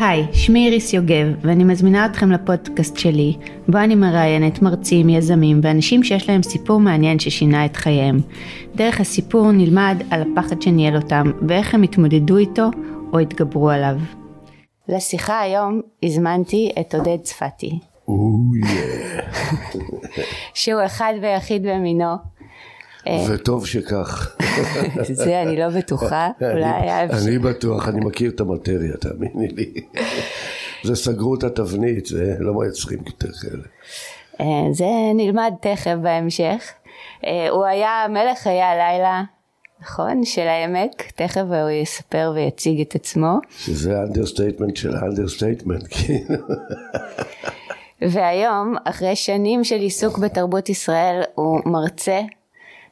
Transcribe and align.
היי, 0.00 0.26
שמי 0.32 0.66
איריס 0.66 0.92
יוגב, 0.92 1.26
ואני 1.40 1.64
מזמינה 1.64 2.06
אתכם 2.06 2.32
לפודקאסט 2.32 2.96
שלי, 2.96 3.36
בו 3.68 3.78
אני 3.78 3.94
מראיינת 3.94 4.62
מרצים, 4.62 5.08
יזמים 5.08 5.60
ואנשים 5.62 6.04
שיש 6.04 6.28
להם 6.28 6.42
סיפור 6.42 6.80
מעניין 6.80 7.18
ששינה 7.18 7.64
את 7.64 7.76
חייהם. 7.76 8.20
דרך 8.74 9.00
הסיפור 9.00 9.52
נלמד 9.52 10.02
על 10.10 10.22
הפחד 10.22 10.62
שניהל 10.62 10.96
אותם, 10.96 11.30
ואיך 11.48 11.74
הם 11.74 11.82
התמודדו 11.82 12.36
איתו 12.36 12.70
או 13.12 13.18
התגברו 13.18 13.70
עליו. 13.70 13.96
לשיחה 14.88 15.40
היום 15.40 15.80
הזמנתי 16.02 16.70
את 16.80 16.94
עודד 16.94 17.18
צפתי. 17.22 17.78
שהוא 20.54 20.80
אחד 20.86 21.12
ויחיד 21.22 21.62
במינו. 21.62 22.37
וטוב 23.28 23.66
שכך. 23.66 24.36
זה 25.12 25.42
אני 25.42 25.56
לא 25.56 25.68
בטוחה, 25.68 26.28
אולי 26.52 26.64
היה 26.64 27.04
אפשר. 27.04 27.28
אני 27.28 27.38
בטוח, 27.38 27.88
אני 27.88 28.00
מכיר 28.00 28.30
את 28.30 28.40
המטריה, 28.40 28.96
תאמיני 28.96 29.48
לי. 29.48 29.72
זה 30.86 30.96
סגרו 30.96 31.34
את 31.34 31.44
התבנית, 31.44 32.06
זה 32.06 32.36
לא 32.38 32.54
מייצרים 32.54 32.98
יותר 33.06 33.28
כאלה. 33.32 33.62
אה, 34.40 34.72
זה 34.72 34.84
נלמד 35.14 35.52
תכף 35.60 35.94
בהמשך. 36.02 36.70
אה, 37.26 37.48
הוא 37.50 37.64
היה 37.64 38.06
מלך 38.10 38.38
חיי 38.38 38.62
הלילה, 38.62 39.22
נכון? 39.80 40.24
של 40.24 40.46
העמק, 40.46 41.02
תכף 41.14 41.40
הוא 41.40 41.70
יספר 41.70 42.32
ויציג 42.34 42.80
את 42.80 42.94
עצמו. 42.94 43.38
שזה 43.58 43.98
ה 43.98 44.03
understatement 44.03 44.76
של 44.76 44.96
ה 44.96 45.02
understatement, 45.02 45.86
כאילו. 45.90 46.44
והיום, 48.00 48.74
אחרי 48.84 49.16
שנים 49.16 49.64
של 49.64 49.76
עיסוק 49.76 50.18
בתרבות 50.18 50.68
ישראל, 50.68 51.22
הוא 51.34 51.60
מרצה 51.66 52.20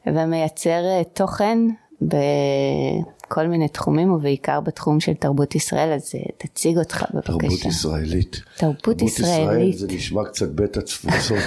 ומייצר 0.06 0.84
אה, 0.84 1.02
תוכן 1.12 1.58
בכל 2.02 3.46
מיני 3.46 3.68
תחומים 3.68 4.12
ובעיקר 4.12 4.60
בתחום 4.60 5.00
של 5.00 5.14
תרבות 5.14 5.54
ישראל 5.54 5.92
אז 5.92 6.12
אה, 6.14 6.20
תציג 6.38 6.78
אותך 6.78 7.04
בבקשה. 7.14 7.32
תרבות 7.32 7.64
ישראלית. 7.64 8.40
תרבות 8.56 9.02
ישראלית. 9.02 9.08
ישראל 9.08 9.72
זה 9.72 9.86
נשמע 9.86 10.24
קצת 10.24 10.48
בית 10.48 10.76
התפוצות. 10.76 11.38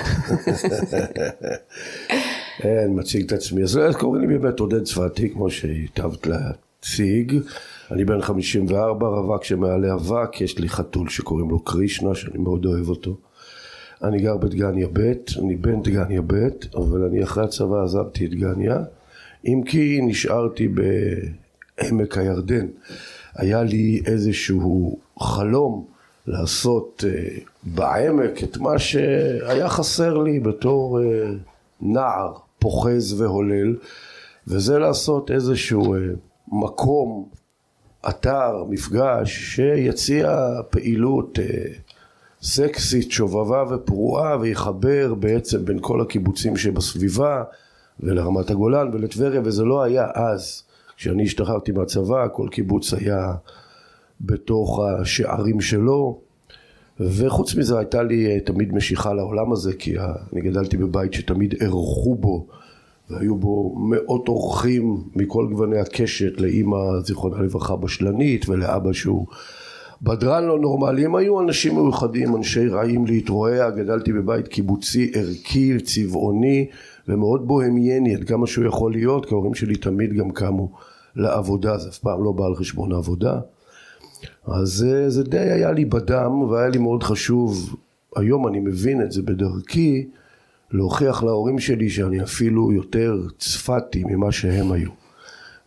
אני 2.64 2.94
מציג 2.94 3.26
את 3.26 3.32
עצמי. 3.32 3.64
אז 3.64 3.80
קוראים 4.00 4.30
לי 4.30 4.38
באמת 4.38 4.60
עודד 4.60 4.84
צפתי 4.84 5.30
כמו 5.30 5.50
שהיטבת 5.50 6.28
להציג. 6.28 7.40
אני 7.92 8.06
בן 8.06 8.22
54, 8.22 9.08
רווק 9.08 9.44
שמעלה 9.44 9.94
אבק, 9.94 10.42
יש 10.42 10.60
לי 10.60 10.70
חתול 10.70 11.10
שקוראים 11.10 11.50
לו 11.50 11.60
קרישנה 11.60 12.16
שאני 12.16 12.38
מאוד 12.38 12.66
אוהב 12.66 12.90
אותו. 12.90 13.18
אני 14.04 14.22
גר 14.22 14.38
בדגניה 14.38 14.88
ב', 14.94 15.14
אני 15.40 15.56
בן 15.56 15.82
דגניה 15.82 16.22
ב', 16.28 16.48
אבל 16.76 17.04
אני 17.04 17.24
אחרי 17.24 17.44
הצבא 17.44 17.84
עזבתי 17.84 18.26
את 18.26 18.30
דגניה, 18.30 18.78
אם 19.46 19.62
כי 19.66 20.00
נשארתי 20.02 20.68
בעמק 20.68 22.18
הירדן. 22.18 22.68
היה 23.36 23.64
לי 23.64 24.02
איזשהו 24.06 25.00
חלום 25.20 25.86
לעשות 26.28 27.04
uh, 27.08 27.40
בעמק 27.64 28.44
את 28.44 28.58
מה 28.58 28.80
שהיה 28.80 29.70
חסר 29.70 30.18
לי 30.18 30.40
בתור 30.40 31.00
uh, 31.00 31.04
נער 31.82 32.34
פוחז 32.60 33.22
והולל, 33.22 33.76
וזה 34.48 34.80
לעשות 34.80 35.32
איזשהו 35.32 35.96
uh, 35.96 36.00
מקום, 36.48 37.30
אתר, 38.10 38.64
מפגש, 38.70 39.56
שיציע 39.56 40.38
פעילות 40.70 41.40
uh, 41.40 41.89
סקסית, 42.42 43.12
שובבה 43.12 43.64
ופרועה 43.70 44.38
ויחבר 44.40 45.14
בעצם 45.14 45.66
בין 45.66 45.78
כל 45.82 46.02
הקיבוצים 46.02 46.58
שבסביבה 46.58 47.44
ולרמת 48.00 48.50
הגולן 48.50 48.90
ולטבריה 48.94 49.42
וזה 49.44 49.64
לא 49.64 49.84
היה 49.84 50.08
אז. 50.16 50.64
כשאני 50.98 51.24
השתחררתי 51.24 51.72
מהצבא 51.72 52.28
כל 52.34 52.48
קיבוץ 52.52 52.94
היה 52.94 53.34
בתוך 54.22 54.80
השערים 54.80 55.62
שלו. 55.62 56.20
וחוץ 57.00 57.56
מזה 57.56 57.78
הייתה 57.78 58.04
לי 58.04 58.28
אה, 58.28 58.40
תמיד 58.40 58.74
משיכה 58.74 59.14
לעולם 59.14 59.52
הזה 59.52 59.74
כי 59.74 59.96
אני 60.34 60.42
גדלתי 60.42 60.78
בבית 60.78 61.14
שתמיד 61.14 61.56
אירחו 61.62 62.16
בו 62.16 62.48
והיו 63.10 63.36
בו 63.36 63.76
מאות 63.78 64.28
אורחים 64.28 65.04
מכל 65.16 65.48
גווני 65.52 65.80
הקשת 65.80 66.42
לאימא 66.42 66.78
זיכרונה 67.06 67.42
לברכה 67.42 67.76
בשלנית 67.76 68.50
ולאבא 68.50 68.94
שהוא 68.94 69.28
בדרן 70.02 70.44
לא 70.44 70.60
נורמלי, 70.60 71.06
הם 71.06 71.16
היו 71.16 71.42
אנשים 71.42 71.76
מיוחדים, 71.76 72.36
אנשי 72.36 72.68
רעים 72.68 73.06
להתרועע, 73.06 73.70
גדלתי 73.70 74.14
בבית 74.14 74.48
קיבוצי 74.48 75.12
ערכי, 75.14 75.80
צבעוני 75.80 76.68
ומאוד 77.08 77.48
בוהמייני 77.48 78.16
עד 78.16 78.24
כמה 78.24 78.48
שהוא 78.48 78.66
יכול 78.66 78.92
להיות, 78.92 79.26
כי 79.26 79.34
ההורים 79.34 79.54
שלי 79.54 79.76
תמיד 79.76 80.14
גם 80.14 80.32
קמו 80.32 80.72
לעבודה, 81.16 81.78
זה 81.78 81.90
אף 81.90 81.98
פעם 81.98 82.24
לא 82.24 82.32
בא 82.32 82.46
על 82.46 82.56
חשבון 82.56 82.92
העבודה. 82.92 83.40
אז 84.48 84.68
זה, 84.68 85.10
זה 85.10 85.24
די 85.24 85.38
היה 85.38 85.72
לי 85.72 85.86
בדם 85.86 86.42
והיה 86.42 86.70
לי 86.70 86.78
מאוד 86.78 87.04
חשוב, 87.04 87.76
היום 88.16 88.48
אני 88.48 88.60
מבין 88.60 89.02
את 89.02 89.12
זה 89.12 89.22
בדרכי, 89.22 90.08
להוכיח 90.72 91.24
להורים 91.24 91.60
שלי 91.60 91.90
שאני 91.90 92.24
אפילו 92.24 92.72
יותר 92.72 93.22
צפתי 93.38 94.04
ממה 94.04 94.32
שהם 94.32 94.72
היו. 94.72 94.99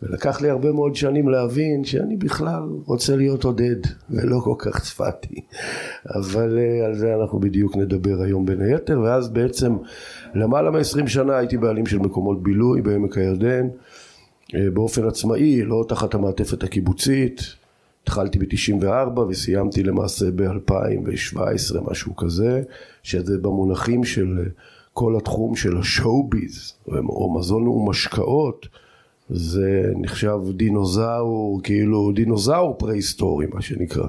ולקח 0.03 0.41
לי 0.41 0.49
הרבה 0.49 0.71
מאוד 0.71 0.95
שנים 0.95 1.29
להבין 1.29 1.83
שאני 1.83 2.15
בכלל 2.15 2.63
רוצה 2.85 3.15
להיות 3.15 3.43
עודד 3.43 3.75
ולא 4.09 4.39
כל 4.43 4.55
כך 4.57 4.79
צפתי. 4.79 5.41
אבל 6.15 6.57
uh, 6.57 6.85
על 6.85 6.95
זה 6.95 7.15
אנחנו 7.21 7.39
בדיוק 7.39 7.75
נדבר 7.75 8.21
היום 8.21 8.45
בין 8.45 8.61
היתר 8.61 8.99
ואז 8.99 9.29
בעצם 9.29 9.75
למעלה 10.35 10.71
מ-20 10.71 11.07
שנה 11.07 11.37
הייתי 11.37 11.57
בעלים 11.57 11.85
של 11.85 11.97
מקומות 11.97 12.43
בילוי 12.43 12.81
בעמק 12.81 13.17
הירדן 13.17 13.67
uh, 13.67 14.55
באופן 14.73 15.07
עצמאי 15.07 15.61
לא 15.61 15.85
תחת 15.87 16.13
המעטפת 16.13 16.63
הקיבוצית. 16.63 17.41
התחלתי 18.03 18.39
ב-94 18.39 19.19
וסיימתי 19.19 19.83
למעשה 19.83 20.25
ב-2017 20.35 21.91
משהו 21.91 22.15
כזה 22.15 22.61
שזה 23.03 23.37
במונחים 23.37 24.03
של 24.03 24.37
uh, 24.45 24.49
כל 24.93 25.15
התחום 25.17 25.55
של 25.55 25.77
השואו-ביז 25.77 26.73
או 26.87 27.33
מזון 27.39 27.67
ומשקאות 27.67 28.67
זה 29.29 29.91
נחשב 29.95 30.39
דינוזאור, 30.49 31.61
כאילו 31.63 32.11
דינוזאור 32.15 32.75
פרה-היסטורי 32.77 33.45
מה 33.53 33.61
שנקרא. 33.61 34.07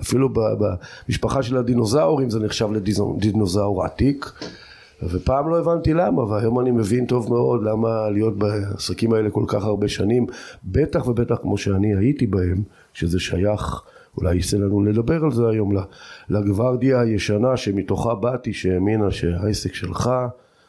אפילו 0.00 0.28
במשפחה 0.32 1.42
של 1.42 1.56
הדינוזאורים 1.56 2.30
זה 2.30 2.40
נחשב 2.40 2.68
לדינוזאור 2.72 3.84
עתיק. 3.84 4.32
ופעם 5.02 5.48
לא 5.48 5.58
הבנתי 5.58 5.94
למה, 5.94 6.24
והיום 6.24 6.60
אני 6.60 6.70
מבין 6.70 7.06
טוב 7.06 7.28
מאוד 7.28 7.62
למה 7.64 8.10
להיות 8.10 8.38
בעסקים 8.38 9.12
האלה 9.12 9.30
כל 9.30 9.44
כך 9.46 9.64
הרבה 9.64 9.88
שנים, 9.88 10.26
בטח 10.64 11.08
ובטח 11.08 11.34
כמו 11.42 11.58
שאני 11.58 11.96
הייתי 11.96 12.26
בהם, 12.26 12.62
שזה 12.92 13.20
שייך, 13.20 13.82
אולי 14.18 14.36
יצא 14.36 14.56
לנו 14.56 14.82
לדבר 14.82 15.24
על 15.24 15.32
זה 15.32 15.48
היום, 15.48 15.72
לגוורדיה 16.28 17.00
הישנה 17.00 17.56
שמתוכה 17.56 18.14
באתי, 18.14 18.52
שהאמינה 18.52 19.10
שהעסק 19.10 19.74
שלך 19.74 20.10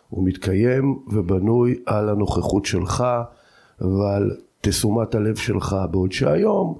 הוא 0.09 0.28
מתקיים 0.28 1.00
ובנוי 1.07 1.75
על 1.85 2.09
הנוכחות 2.09 2.66
שלך 2.66 3.03
ועל 3.81 4.31
תשומת 4.62 5.16
הלב 5.16 5.36
שלך, 5.36 5.75
בעוד 5.91 6.12
שהיום 6.12 6.78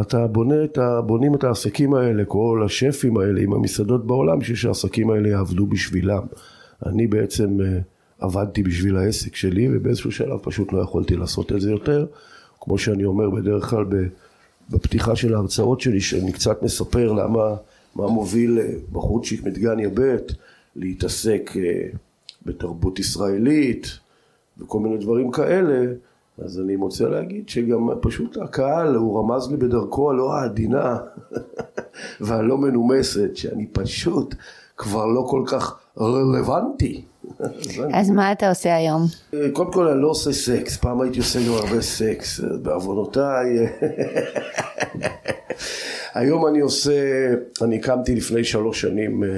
אתה 0.00 0.26
בונה 0.26 0.64
את 0.64 0.78
ה... 0.78 1.00
בונים 1.00 1.34
את 1.34 1.44
העסקים 1.44 1.94
האלה, 1.94 2.24
כל 2.24 2.62
השפים 2.64 3.16
האלה 3.16 3.40
עם 3.40 3.52
המסעדות 3.52 4.06
בעולם, 4.06 4.38
בשביל 4.38 4.56
שהעסקים 4.56 5.10
האלה 5.10 5.28
יעבדו 5.28 5.66
בשבילם. 5.66 6.22
אני 6.86 7.06
בעצם 7.06 7.58
uh, 7.60 7.64
עבדתי 8.18 8.62
בשביל 8.62 8.96
העסק 8.96 9.36
שלי, 9.36 9.68
ובאיזשהו 9.72 10.12
שלב 10.12 10.38
פשוט 10.42 10.72
לא 10.72 10.78
יכולתי 10.78 11.16
לעשות 11.16 11.52
את 11.52 11.60
זה 11.60 11.70
יותר. 11.70 12.06
כמו 12.60 12.78
שאני 12.78 13.04
אומר 13.04 13.30
בדרך 13.30 13.64
כלל 13.64 13.84
בפתיחה 14.70 15.16
של 15.16 15.34
ההרצאות 15.34 15.80
שלי, 15.80 16.00
שאני 16.00 16.32
קצת 16.32 16.62
מספר 16.62 17.12
למה, 17.12 17.54
מה 17.94 18.06
מוביל 18.06 18.58
אה, 18.58 18.72
בחורצ'יק 18.92 19.42
מדגניה 19.44 19.88
ב' 19.94 20.16
להתעסק 20.76 21.50
uh, 21.54 21.96
בתרבות 22.46 22.98
ישראלית, 22.98 23.98
וכל 24.58 24.80
מיני 24.80 24.98
דברים 24.98 25.30
כאלה, 25.30 25.92
אז 26.38 26.60
אני 26.60 26.76
מוצא 26.76 27.04
להגיד 27.04 27.48
שגם 27.48 27.88
פשוט 28.00 28.36
הקהל, 28.36 28.94
הוא 28.94 29.18
רמז 29.18 29.50
לי 29.50 29.56
בדרכו 29.56 30.10
הלא 30.10 30.34
העדינה 30.34 30.98
והלא 32.20 32.58
מנומסת, 32.58 33.36
שאני 33.36 33.66
פשוט 33.66 34.34
כבר 34.76 35.06
לא 35.06 35.26
כל 35.30 35.42
כך 35.46 35.78
רלוונטי. 36.00 37.04
אז 37.98 38.10
מה 38.10 38.32
אתה 38.32 38.48
עושה 38.48 38.76
היום? 38.76 39.02
קודם 39.52 39.72
כל 39.72 39.88
אני 39.88 40.02
לא 40.02 40.08
עושה 40.08 40.32
סקס, 40.32 40.76
פעם 40.76 41.00
הייתי 41.00 41.18
עושה 41.18 41.38
גם 41.48 41.52
הרבה 41.54 41.80
סקס, 41.82 42.40
בעוונותיי. 42.62 43.46
היום 46.14 46.46
אני 46.46 46.60
עושה, 46.60 46.92
אני 47.62 47.76
הקמתי 47.76 48.14
לפני 48.14 48.44
שלוש 48.44 48.80
שנים 48.80 49.24
אה, 49.24 49.28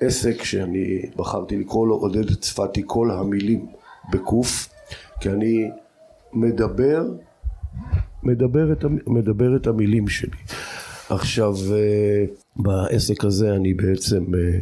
עסק 0.00 0.44
שאני 0.44 1.02
בחרתי 1.16 1.56
לקרוא 1.56 1.86
לו 1.86 1.94
עודד 1.94 2.34
צפתי 2.34 2.82
כל 2.86 3.10
המילים. 3.10 3.66
בקוף, 4.12 4.68
כי 5.20 5.30
אני 5.30 5.70
מדבר, 6.32 7.04
מדבר 8.22 8.72
את, 8.72 8.84
מדבר 9.06 9.56
את 9.56 9.66
המילים 9.66 10.08
שלי. 10.08 10.38
עכשיו, 11.10 11.54
אה, 11.72 12.24
בעסק 12.56 13.24
הזה 13.24 13.54
אני 13.54 13.74
בעצם 13.74 14.34
אה, 14.34 14.58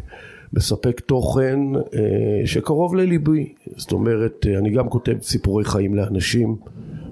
מספק 0.52 1.00
תוכן 1.00 1.58
אה, 1.76 2.46
שקרוב 2.46 2.94
לליבי. 2.94 3.52
זאת 3.76 3.92
אומרת, 3.92 4.46
אני 4.58 4.70
גם 4.70 4.88
כותב 4.88 5.16
סיפורי 5.22 5.64
חיים 5.64 5.94
לאנשים 5.94 6.56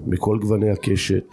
מכל 0.07 0.37
גווני 0.41 0.69
הקשת, 0.69 1.25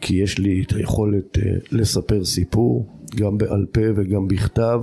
כי 0.00 0.14
יש 0.14 0.38
לי 0.38 0.62
את 0.66 0.72
היכולת 0.72 1.38
לספר 1.72 2.24
סיפור. 2.24 2.86
גם 3.16 3.38
בעל 3.38 3.66
פה 3.72 3.80
וגם 3.96 4.28
בכתב. 4.28 4.82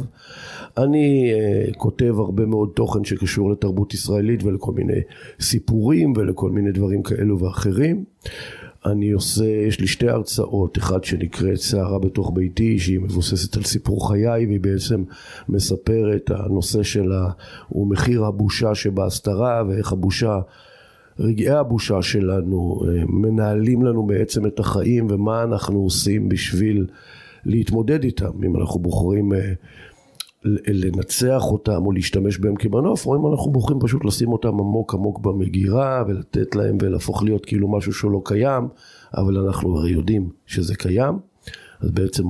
אני 0.78 1.32
uh, 1.34 1.74
כותב 1.78 2.14
הרבה 2.18 2.46
מאוד 2.46 2.70
תוכן 2.76 3.04
שקשור 3.04 3.52
לתרבות 3.52 3.94
ישראלית 3.94 4.44
ולכל 4.44 4.72
מיני 4.72 5.00
סיפורים 5.40 6.14
ולכל 6.16 6.50
מיני 6.50 6.72
דברים 6.72 7.04
כאלו 7.04 7.40
ואחרים. 7.40 8.04
אני 8.86 9.12
עושה, 9.12 9.46
יש 9.46 9.80
לי 9.80 9.88
שתי 9.88 10.10
הרצאות, 10.10 10.78
אחת 10.78 11.04
שנקראת 11.04 11.58
סערה 11.58 12.00
בתוך 12.00 12.32
ביתי, 12.36 12.80
שהיא 12.80 13.00
מבוססת 13.00 13.58
על 13.58 13.64
סיפור 13.64 14.10
חיי, 14.10 14.46
והיא 14.46 14.60
בעצם 14.60 15.04
מספרת, 15.50 16.32
הנושא 16.36 16.84
שלה 16.84 17.30
הוא 17.68 17.88
מחיר 17.88 18.26
הבושה 18.26 18.76
שבהסתרה, 18.76 19.64
ואיך 19.68 19.92
הבושה, 19.92 20.40
רגעי 21.20 21.50
הבושה 21.50 22.02
שלנו, 22.02 22.82
אה, 22.88 23.04
מנהלים 23.08 23.84
לנו 23.84 24.08
בעצם 24.08 24.46
את 24.46 24.60
החיים, 24.60 25.08
ומה 25.10 25.44
אנחנו 25.44 25.80
עושים 25.80 26.30
בשביל 26.30 26.88
להתמודד 27.46 28.04
איתם, 28.04 28.44
אם 28.46 28.56
אנחנו 28.56 28.80
בוחרים 28.80 29.34
אה, 29.34 29.54
לנצח 30.68 31.42
אותם 31.44 31.86
או 31.86 31.92
להשתמש 31.92 32.38
בהם 32.38 32.56
כמנוף, 32.56 33.06
או 33.06 33.16
אם 33.16 33.32
אנחנו 33.32 33.52
בוחרים 33.52 33.80
פשוט 33.80 34.06
לשים 34.06 34.32
אותם 34.32 34.48
עמוק 34.48 34.94
עמוק 34.94 35.20
במגירה 35.20 36.04
ולתת 36.08 36.56
להם 36.56 36.78
ולהפוך 36.82 37.24
להיות 37.24 37.46
כאילו 37.46 37.68
משהו 37.68 37.94
שלא 37.94 38.22
קיים, 38.26 38.68
אבל 39.18 39.38
אנחנו 39.38 39.78
הרי 39.78 39.92
יודעים 39.92 40.30
שזה 40.46 40.76
קיים. 40.76 41.20
אז 41.82 41.92
בעצם 41.92 42.24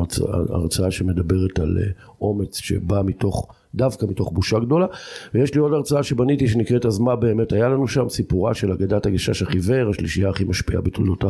הרצאה 0.50 0.92
שמדברת 0.92 1.60
על 1.60 1.78
אה, 1.78 1.92
אומץ 2.22 2.58
שבא 2.58 3.02
מתוך 3.06 3.48
דווקא 3.76 4.06
מתוך 4.06 4.32
בושה 4.32 4.60
גדולה. 4.60 4.86
ויש 5.34 5.54
לי 5.54 5.60
עוד 5.60 5.74
הרצאה 5.74 6.04
שבניתי 6.04 6.48
שנקראת 6.48 6.86
אז 6.86 7.00
מה 7.00 7.16
באמת 7.16 7.52
היה 7.52 7.70
לנו 7.70 7.88
שם, 7.88 8.10
סיפורה 8.10 8.54
של 8.54 8.72
אגדת 8.72 9.06
הגשש 9.06 9.42
החיוור, 9.42 9.90
השלישייה 9.90 10.30
הכי 10.30 10.44
משפיעה 10.44 10.82
בתולדות 10.82 11.24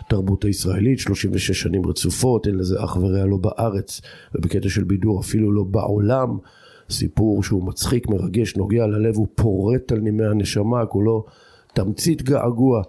התרבות 0.00 0.44
הישראלית, 0.44 0.98
36 0.98 1.50
שנים 1.50 1.86
רצופות, 1.86 2.46
אין 2.46 2.54
לזה 2.54 2.84
אח 2.84 2.96
ורע 2.96 3.24
לא 3.24 3.36
בארץ, 3.36 4.00
ובקטע 4.34 4.68
של 4.68 4.84
בידור 4.84 5.20
אפילו 5.20 5.52
לא 5.52 5.62
בעולם. 5.62 6.38
סיפור 6.90 7.42
שהוא 7.42 7.66
מצחיק, 7.66 8.08
מרגש, 8.08 8.56
נוגע 8.56 8.86
ללב, 8.86 9.16
הוא 9.16 9.26
פורט 9.34 9.92
על 9.92 9.98
נימי 9.98 10.24
הנשמה, 10.24 10.86
כולו 10.86 11.24
תמצית 11.74 12.22
געגוע 12.22 12.82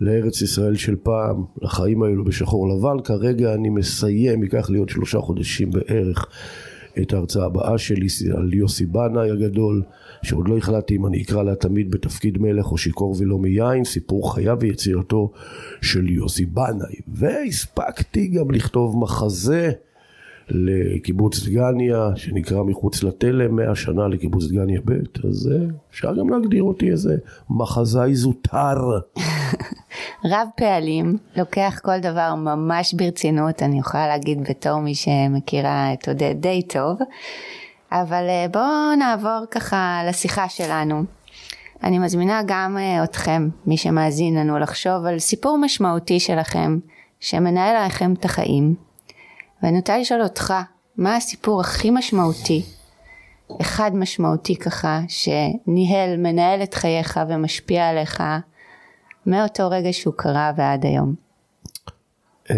לארץ 0.00 0.42
ישראל 0.42 0.74
של 0.74 0.96
פעם, 1.02 1.44
לחיים 1.62 2.02
האלו 2.02 2.24
בשחור 2.24 2.68
לבן. 2.68 3.02
כרגע 3.04 3.54
אני 3.54 3.68
מסיים, 3.68 4.42
ייקח 4.42 4.70
לי 4.70 4.78
עוד 4.78 4.88
שלושה 4.88 5.18
חודשים 5.18 5.70
בערך. 5.70 6.26
את 7.02 7.12
ההרצאה 7.12 7.44
הבאה 7.44 7.78
שלי 7.78 8.06
על 8.36 8.54
יוסי 8.54 8.86
בנאי 8.86 9.30
הגדול, 9.30 9.82
שעוד 10.22 10.48
לא 10.48 10.58
החלטתי 10.58 10.96
אם 10.96 11.06
אני 11.06 11.22
אקרא 11.22 11.42
לה 11.42 11.54
תמיד 11.54 11.90
בתפקיד 11.90 12.38
מלך 12.38 12.72
או 12.72 12.78
שיכור 12.78 13.16
ולא 13.18 13.38
מיין, 13.38 13.84
סיפור 13.84 14.34
חייו 14.34 14.56
ויצירתו 14.60 15.30
של 15.80 16.10
יוסי 16.10 16.46
בנאי. 16.46 16.94
והספקתי 17.08 18.26
גם 18.26 18.50
לכתוב 18.50 18.98
מחזה 18.98 19.70
לקיבוץ 20.48 21.46
דגניה, 21.46 22.10
שנקרא 22.16 22.62
מחוץ 22.62 23.02
לתלם, 23.02 23.56
מאה 23.56 23.74
שנה 23.74 24.08
לקיבוץ 24.08 24.44
דגניה 24.44 24.80
ב', 24.84 25.26
אז 25.28 25.50
אפשר 25.90 26.14
גם 26.14 26.28
להגדיר 26.28 26.62
אותי 26.62 26.90
איזה 26.90 27.16
מחזאי 27.50 28.14
זוטר. 28.14 28.78
רב 30.24 30.48
פעלים, 30.56 31.16
לוקח 31.36 31.80
כל 31.82 31.98
דבר 31.98 32.34
ממש 32.34 32.94
ברצינות, 32.94 33.62
אני 33.62 33.78
יכולה 33.78 34.06
להגיד 34.06 34.42
בתור 34.48 34.78
מי 34.78 34.94
שמכירה 34.94 35.92
את 35.92 36.08
עודד 36.08 36.34
די 36.40 36.62
טוב, 36.62 36.98
אבל 37.92 38.28
אה, 38.28 38.46
בואו 38.52 38.94
נעבור 38.98 39.44
ככה 39.50 40.02
לשיחה 40.08 40.48
שלנו. 40.48 41.04
אני 41.82 41.98
מזמינה 41.98 42.40
גם 42.46 42.78
אה, 42.78 43.04
אתכם, 43.04 43.48
מי 43.66 43.76
שמאזין 43.76 44.34
לנו, 44.38 44.58
לחשוב 44.58 45.06
על 45.06 45.18
סיפור 45.18 45.58
משמעותי 45.58 46.20
שלכם, 46.20 46.78
שמנהל 47.20 47.76
עליכם 47.76 48.12
את 48.12 48.24
החיים. 48.24 48.74
ואני 49.62 49.76
רוצה 49.76 49.98
לשאול 49.98 50.22
אותך, 50.22 50.54
מה 50.96 51.16
הסיפור 51.16 51.60
הכי 51.60 51.90
משמעותי, 51.90 52.62
אחד 53.60 53.90
משמעותי 53.94 54.56
ככה, 54.56 55.00
שניהל, 55.08 56.16
מנהל 56.16 56.62
את 56.62 56.74
חייך 56.74 57.20
ומשפיע 57.28 57.88
עליך 57.88 58.22
מאותו 59.26 59.70
רגע 59.70 59.92
שהוא 59.92 60.14
קרה 60.16 60.52
ועד 60.56 60.86
היום? 60.86 61.14
אה, 62.50 62.56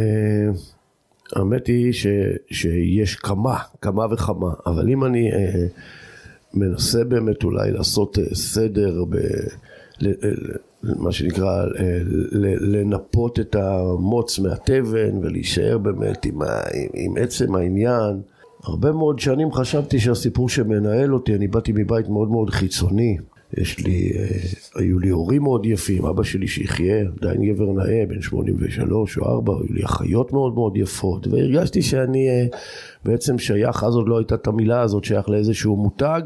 האמת 1.37 1.67
היא 1.67 1.93
ש, 1.93 2.07
שיש 2.51 3.17
כמה, 3.17 3.59
כמה 3.81 4.07
וכמה, 4.13 4.53
אבל 4.67 4.91
אם 4.91 5.05
אני 5.05 5.33
אה, 5.33 5.67
מנסה 6.55 7.05
באמת 7.05 7.45
אולי 7.45 7.71
לעשות 7.71 8.19
אה, 8.19 8.35
סדר 8.35 9.05
ב... 9.05 9.17
מה 10.83 11.13
שנקרא 11.13 11.65
לנפות 12.61 13.41
את 13.41 13.55
המוץ 13.55 14.39
מהתבן 14.39 15.19
ולהישאר 15.23 15.79
באמת 15.79 16.25
עם, 16.25 16.43
ה, 16.43 16.47
עם, 16.75 16.89
עם 16.95 17.15
עצם 17.17 17.55
העניין. 17.55 18.21
הרבה 18.65 18.93
מאוד 18.93 19.19
שנים 19.19 19.53
חשבתי 19.53 20.01
שהסיפור 20.01 20.49
שמנהל 20.49 21.15
אותי, 21.15 21.35
אני 21.35 21.49
באתי 21.49 21.73
מבית 21.75 22.09
מאוד 22.09 22.31
מאוד 22.31 22.51
חיצוני. 22.51 23.17
יש 23.57 23.79
לי, 23.79 24.13
אה, 24.17 24.27
היו 24.75 24.99
לי 24.99 25.09
הורים 25.09 25.43
מאוד 25.43 25.67
יפים, 25.67 26.05
אבא 26.05 26.23
שלי 26.23 26.47
שיחיה, 26.47 27.05
עדיין 27.21 27.53
גבר 27.53 27.73
נאה, 27.73 28.05
בן 28.09 28.23
83 28.23 29.19
או 29.19 29.25
4, 29.25 29.53
היו 29.53 29.75
לי 29.75 29.85
אחיות 29.85 30.33
מאוד 30.33 30.55
מאוד 30.55 30.77
יפות, 30.77 31.27
והרגשתי 31.27 31.83
שאני 31.83 32.29
אה, 32.29 32.47
בעצם 33.05 33.39
שייך, 33.39 33.85
אז 33.85 33.95
עוד 33.95 34.09
לא 34.09 34.19
הייתה 34.19 34.35
את 34.35 34.47
המילה 34.47 34.81
הזאת, 34.81 35.05
שייך 35.05 35.29
לאיזשהו 35.29 35.77
מותג. 35.77 36.23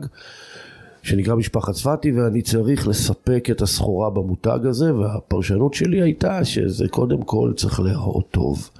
שנקרא 1.02 1.34
משפחת 1.34 1.74
צפתי 1.74 2.12
ואני 2.12 2.42
צריך 2.42 2.88
לספק 2.88 3.48
את 3.50 3.62
הסחורה 3.62 4.10
במותג 4.10 4.58
הזה 4.64 4.94
והפרשנות 4.94 5.74
שלי 5.74 6.02
הייתה 6.02 6.44
שזה 6.44 6.88
קודם 6.88 7.22
כל 7.22 7.52
צריך 7.56 7.80
להיראות 7.80 8.30
טוב 8.30 8.70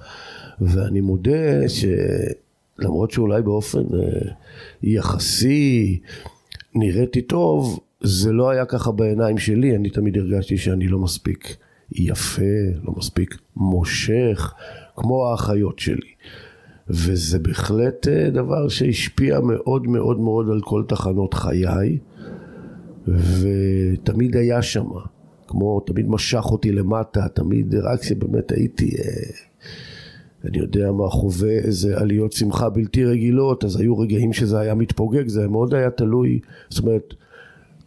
ואני 0.61 1.01
מודה 1.01 1.63
שלמרות 1.67 3.11
שאולי 3.11 3.41
באופן 3.41 3.79
אה, 3.79 4.31
יחסי 4.83 5.99
נראיתי 6.75 7.21
טוב 7.21 7.79
זה 8.03 8.31
לא 8.31 8.49
היה 8.49 8.65
ככה 8.65 8.91
בעיניים 8.91 9.37
שלי, 9.37 9.75
אני 9.75 9.89
תמיד 9.89 10.17
הרגשתי 10.17 10.57
שאני 10.57 10.87
לא 10.87 10.99
מספיק 10.99 11.55
יפה, 11.91 12.41
לא 12.83 12.93
מספיק 12.97 13.37
מושך, 13.55 14.53
כמו 14.95 15.31
האחיות 15.31 15.79
שלי. 15.79 16.11
וזה 16.89 17.39
בהחלט 17.39 18.07
אה, 18.07 18.29
דבר 18.29 18.67
שהשפיע 18.67 19.39
מאוד 19.39 19.87
מאוד 19.87 20.19
מאוד 20.19 20.49
על 20.49 20.61
כל 20.61 20.83
תחנות 20.87 21.33
חיי, 21.33 21.97
ותמיד 23.07 24.35
היה 24.35 24.61
שם, 24.61 24.85
כמו 25.47 25.79
תמיד 25.79 26.09
משך 26.09 26.45
אותי 26.45 26.71
למטה, 26.71 27.27
תמיד 27.27 27.75
רק 27.75 28.03
שבאמת 28.03 28.51
הייתי, 28.51 28.85
אה, 28.85 29.03
אני 30.45 30.57
יודע 30.57 30.91
מה, 30.91 31.09
חווה 31.09 31.51
איזה 31.51 31.97
עליות 31.97 32.31
שמחה 32.31 32.69
בלתי 32.69 33.05
רגילות, 33.05 33.63
אז 33.63 33.79
היו 33.79 33.99
רגעים 33.99 34.33
שזה 34.33 34.59
היה 34.59 34.75
מתפוגג, 34.75 35.27
זה 35.27 35.47
מאוד 35.47 35.73
היה 35.73 35.89
תלוי, 35.89 36.39
זאת 36.69 36.85
אומרת, 36.85 37.13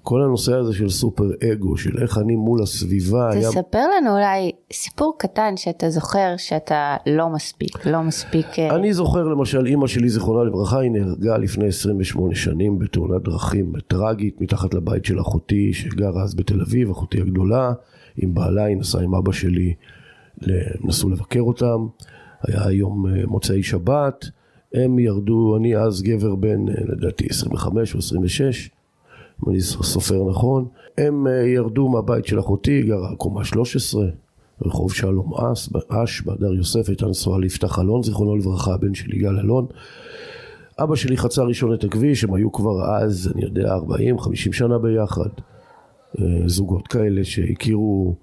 כל 0.02 0.22
הנושא 0.22 0.54
הזה 0.54 0.72
של 0.74 0.88
סופר 0.88 1.24
אגו, 1.52 1.76
של 1.76 2.02
איך 2.02 2.18
אני 2.18 2.36
מול 2.36 2.62
הסביבה. 2.62 3.30
תספר 3.40 3.78
היה... 3.78 4.00
לנו 4.00 4.10
אולי 4.10 4.52
סיפור 4.72 5.14
קטן 5.18 5.56
שאתה 5.56 5.90
זוכר 5.90 6.34
שאתה 6.36 6.96
לא 7.06 7.28
מספיק, 7.28 7.86
לא 7.86 8.02
מספיק... 8.02 8.46
אה, 8.58 8.76
אני 8.76 8.94
זוכר 8.94 9.22
למשל 9.24 9.66
אימא 9.66 9.86
שלי 9.86 10.08
זיכרונה 10.08 10.44
לברכה, 10.44 10.78
היא 10.78 10.90
נהרגה 10.90 11.38
לפני 11.38 11.66
28 11.66 12.34
שנים 12.34 12.78
בתאונת 12.78 13.22
דרכים 13.22 13.72
טרגית 13.88 14.40
מתחת 14.40 14.74
לבית 14.74 15.04
של 15.04 15.20
אחותי 15.20 15.72
שגרה 15.72 16.22
אז 16.22 16.34
בתל 16.34 16.60
אביב, 16.60 16.90
אחותי 16.90 17.20
הגדולה, 17.20 17.72
עם 18.16 18.34
בעלה, 18.34 18.64
היא 18.64 18.76
נסעה 18.76 19.02
עם 19.02 19.14
אבא 19.14 19.32
שלי, 19.32 19.74
נסו 20.84 21.10
לבקר 21.10 21.40
אותם, 21.40 21.86
היה 22.42 22.70
יום 22.70 23.06
אה, 23.06 23.26
מוצאי 23.26 23.62
שבת, 23.62 24.24
הם 24.74 24.98
ירדו, 24.98 25.56
אני 25.56 25.76
אז 25.76 26.02
גבר 26.02 26.34
בן 26.34 26.68
אה, 26.68 26.74
לדעתי 26.86 27.26
25 27.30 27.94
או 27.94 27.98
26, 27.98 28.70
אם 29.44 29.50
אני 29.50 29.60
סופר 29.60 30.30
נכון, 30.30 30.66
הם 30.98 31.26
אה, 31.26 31.32
ירדו 31.32 31.88
מהבית 31.88 32.26
של 32.26 32.40
אחותי, 32.40 32.82
גרה 32.82 33.16
קומה 33.16 33.44
13, 33.44 34.06
רחוב 34.66 34.92
שלום 34.92 35.34
אס, 35.34 35.68
אש, 35.88 36.22
באדר 36.22 36.54
יוסף, 36.54 36.88
הייתה 36.88 37.06
נשואה 37.06 37.38
ליפתח 37.38 37.78
אלון, 37.78 38.02
זיכרונו 38.02 38.36
לברכה, 38.36 38.74
הבן 38.74 38.94
שלי 38.94 39.18
גל 39.18 39.38
אלון. 39.38 39.66
אבא 40.78 40.94
שלי 40.94 41.16
חצה 41.16 41.42
ראשון 41.42 41.74
את 41.74 41.84
הכביש, 41.84 42.24
הם 42.24 42.34
היו 42.34 42.52
כבר 42.52 42.96
אז, 42.96 43.32
אני 43.34 43.42
יודע, 43.42 43.76
40-50 43.76 44.32
שנה 44.34 44.78
ביחד. 44.78 45.28
אה, 46.20 46.24
זוגות 46.46 46.88
כאלה 46.88 47.24
שהכירו 47.24 48.14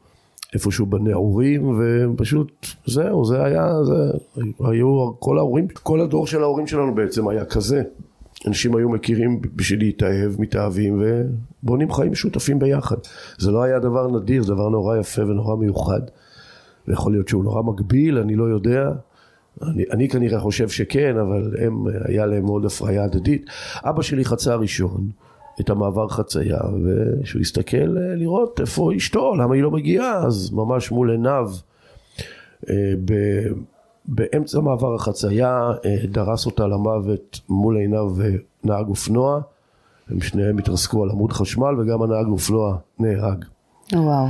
איפשהו 0.53 0.85
בנעורים, 0.85 1.79
ופשוט 1.79 2.67
זהו, 2.85 3.25
זה 3.25 3.43
היה, 3.43 3.83
זה, 3.83 4.11
היו 4.59 5.11
כל 5.19 5.37
ההורים, 5.37 5.67
כל 5.83 6.01
הדור 6.01 6.27
של 6.27 6.41
ההורים 6.41 6.67
שלנו 6.67 6.95
בעצם 6.95 7.27
היה 7.27 7.45
כזה. 7.45 7.83
אנשים 8.47 8.75
היו 8.75 8.89
מכירים 8.89 9.41
בשביל 9.55 9.79
להתאהב, 9.79 10.41
מתאהבים 10.41 11.03
ובונים 11.63 11.91
חיים 11.93 12.11
משותפים 12.11 12.59
ביחד. 12.59 12.95
זה 13.37 13.51
לא 13.51 13.63
היה 13.63 13.79
דבר 13.79 14.07
נדיר, 14.07 14.43
זה 14.43 14.53
דבר 14.53 14.69
נורא 14.69 14.97
יפה 14.97 15.21
ונורא 15.21 15.55
מיוחד. 15.55 16.01
ויכול 16.87 17.11
להיות 17.11 17.27
שהוא 17.27 17.43
נורא 17.43 17.61
מגביל, 17.61 18.17
אני 18.17 18.35
לא 18.35 18.43
יודע. 18.43 18.91
אני, 19.61 19.83
אני 19.91 20.09
כנראה 20.09 20.39
חושב 20.39 20.69
שכן, 20.69 21.17
אבל 21.17 21.55
הם, 21.59 21.85
היה 22.05 22.25
להם 22.25 22.43
מאוד 22.43 22.65
הפריה 22.65 23.03
הדדית. 23.03 23.45
אבא 23.83 24.01
שלי 24.01 24.25
חצה 24.25 24.55
ראשון 24.55 25.09
את 25.59 25.69
המעבר 25.69 26.07
חצייה, 26.07 26.59
וכשהוא 26.83 27.41
הסתכל 27.41 27.97
אה, 27.97 28.15
לראות 28.15 28.59
איפה 28.61 28.91
אשתו, 28.97 29.35
למה 29.35 29.55
היא 29.55 29.63
לא 29.63 29.71
מגיעה, 29.71 30.25
אז 30.25 30.51
ממש 30.53 30.91
מול 30.91 31.11
עיניו, 31.11 31.51
אה, 32.69 32.93
באמצע 34.11 34.59
מעבר 34.59 34.95
החצייה 34.95 35.71
אה, 35.85 35.95
דרס 36.07 36.45
אותה 36.45 36.67
למוות 36.67 37.39
מול 37.49 37.77
עיניו 37.77 38.15
נהג 38.63 38.87
אופנוע, 38.87 39.41
הם 40.09 40.21
שניהם 40.21 40.57
התרסקו 40.57 41.03
על 41.03 41.09
עמוד 41.09 41.33
חשמל 41.33 41.79
וגם 41.79 42.01
הנהג 42.01 42.27
אופנוע 42.27 42.77
נהרג. 42.99 43.45
וואו. 43.93 44.27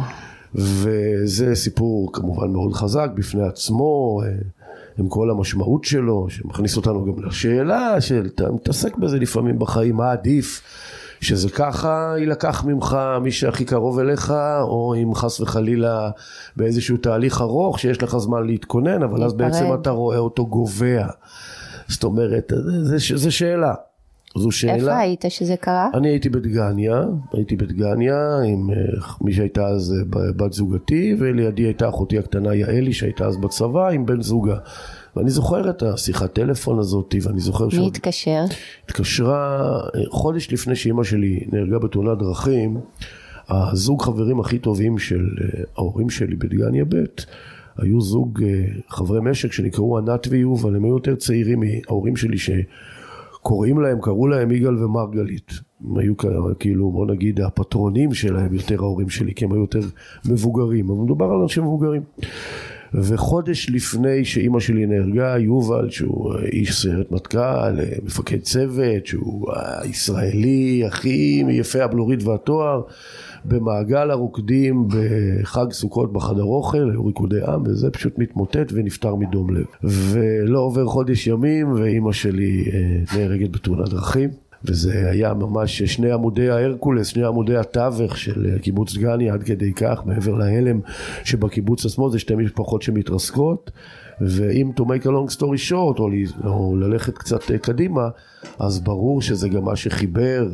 וזה 0.56 1.56
סיפור 1.56 2.14
כמובן 2.14 2.52
מאוד 2.52 2.74
חזק 2.74 3.10
בפני 3.16 3.44
עצמו, 3.44 4.22
אה, 4.26 4.30
עם 4.98 5.10
כל 5.10 5.30
המשמעות 5.30 5.84
שלו, 5.84 6.30
שמכניס 6.30 6.78
אותנו 6.78 7.06
גם 7.06 7.24
לשאלה 7.24 8.02
של, 8.02 8.26
אתה 8.36 8.52
מתעסק 8.52 8.98
בזה 8.98 9.20
לפעמים 9.20 9.60
בחיים, 9.60 9.96
מה 9.96 10.12
עדיף? 10.12 10.62
שזה 11.22 11.50
ככה 11.50 12.14
יילקח 12.18 12.66
ממך 12.66 12.98
מי 13.22 13.32
שהכי 13.32 13.66
קרוב 13.66 14.00
אליך, 14.00 14.34
או 14.62 14.96
אם 15.04 15.16
חס 15.16 15.40
וחלילה 15.42 16.10
באיזשהו 16.58 16.98
תהליך 16.98 17.42
ארוך 17.42 17.80
שיש 17.80 18.04
לך 18.04 18.18
זמן 18.18 18.48
להתכונן, 18.48 19.04
אבל 19.04 19.24
אז 19.24 19.34
בעצם 19.34 19.66
אתה 19.82 19.90
רואה 19.90 20.18
אותו 20.18 20.46
גובע. 20.46 21.08
זאת 21.88 22.04
אומרת, 22.04 22.54
זו 23.16 23.32
שאלה. 23.32 23.74
זו 24.38 24.52
שאלה. 24.52 24.74
איפה 24.74 24.98
היית 24.98 25.26
שזה 25.30 25.56
קרה? 25.56 25.90
אני 25.94 26.10
הייתי 26.10 26.30
בדגניה, 26.30 27.04
הייתי 27.34 27.56
בדגניה 27.56 28.38
עם 28.46 28.70
אה, 28.72 28.76
מי 29.22 29.34
שהייתה 29.34 29.68
אז 29.68 29.94
אה, 29.98 30.22
בת 30.36 30.54
זוגתי, 30.54 31.16
ולידי 31.20 31.62
הייתה 31.62 31.90
אחותי 31.90 32.20
הקטנה 32.20 32.56
יעלי 32.56 32.94
שהייתה 32.94 33.26
אז 33.26 33.38
בצבא 33.38 33.90
עם 33.90 34.06
בן 34.06 34.22
זוגה. 34.22 34.58
ואני 35.16 35.30
זוכר 35.30 35.70
את 35.70 35.84
השיחת 35.84 36.34
טלפון 36.34 36.80
הזאת, 36.80 37.16
ואני 37.22 37.40
זוכר 37.40 37.68
מי 37.78 37.88
התקשר? 37.88 38.44
התקשרה 38.86 39.80
אה, 39.96 40.02
חודש 40.10 40.52
לפני 40.52 40.76
שאימא 40.76 41.04
שלי 41.04 41.40
נהרגה 41.52 41.80
בתאונת 41.80 42.18
דרכים, 42.18 42.78
הזוג 43.50 44.02
חברים 44.02 44.40
הכי 44.40 44.60
טובים 44.60 44.98
של 44.98 45.26
ההורים 45.78 46.10
שלי 46.10 46.36
בדגניה 46.36 46.86
ב' 46.86 46.96
היו 47.78 48.02
זוג 48.02 48.44
חברי 48.90 49.20
משק 49.22 49.52
שנקראו 49.52 49.98
ענת 49.98 50.28
ויובל, 50.30 50.76
הם 50.76 50.84
היו 50.84 50.94
יותר 50.94 51.16
צעירים 51.16 51.60
מההורים 51.60 52.16
שלי 52.16 52.38
ש... 52.38 52.50
קוראים 53.42 53.82
להם, 53.82 54.02
קראו 54.02 54.28
להם 54.28 54.52
יגאל 54.52 54.84
ומרגלית. 54.84 55.52
הם 55.86 55.98
היו 55.98 56.14
כאילו, 56.60 56.92
בוא 56.92 57.06
נגיד, 57.06 57.42
הפטרונים 57.42 58.14
שלהם, 58.14 58.54
יותר 58.54 58.76
ההורים 58.76 59.10
שלי, 59.10 59.34
כי 59.34 59.46
הם 59.46 59.52
היו 59.52 59.62
יותר 59.62 59.80
מבוגרים, 60.26 60.90
אבל 60.90 61.00
מדובר 61.04 61.26
על 61.26 61.42
אנשים 61.42 61.64
מבוגרים. 61.64 62.02
וחודש 62.94 63.70
לפני 63.70 64.26
שאימא 64.26 64.60
שלי 64.60 64.86
נהרגה, 64.86 65.38
יובל, 65.38 65.90
שהוא 65.90 66.36
איש 66.52 66.82
סיירת 66.82 67.12
מטכ"ל, 67.12 67.76
מפקד 68.04 68.40
צוות, 68.40 69.06
שהוא 69.06 69.48
הישראלי 69.82 70.84
הכי 70.88 71.44
יפה 71.50 71.84
הבלורית 71.84 72.24
והתואר, 72.24 72.82
במעגל 73.46 74.12
הרוקדים 74.12 74.88
בחג 74.88 75.72
סוכות 75.72 76.14
בחדר 76.14 76.44
אוכל, 76.44 76.90
היו 76.92 77.06
ריקודי 77.06 77.46
עם, 77.48 77.64
וזה 77.66 77.92
פשוט 77.92 78.18
מתמוטט 78.18 78.72
ונפטר 78.74 79.16
מדום 79.16 79.56
לב. 79.56 79.66
ולא 79.84 80.60
עובר 80.60 80.86
חודש 80.86 81.28
ימים, 81.28 81.72
ואימא 81.72 82.12
שלי 82.12 82.66
אה, 82.74 83.18
נהרגת 83.18 83.50
בתאונת 83.50 83.90
דרכים. 83.90 84.49
וזה 84.66 85.10
היה 85.12 85.34
ממש 85.34 85.82
שני 85.82 86.12
עמודי 86.12 86.50
ההרקולס, 86.50 87.08
שני 87.08 87.26
עמודי 87.26 87.58
התווך 87.58 88.18
של 88.18 88.46
אה, 88.54 88.60
קיבוץ 88.60 88.96
דגני 88.96 89.30
עד 89.30 89.44
כדי 89.44 89.74
כך, 89.74 90.02
מעבר 90.06 90.34
להלם 90.34 90.80
שבקיבוץ 91.24 91.86
עצמו 91.86 92.10
זה 92.10 92.20
שתי 92.20 92.36
משפחות 92.36 92.82
שמתרסקות 92.82 93.72
ואם 94.22 94.72
to 94.78 94.82
make 94.82 95.04
a 95.04 95.10
long 95.10 95.36
story 95.38 95.70
short 95.70 96.00
או, 96.00 96.10
או 96.46 96.76
ללכת 96.76 97.18
קצת 97.18 97.52
אה, 97.52 97.58
קדימה 97.58 98.10
אז 98.60 98.80
ברור 98.80 99.22
שזה 99.22 99.50
גם 99.50 99.64
מה 99.64 99.76
שחיבר 99.76 100.48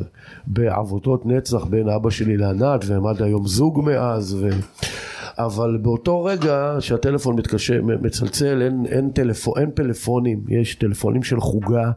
בעבודות 0.46 1.26
נצח 1.26 1.64
בין 1.64 1.88
אבא 1.88 2.10
שלי 2.10 2.36
לענת 2.36 2.84
והם 2.86 3.06
עד 3.06 3.22
היום 3.22 3.46
זוג 3.46 3.82
מאז 3.84 4.34
ו... 4.40 4.48
אבל 5.38 5.78
באותו 5.82 6.24
רגע 6.24 6.76
שהטלפון 6.80 7.36
מתקשר, 7.36 7.82
מצלצל 7.82 8.62
אין, 8.62 8.86
אין, 8.86 9.10
טלפון, 9.10 9.54
אין 9.58 9.70
פלאפונים, 9.74 10.44
יש 10.48 10.74
טלפונים 10.74 11.22
של 11.22 11.40
חוגה 11.40 11.90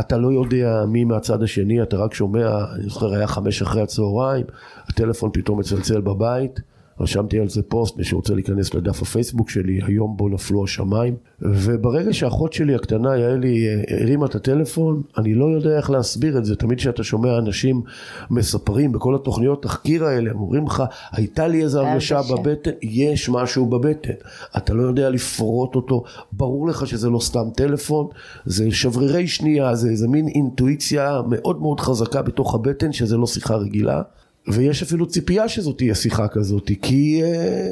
אתה 0.00 0.18
לא 0.18 0.28
יודע 0.28 0.84
מי 0.88 1.04
מהצד 1.04 1.42
השני, 1.42 1.82
אתה 1.82 1.96
רק 1.96 2.14
שומע, 2.14 2.64
אני 2.74 2.88
זוכר 2.88 3.14
היה 3.14 3.26
חמש 3.26 3.62
אחרי 3.62 3.82
הצהריים, 3.82 4.46
הטלפון 4.88 5.30
פתאום 5.32 5.60
מצלצל 5.60 6.00
בבית, 6.00 6.60
רשמתי 7.00 7.40
על 7.40 7.48
זה 7.48 7.62
פוסט, 7.62 7.96
מי 7.96 8.04
שרוצה 8.04 8.34
להיכנס 8.34 8.74
לדף 8.74 9.02
הפייסבוק 9.02 9.50
שלי, 9.50 9.80
היום 9.86 10.16
בו 10.16 10.28
נפלו 10.28 10.64
השמיים. 10.64 11.16
וברגע 11.40 12.12
שאחות 12.12 12.52
שלי 12.52 12.74
הקטנה, 12.74 13.16
יעלי, 13.16 13.66
הרימה 13.90 14.26
את 14.26 14.34
הטלפון, 14.34 15.02
אני 15.18 15.34
לא 15.34 15.44
יודע 15.44 15.76
איך 15.76 15.90
להסביר 15.90 16.38
את 16.38 16.44
זה. 16.44 16.56
תמיד 16.56 16.78
כשאתה 16.78 17.04
שומע 17.04 17.38
אנשים 17.38 17.82
מספרים 18.30 18.92
בכל 18.92 19.14
התוכניות 19.14 19.62
תחקיר 19.62 20.04
האלה, 20.04 20.30
הם 20.30 20.40
אומרים 20.40 20.66
לך, 20.66 20.82
הייתה 21.12 21.48
לי 21.48 21.62
איזו 21.62 21.80
הרגשה 21.80 22.20
בבטן, 22.30 22.70
יש 22.82 23.28
משהו 23.28 23.66
בבטן. 23.66 24.12
אתה 24.56 24.74
לא 24.74 24.82
יודע 24.82 25.10
לפרוט 25.10 25.74
אותו, 25.74 26.02
ברור 26.32 26.68
לך 26.68 26.86
שזה 26.86 27.10
לא 27.10 27.18
סתם 27.18 27.48
טלפון, 27.56 28.06
זה 28.46 28.70
שברירי 28.70 29.26
שנייה, 29.26 29.74
זה 29.74 29.88
איזה 29.88 30.08
מין 30.08 30.28
אינטואיציה 30.28 31.20
מאוד 31.28 31.60
מאוד 31.60 31.80
חזקה 31.80 32.22
בתוך 32.22 32.54
הבטן, 32.54 32.92
שזה 32.92 33.16
לא 33.16 33.26
שיחה 33.26 33.56
רגילה. 33.56 34.02
ויש 34.48 34.82
אפילו 34.82 35.06
ציפייה 35.06 35.48
שזאת 35.48 35.78
תהיה 35.78 35.94
שיחה 35.94 36.28
כזאת, 36.28 36.70
כי 36.82 37.22
אה, 37.24 37.68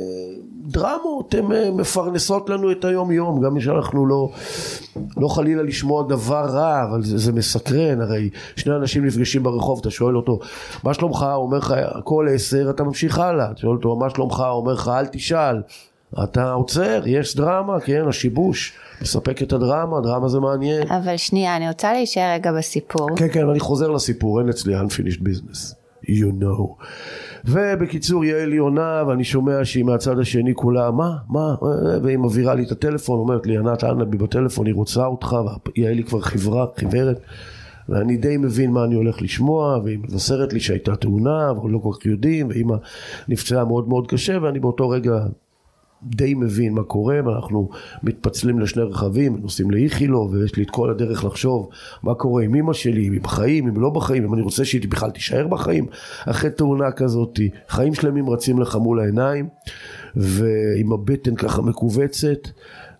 דרמות 0.66 1.34
הן 1.34 1.52
אה, 1.52 1.70
מפרנסות 1.70 2.50
לנו 2.50 2.72
את 2.72 2.84
היום 2.84 3.12
יום, 3.12 3.40
גם 3.40 3.58
כשאנחנו 3.58 4.06
לא, 4.06 4.30
לא 5.16 5.28
חלילה 5.28 5.62
לשמוע 5.62 6.08
דבר 6.08 6.44
רע, 6.44 6.82
אבל 6.90 7.02
זה, 7.02 7.18
זה 7.18 7.32
מסקרן, 7.32 8.00
הרי 8.00 8.30
שני 8.56 8.76
אנשים 8.76 9.04
נפגשים 9.04 9.42
ברחוב, 9.42 9.78
אתה 9.80 9.90
שואל 9.90 10.16
אותו, 10.16 10.38
מה 10.84 10.94
שלומך? 10.94 11.22
הוא 11.22 11.44
אומר 11.44 11.58
לך, 11.58 11.74
הכל 11.78 12.26
עשר, 12.34 12.70
אתה 12.70 12.84
ממשיך 12.84 13.18
הלאה, 13.18 13.50
אתה 13.50 13.60
שואל 13.60 13.76
אותו, 13.76 13.96
מה 13.96 14.10
שלומך? 14.10 14.40
הוא 14.40 14.46
אומר 14.46 14.72
לך, 14.72 14.90
אל 14.98 15.06
תשאל. 15.06 15.62
אתה 16.24 16.52
עוצר, 16.52 17.02
יש 17.06 17.36
דרמה, 17.36 17.80
כן, 17.80 18.08
השיבוש 18.08 18.72
מספק 19.02 19.42
את 19.42 19.52
הדרמה, 19.52 20.00
דרמה 20.00 20.28
זה 20.28 20.40
מעניין. 20.40 20.88
אבל 20.88 21.16
שנייה, 21.16 21.56
אני 21.56 21.68
רוצה 21.68 21.92
להישאר 21.92 22.32
רגע 22.34 22.52
בסיפור. 22.52 23.08
כן, 23.16 23.28
כן, 23.32 23.48
אני 23.48 23.60
חוזר 23.60 23.90
לסיפור, 23.90 24.40
אין 24.40 24.48
אצלי 24.48 24.80
unfinished 24.80 25.20
business. 25.20 25.83
You 26.08 26.42
know. 26.42 26.84
ובקיצור 27.44 28.24
יעל 28.24 28.58
עונה 28.58 29.02
ואני 29.08 29.24
שומע 29.24 29.64
שהיא 29.64 29.84
מהצד 29.84 30.18
השני 30.18 30.54
כולה 30.54 30.90
מה? 30.90 31.16
מה? 31.28 31.54
והיא 32.02 32.18
מבהירה 32.18 32.54
לי 32.54 32.62
את 32.62 32.72
הטלפון 32.72 33.18
אומרת 33.18 33.46
לי 33.46 33.58
ענת 33.58 33.84
אנה 33.84 34.04
בי 34.04 34.18
בטלפון 34.18 34.66
היא 34.66 34.74
רוצה 34.74 35.06
אותך 35.06 35.36
ויעל 35.76 35.96
היא 35.96 36.04
כבר 36.04 36.20
חברה 36.20 36.66
חיוורת 36.76 37.20
ואני 37.88 38.16
די 38.16 38.36
מבין 38.36 38.70
מה 38.70 38.84
אני 38.84 38.94
הולך 38.94 39.22
לשמוע 39.22 39.78
והיא 39.84 39.98
מבשרת 39.98 40.52
לי 40.52 40.60
שהייתה 40.60 40.96
תאונה 40.96 41.52
ולא 41.62 41.78
כל 41.78 41.90
כך 41.98 42.06
יודעים 42.06 42.48
ואימא 42.48 42.76
נפצעה 43.28 43.64
מאוד 43.64 43.88
מאוד 43.88 44.06
קשה 44.06 44.38
ואני 44.42 44.60
באותו 44.60 44.88
רגע 44.88 45.18
די 46.06 46.34
מבין 46.34 46.74
מה 46.74 46.82
קורה 46.82 47.20
ואנחנו 47.24 47.68
מתפצלים 48.02 48.60
לשני 48.60 48.82
רכבים 48.82 49.36
נוסעים 49.36 49.70
לאיכילוב 49.70 50.34
ויש 50.34 50.56
לי 50.56 50.62
את 50.62 50.70
כל 50.70 50.90
הדרך 50.90 51.24
לחשוב 51.24 51.68
מה 52.02 52.14
קורה 52.14 52.42
עם 52.42 52.54
אמא 52.54 52.72
שלי 52.72 53.08
אם 53.08 53.12
היא 53.12 53.20
בחיים 53.20 53.68
אם 53.68 53.80
לא 53.80 53.90
בחיים 53.90 54.24
אם 54.24 54.34
אני 54.34 54.42
רוצה 54.42 54.64
שהיא 54.64 54.88
בכלל 54.88 55.10
תישאר 55.10 55.46
בחיים. 55.46 55.86
אחרי 56.26 56.50
תאונה 56.50 56.90
כזאת 56.90 57.40
חיים 57.68 57.94
שלמים 57.94 58.30
רצים 58.30 58.58
לך 58.58 58.76
מול 58.76 59.00
העיניים 59.00 59.48
ועם 60.16 60.92
הבטן 60.92 61.34
ככה 61.34 61.62
מכווצת 61.62 62.48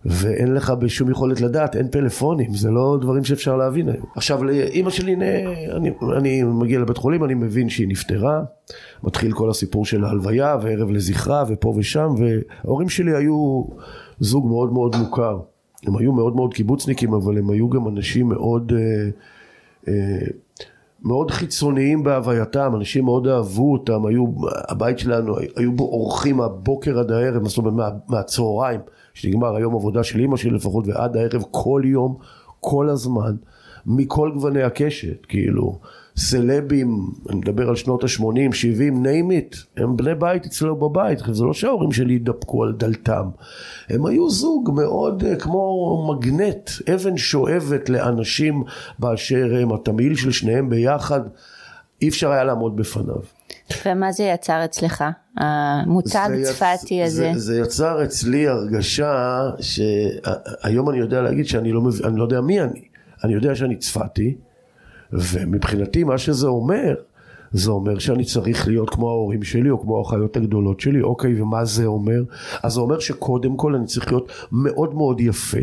ואין 0.05 0.55
לך 0.55 0.71
בשום 0.71 1.11
יכולת 1.11 1.41
לדעת, 1.41 1.77
אין 1.77 1.89
פלאפונים, 1.91 2.55
זה 2.55 2.71
לא 2.71 2.99
דברים 3.01 3.25
שאפשר 3.25 3.57
להבין 3.57 3.89
היום. 3.89 4.07
עכשיו 4.17 4.45
לאימא 4.45 4.91
שלי, 4.91 5.17
אני, 5.77 5.91
אני 6.17 6.43
מגיע 6.43 6.81
לבית 6.81 6.97
חולים, 6.97 7.25
אני 7.25 7.35
מבין 7.35 7.69
שהיא 7.69 7.89
נפטרה, 7.89 8.43
מתחיל 9.03 9.33
כל 9.33 9.51
הסיפור 9.51 9.85
של 9.87 10.05
ההלוויה 10.05 10.57
וערב 10.63 10.91
לזכרה 10.91 11.45
ופה 11.49 11.75
ושם, 11.77 12.15
וההורים 12.19 12.89
שלי 12.89 13.17
היו 13.17 13.63
זוג 14.21 14.47
מאוד 14.47 14.73
מאוד 14.73 14.97
מוכר. 14.97 15.39
הם 15.87 15.97
היו 15.97 16.13
מאוד 16.13 16.37
מאוד 16.37 16.55
קיבוצניקים, 16.55 17.15
אבל 17.15 17.39
הם 17.39 17.51
היו 17.51 17.69
גם 17.69 17.89
אנשים 17.89 18.29
מאוד... 18.29 18.73
אה, 18.77 19.09
אה, 19.89 20.27
מאוד 21.05 21.31
חיצוניים 21.31 22.03
בהווייתם, 22.03 22.73
אנשים 22.77 23.05
מאוד 23.05 23.27
אהבו 23.27 23.73
אותם, 23.73 24.07
היו, 24.07 24.25
הבית 24.69 24.99
שלנו, 24.99 25.37
היו 25.57 25.73
בו 25.73 25.85
אורחים 25.85 26.37
מהבוקר 26.37 26.99
עד 26.99 27.11
הערב, 27.11 27.49
זאת 27.49 27.59
אומרת 27.59 27.73
מה, 27.75 27.89
מהצהריים, 28.09 28.81
שנגמר 29.15 29.57
היום 29.57 29.75
עבודה 29.75 30.05
של 30.05 30.21
אימא 30.21 30.37
שלי 30.37 30.51
לפחות, 30.51 30.87
ועד 30.87 31.17
הערב 31.17 31.43
כל 31.51 31.83
יום, 31.85 32.17
כל 32.61 32.89
הזמן, 32.89 33.37
מכל 33.87 34.31
גווני 34.35 34.63
הקשת, 34.63 35.27
כאילו, 35.27 35.79
סלבים, 36.17 37.11
אני 37.31 37.37
מדבר 37.37 37.69
על 37.69 37.77
שנות 37.77 38.05
ה-80, 38.05 38.55
70, 38.55 39.07
name 39.07 39.31
it, 39.31 39.57
הם 39.77 39.97
בני 39.97 40.15
בית 40.15 40.47
אצלו 40.47 40.77
בבית, 40.77 41.19
זה 41.33 41.45
לא 41.45 41.53
שההורים 41.53 41.93
שלי 41.93 42.17
התדפקו 42.17 42.63
על 42.63 42.73
דלתם, 42.73 43.29
הם 43.89 44.07
היו 44.07 44.31
זוג 44.31 44.71
מאוד 44.75 45.25
אה, 45.25 45.37
כמו 45.37 46.15
מגנט, 46.15 46.71
אבן 46.95 47.17
שואבת 47.17 47.89
לאנשים 47.89 48.63
באשר 48.99 49.57
הם, 49.61 49.73
התמהיל 49.73 50.17
של 50.17 50.31
שניהם 50.31 50.71
ביחד, 50.71 51.21
אי 52.03 52.09
אפשר 52.09 52.31
היה 52.31 52.45
לעמוד 52.45 52.77
בפניו. 52.77 53.17
ומה 53.87 54.13
זה 54.13 54.23
יצר 54.23 54.65
אצלך, 54.65 55.05
המוצג 55.37 56.29
צפתי 56.43 57.03
הזה? 57.03 57.31
זה, 57.35 57.41
זה 57.41 57.59
יצר 57.61 58.05
אצלי 58.05 58.49
הרגשה 58.49 59.51
שהיום 59.61 60.91
אני 60.91 60.99
יודע 60.99 61.23
להגיד 61.23 61.47
שאני 61.47 61.73
לא, 61.73 61.83
אני 62.05 62.17
לא 62.17 62.23
יודע 62.23 62.41
מי 62.41 62.61
אני, 62.61 62.83
אני 63.25 63.35
יודע 63.35 63.55
שאני 63.55 63.77
צפתי, 63.77 64.35
ומבחינתי 65.13 66.05
מה 66.05 66.19
שזה 66.19 66.47
אומר 66.47 66.95
זה 67.53 67.71
אומר 67.71 67.99
שאני 67.99 68.25
צריך 68.25 68.69
להיות 68.69 68.91
כמו 68.91 69.09
ההורים 69.11 69.43
שלי 69.43 69.71
או 69.71 69.81
כמו 69.81 69.99
האחיות 69.99 70.37
הגדולות 70.37 70.81
שלי, 70.81 71.03
אוקיי, 71.03 71.43
ומה 71.43 71.65
זה 71.65 71.87
אומר? 71.87 72.23
אז 72.63 72.73
זה 72.73 72.81
אומר 72.81 72.99
שקודם 72.99 73.57
כל 73.57 73.75
אני 73.75 73.87
צריך 73.87 74.13
להיות 74.13 74.33
מאוד 74.53 74.95
מאוד 74.95 75.21
יפה. 75.21 75.59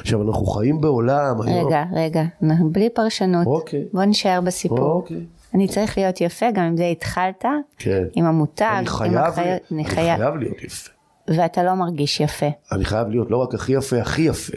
עכשיו 0.00 0.22
אנחנו 0.22 0.46
חיים 0.46 0.80
בעולם 0.80 1.40
רגע, 1.40 1.52
היום... 1.52 1.70
רגע, 1.94 2.24
בלי 2.72 2.90
פרשנות. 2.90 3.46
אוקיי. 3.46 3.84
בוא 3.92 4.04
נשאר 4.04 4.40
בסיפור. 4.40 4.78
אוקיי. 4.78 5.20
אני 5.54 5.68
צריך 5.68 5.98
להיות 5.98 6.20
יפה, 6.20 6.50
גם 6.50 6.64
עם 6.64 6.76
זה 6.76 6.84
התחלת. 6.84 7.44
כן. 7.78 8.04
עם 8.14 8.24
המותג. 8.24 8.74
אני 8.78 8.86
חייב, 8.86 9.16
החי... 9.16 9.42
אני 9.42 9.58
אני 9.72 9.84
חייב... 9.84 10.18
חייב 10.18 10.36
להיות 10.36 10.62
יפה. 10.62 10.90
ואתה 11.28 11.62
לא 11.62 11.74
מרגיש 11.74 12.20
יפה. 12.20 12.46
אני 12.72 12.84
חייב 12.84 13.08
להיות 13.08 13.30
לא 13.30 13.36
רק 13.36 13.54
הכי 13.54 13.72
יפה, 13.72 14.00
הכי 14.00 14.22
יפה. 14.22 14.56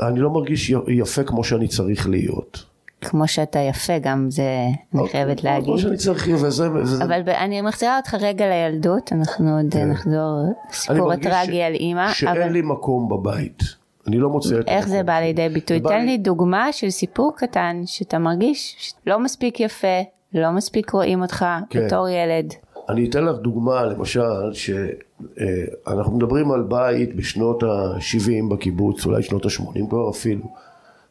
אני 0.00 0.20
לא 0.20 0.30
מרגיש 0.30 0.72
יפה 0.88 1.24
כמו 1.24 1.44
שאני 1.44 1.68
צריך 1.68 2.08
להיות. 2.08 2.64
כמו 3.00 3.28
שאתה 3.28 3.58
יפה 3.58 3.98
גם 3.98 4.30
זה 4.30 4.42
אני 4.94 5.00
אוקיי, 5.00 5.12
חייבת 5.12 5.44
להגיד. 5.44 5.64
כמו 5.64 5.78
שאני 5.78 5.96
צריך 5.96 6.28
וזה. 6.34 6.72
וזה... 6.72 7.04
אבל 7.04 7.30
אני 7.30 7.60
מחזירה 7.60 7.96
אותך 7.96 8.14
רגע 8.20 8.48
לילדות 8.48 9.12
אנחנו 9.12 9.56
עוד 9.56 9.66
כן. 9.72 9.90
נחזור 9.90 10.54
סיפור 10.72 11.12
הטרגי 11.12 11.62
על 11.62 11.74
אימא. 11.74 12.12
שאין. 12.12 12.52
לי 12.52 12.62
מקום 12.62 13.08
בבית. 13.08 13.62
אני 14.06 14.18
לא 14.18 14.30
מוצא 14.30 14.60
את 14.60 14.68
איך 14.68 14.88
זה 14.88 15.02
בא 15.02 15.20
לידי 15.20 15.48
ביטוי? 15.48 15.80
תן 15.80 16.06
לי 16.06 16.18
דוגמה 16.18 16.72
של 16.72 16.90
סיפור 16.90 17.32
קטן 17.36 17.82
שאתה 17.86 18.18
מרגיש 18.18 18.94
לא 19.06 19.18
מספיק 19.18 19.60
יפה, 19.60 20.02
לא 20.34 20.50
מספיק 20.50 20.90
רואים 20.90 21.22
אותך 21.22 21.44
כן. 21.70 21.86
בתור 21.86 22.08
ילד. 22.08 22.54
אני 22.88 23.10
אתן 23.10 23.24
לך 23.24 23.36
דוגמה 23.38 23.84
למשל 23.84 24.52
שאנחנו 24.52 26.16
מדברים 26.16 26.50
על 26.52 26.62
בית 26.62 27.16
בשנות 27.16 27.62
ה-70 27.62 28.50
בקיבוץ 28.50 29.06
אולי 29.06 29.22
שנות 29.22 29.44
ה-80 29.44 29.88
כבר 29.90 30.10
אפילו 30.10 30.44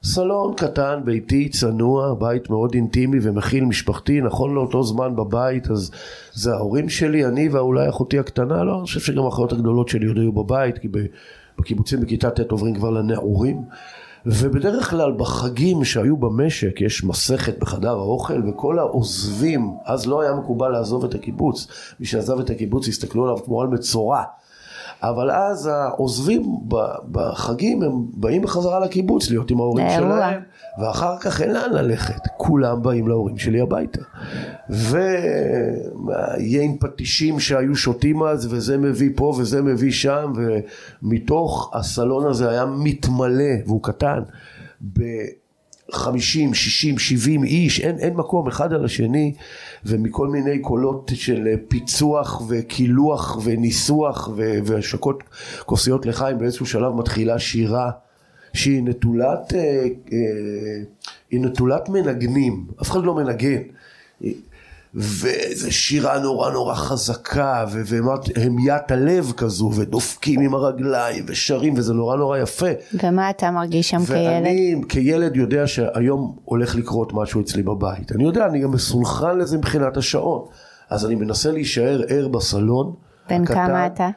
סלון 0.03 0.53
קטן 0.53 1.01
ביתי 1.05 1.49
צנוע 1.49 2.13
בית 2.13 2.49
מאוד 2.49 2.73
אינטימי 2.73 3.17
ומכיל 3.21 3.65
משפחתי 3.65 4.21
נכון 4.21 4.53
לאותו 4.53 4.83
זמן 4.83 5.15
בבית 5.15 5.71
אז 5.71 5.91
זה 6.33 6.53
ההורים 6.53 6.89
שלי 6.89 7.25
אני 7.25 7.49
ואולי 7.49 7.89
אחותי 7.89 8.19
הקטנה 8.19 8.63
לא 8.63 8.75
אני 8.75 8.81
חושב 8.81 8.99
שגם 8.99 9.23
האחיות 9.23 9.51
הגדולות 9.51 9.89
שלי 9.89 10.07
עוד 10.07 10.17
היו 10.17 10.31
בבית 10.31 10.77
כי 10.77 10.87
בקיבוצים 11.59 11.99
בכיתה 12.01 12.29
ט' 12.29 12.51
עוברים 12.51 12.75
כבר 12.75 12.89
לנעורים 12.89 13.61
ובדרך 14.25 14.89
כלל 14.89 15.11
בחגים 15.11 15.83
שהיו 15.83 16.17
במשק 16.17 16.81
יש 16.81 17.03
מסכת 17.03 17.59
בחדר 17.59 17.89
האוכל 17.89 18.49
וכל 18.49 18.79
העוזבים 18.79 19.75
אז 19.85 20.07
לא 20.07 20.21
היה 20.21 20.33
מקובל 20.33 20.69
לעזוב 20.69 21.05
את 21.05 21.15
הקיבוץ. 21.15 21.67
מי 21.99 22.05
שעזב 22.05 22.39
את 22.39 22.49
הקיבוץ 22.49 22.87
הסתכלו 22.87 23.23
עליו 23.23 23.43
כמו 23.43 23.61
על 23.61 23.67
מצורע 23.67 24.23
אבל 25.03 25.31
אז 25.31 25.67
העוזבים 25.67 26.43
בחגים 27.11 27.83
הם 27.83 27.91
באים 28.13 28.41
בחזרה 28.41 28.79
לקיבוץ 28.79 29.29
להיות 29.29 29.51
עם 29.51 29.59
ההורים 29.59 29.87
שלהם 29.89 30.41
ואחר 30.81 31.17
כך 31.19 31.41
אין 31.41 31.53
לאן 31.53 31.73
ללכת. 31.73 32.21
כולם 32.37 32.83
באים 32.83 33.07
להורים 33.07 33.37
שלי 33.37 33.61
הביתה. 33.61 34.01
ויין 34.69 36.77
פטישים 36.79 37.39
שהיו 37.39 37.75
שותים 37.75 38.23
אז 38.23 38.53
וזה 38.53 38.77
מביא 38.77 39.09
פה 39.15 39.33
וזה 39.39 39.61
מביא 39.61 39.91
שם 39.91 40.33
ומתוך 41.03 41.71
הסלון 41.73 42.27
הזה 42.27 42.49
היה 42.49 42.65
מתמלא 42.65 43.53
והוא 43.65 43.83
קטן 43.83 44.19
חמישים, 45.93 46.53
שישים, 46.53 46.99
שבעים 46.99 47.43
איש, 47.43 47.79
אין, 47.79 47.99
אין 47.99 48.13
מקום 48.13 48.47
אחד 48.47 48.73
על 48.73 48.85
השני 48.85 49.33
ומכל 49.85 50.27
מיני 50.27 50.59
קולות 50.59 51.11
של 51.15 51.47
פיצוח 51.67 52.41
וקילוח 52.49 53.37
וניסוח 53.43 54.29
והשקות 54.35 55.23
כוסיות 55.65 56.05
לחיים 56.05 56.37
באיזשהו 56.37 56.65
שלב 56.65 56.93
מתחילה 56.93 57.39
שירה 57.39 57.91
שהיא 58.53 58.83
נטולת, 58.83 59.53
אה, 59.53 59.59
אה, 60.13 60.17
היא 61.31 61.41
נטולת 61.41 61.89
מנגנים, 61.89 62.65
אף 62.81 62.91
אחד 62.91 63.03
לא 63.03 63.15
מנגן 63.15 63.61
ואיזה 64.95 65.71
שירה 65.71 66.19
נורא 66.19 66.51
נורא 66.51 66.75
חזקה 66.75 67.65
והמיית 67.71 68.91
הלב 68.91 69.31
כזו 69.37 69.71
ודופקים 69.75 70.39
עם 70.39 70.53
הרגליים 70.53 71.23
ושרים 71.27 71.73
וזה 71.77 71.93
נורא 71.93 72.17
נורא 72.17 72.37
יפה. 72.37 72.65
ומה 73.03 73.29
אתה 73.29 73.51
מרגיש 73.51 73.89
שם 73.89 74.05
כילד? 74.05 74.17
ואני 74.17 74.81
כילד 74.89 75.35
יודע 75.35 75.67
שהיום 75.67 76.35
הולך 76.45 76.75
לקרות 76.75 77.13
משהו 77.13 77.41
אצלי 77.41 77.63
בבית. 77.63 78.11
אני 78.11 78.23
יודע, 78.23 78.45
אני 78.45 78.59
גם 78.59 78.71
מסונכרן 78.71 79.37
לזה 79.37 79.57
מבחינת 79.57 79.97
השעון. 79.97 80.45
אז 80.89 81.05
אני 81.05 81.15
מנסה 81.15 81.51
להישאר 81.51 82.01
ער 82.07 82.27
בסלון. 82.27 82.93
בן 83.29 83.41
הקטן. 83.41 83.53
כמה 83.53 83.85
אתה? 83.85 84.09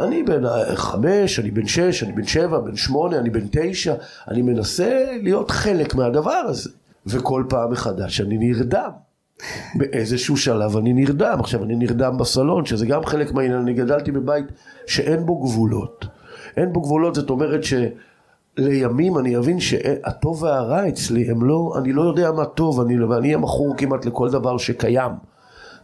אני 0.00 0.22
בן 0.22 0.42
חמש, 0.74 1.38
אני 1.38 1.50
בן 1.50 1.66
שש, 1.66 2.02
אני 2.02 2.12
בן 2.12 2.26
שבע, 2.26 2.58
בן 2.58 2.76
שמונה, 2.76 3.18
אני 3.18 3.30
בן 3.30 3.46
תשע. 3.50 3.94
אני 4.28 4.42
מנסה 4.42 5.04
להיות 5.22 5.50
חלק 5.50 5.94
מהדבר 5.94 6.30
הזה. 6.30 6.70
וכל 7.06 7.44
פעם 7.48 7.72
מחדש 7.72 8.20
אני 8.20 8.38
נרדם. 8.38 8.90
באיזשהו 9.74 10.36
שלב 10.36 10.76
אני 10.76 10.92
נרדם. 10.92 11.36
עכשיו 11.40 11.64
אני 11.64 11.76
נרדם 11.76 12.18
בסלון, 12.18 12.64
שזה 12.64 12.86
גם 12.86 13.04
חלק 13.04 13.32
מהעניין. 13.32 13.60
אני 13.60 13.74
גדלתי 13.74 14.12
בבית 14.12 14.44
שאין 14.86 15.26
בו 15.26 15.40
גבולות. 15.40 16.06
אין 16.56 16.72
בו 16.72 16.80
גבולות, 16.80 17.14
זאת 17.14 17.30
אומרת 17.30 17.60
שלימים 17.64 19.18
אני 19.18 19.36
אבין 19.36 19.60
שהטוב 19.60 20.42
והרע 20.42 20.88
אצלי 20.88 21.30
הם 21.30 21.44
לא, 21.44 21.72
אני 21.78 21.92
לא 21.92 22.02
יודע 22.02 22.32
מה 22.32 22.44
טוב, 22.44 22.80
אני, 22.80 23.00
ואני 23.00 23.26
אהיה 23.26 23.38
מכור 23.38 23.74
כמעט 23.76 24.06
לכל 24.06 24.30
דבר 24.30 24.58
שקיים. 24.58 25.12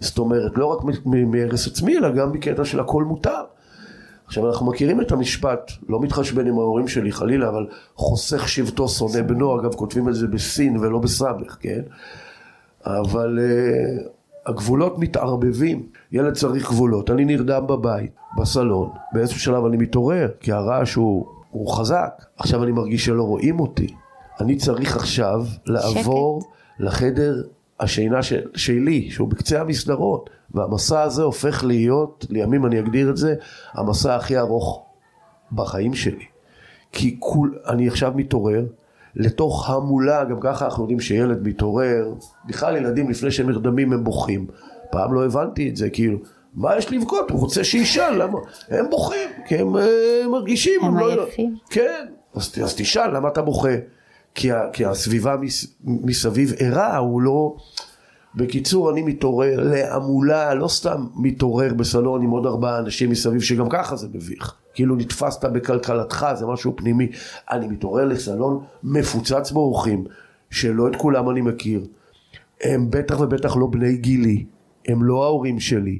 זאת 0.00 0.18
אומרת, 0.18 0.52
לא 0.56 0.66
רק 0.66 0.78
מהרס 1.04 1.66
עצמי, 1.66 1.98
אלא 1.98 2.10
גם 2.10 2.32
בקטע 2.32 2.64
של 2.64 2.80
הכל 2.80 3.04
מותר. 3.04 3.42
עכשיו 4.26 4.48
אנחנו 4.48 4.66
מכירים 4.66 5.00
את 5.00 5.12
המשפט, 5.12 5.72
לא 5.88 6.00
מתחשבן 6.00 6.46
עם 6.46 6.58
ההורים 6.58 6.88
שלי 6.88 7.12
חלילה, 7.12 7.48
אבל 7.48 7.66
חוסך 7.94 8.48
שבטו 8.48 8.88
שונא 8.88 9.22
בנו, 9.22 9.60
אגב 9.60 9.74
כותבים 9.74 10.08
את 10.08 10.14
זה 10.14 10.26
בסין 10.26 10.76
ולא 10.76 10.98
בסמך, 10.98 11.56
כן? 11.60 11.80
אבל 12.86 13.38
uh, 13.38 14.08
הגבולות 14.46 14.98
מתערבבים, 14.98 15.86
ילד 16.12 16.34
צריך 16.34 16.68
גבולות, 16.68 17.10
אני 17.10 17.24
נרדם 17.24 17.66
בבית, 17.66 18.10
בסלון, 18.38 18.90
באיזשהו 19.12 19.40
שלב 19.40 19.64
אני 19.64 19.76
מתעורר, 19.76 20.28
כי 20.40 20.52
הרעש 20.52 20.94
הוא, 20.94 21.26
הוא 21.50 21.72
חזק, 21.72 22.24
עכשיו 22.36 22.64
אני 22.64 22.72
מרגיש 22.72 23.04
שלא 23.04 23.22
רואים 23.22 23.60
אותי, 23.60 23.94
אני 24.40 24.56
צריך 24.56 24.96
עכשיו 24.96 25.44
לעבור 25.66 26.40
שקט. 26.40 26.50
לחדר 26.78 27.42
השינה 27.80 28.22
של, 28.22 28.40
שלי, 28.54 29.10
שהוא 29.10 29.28
בקצה 29.28 29.60
המסדרון, 29.60 30.20
והמסע 30.54 31.02
הזה 31.02 31.22
הופך 31.22 31.64
להיות, 31.64 32.26
לימים 32.30 32.66
אני 32.66 32.80
אגדיר 32.80 33.10
את 33.10 33.16
זה, 33.16 33.34
המסע 33.72 34.16
הכי 34.16 34.38
ארוך 34.38 34.86
בחיים 35.52 35.94
שלי. 35.94 36.24
כי 36.92 37.16
כול, 37.18 37.58
אני 37.66 37.88
עכשיו 37.88 38.12
מתעורר, 38.16 38.64
לתוך 39.16 39.70
המולה, 39.70 40.24
גם 40.24 40.40
ככה 40.40 40.64
אנחנו 40.64 40.82
יודעים 40.82 41.00
שילד 41.00 41.48
מתעורר, 41.48 42.14
בכלל 42.46 42.76
ילדים 42.76 43.10
לפני 43.10 43.30
שהם 43.30 43.50
נרדמים 43.50 43.92
הם 43.92 44.04
בוכים. 44.04 44.46
פעם 44.90 45.14
לא 45.14 45.24
הבנתי 45.24 45.68
את 45.68 45.76
זה, 45.76 45.90
כאילו, 45.90 46.18
מה 46.54 46.76
יש 46.76 46.92
לבכות? 46.92 47.30
הוא 47.30 47.40
רוצה 47.40 47.64
שישאל, 47.64 48.22
למה? 48.22 48.38
הם 48.68 48.90
בוכים, 48.90 49.28
כי 49.46 49.56
הם 49.56 49.76
uh, 49.76 49.80
מרגישים. 50.30 50.84
הם 50.84 50.98
לא- 50.98 51.08
עייפים. 51.08 51.50
לא... 51.52 51.58
כן, 51.70 52.06
אז, 52.34 52.54
אז 52.64 52.74
תשאל, 52.76 53.16
למה 53.16 53.28
אתה 53.28 53.42
בוכה? 53.42 53.76
כי, 54.34 54.48
כי 54.72 54.84
הסביבה 54.84 55.36
מס, 55.36 55.66
מסביב 55.84 56.52
ערה, 56.58 56.96
הוא 56.96 57.22
לא... 57.22 57.56
בקיצור, 58.34 58.90
אני 58.90 59.02
מתעורר 59.02 59.62
להמולה, 59.62 60.54
לא 60.54 60.68
סתם 60.68 61.06
מתעורר 61.16 61.74
בסלון 61.74 62.22
עם 62.22 62.30
עוד 62.30 62.46
ארבעה 62.46 62.78
אנשים 62.78 63.10
מסביב, 63.10 63.40
שגם 63.40 63.68
ככה 63.68 63.96
זה 63.96 64.08
מביך. 64.14 64.54
כאילו 64.76 64.96
נתפסת 64.96 65.44
בכלכלתך, 65.44 66.26
זה 66.34 66.46
משהו 66.46 66.72
פנימי. 66.76 67.08
אני 67.50 67.66
מתעורר 67.66 68.04
לסלון 68.04 68.64
מפוצץ 68.82 69.50
באורחים, 69.50 70.04
שלא 70.50 70.88
את 70.88 70.96
כולם 70.96 71.30
אני 71.30 71.40
מכיר. 71.40 71.86
הם 72.60 72.90
בטח 72.90 73.20
ובטח 73.20 73.56
לא 73.56 73.66
בני 73.66 73.96
גילי, 73.96 74.44
הם 74.88 75.02
לא 75.02 75.24
ההורים 75.24 75.60
שלי. 75.60 75.98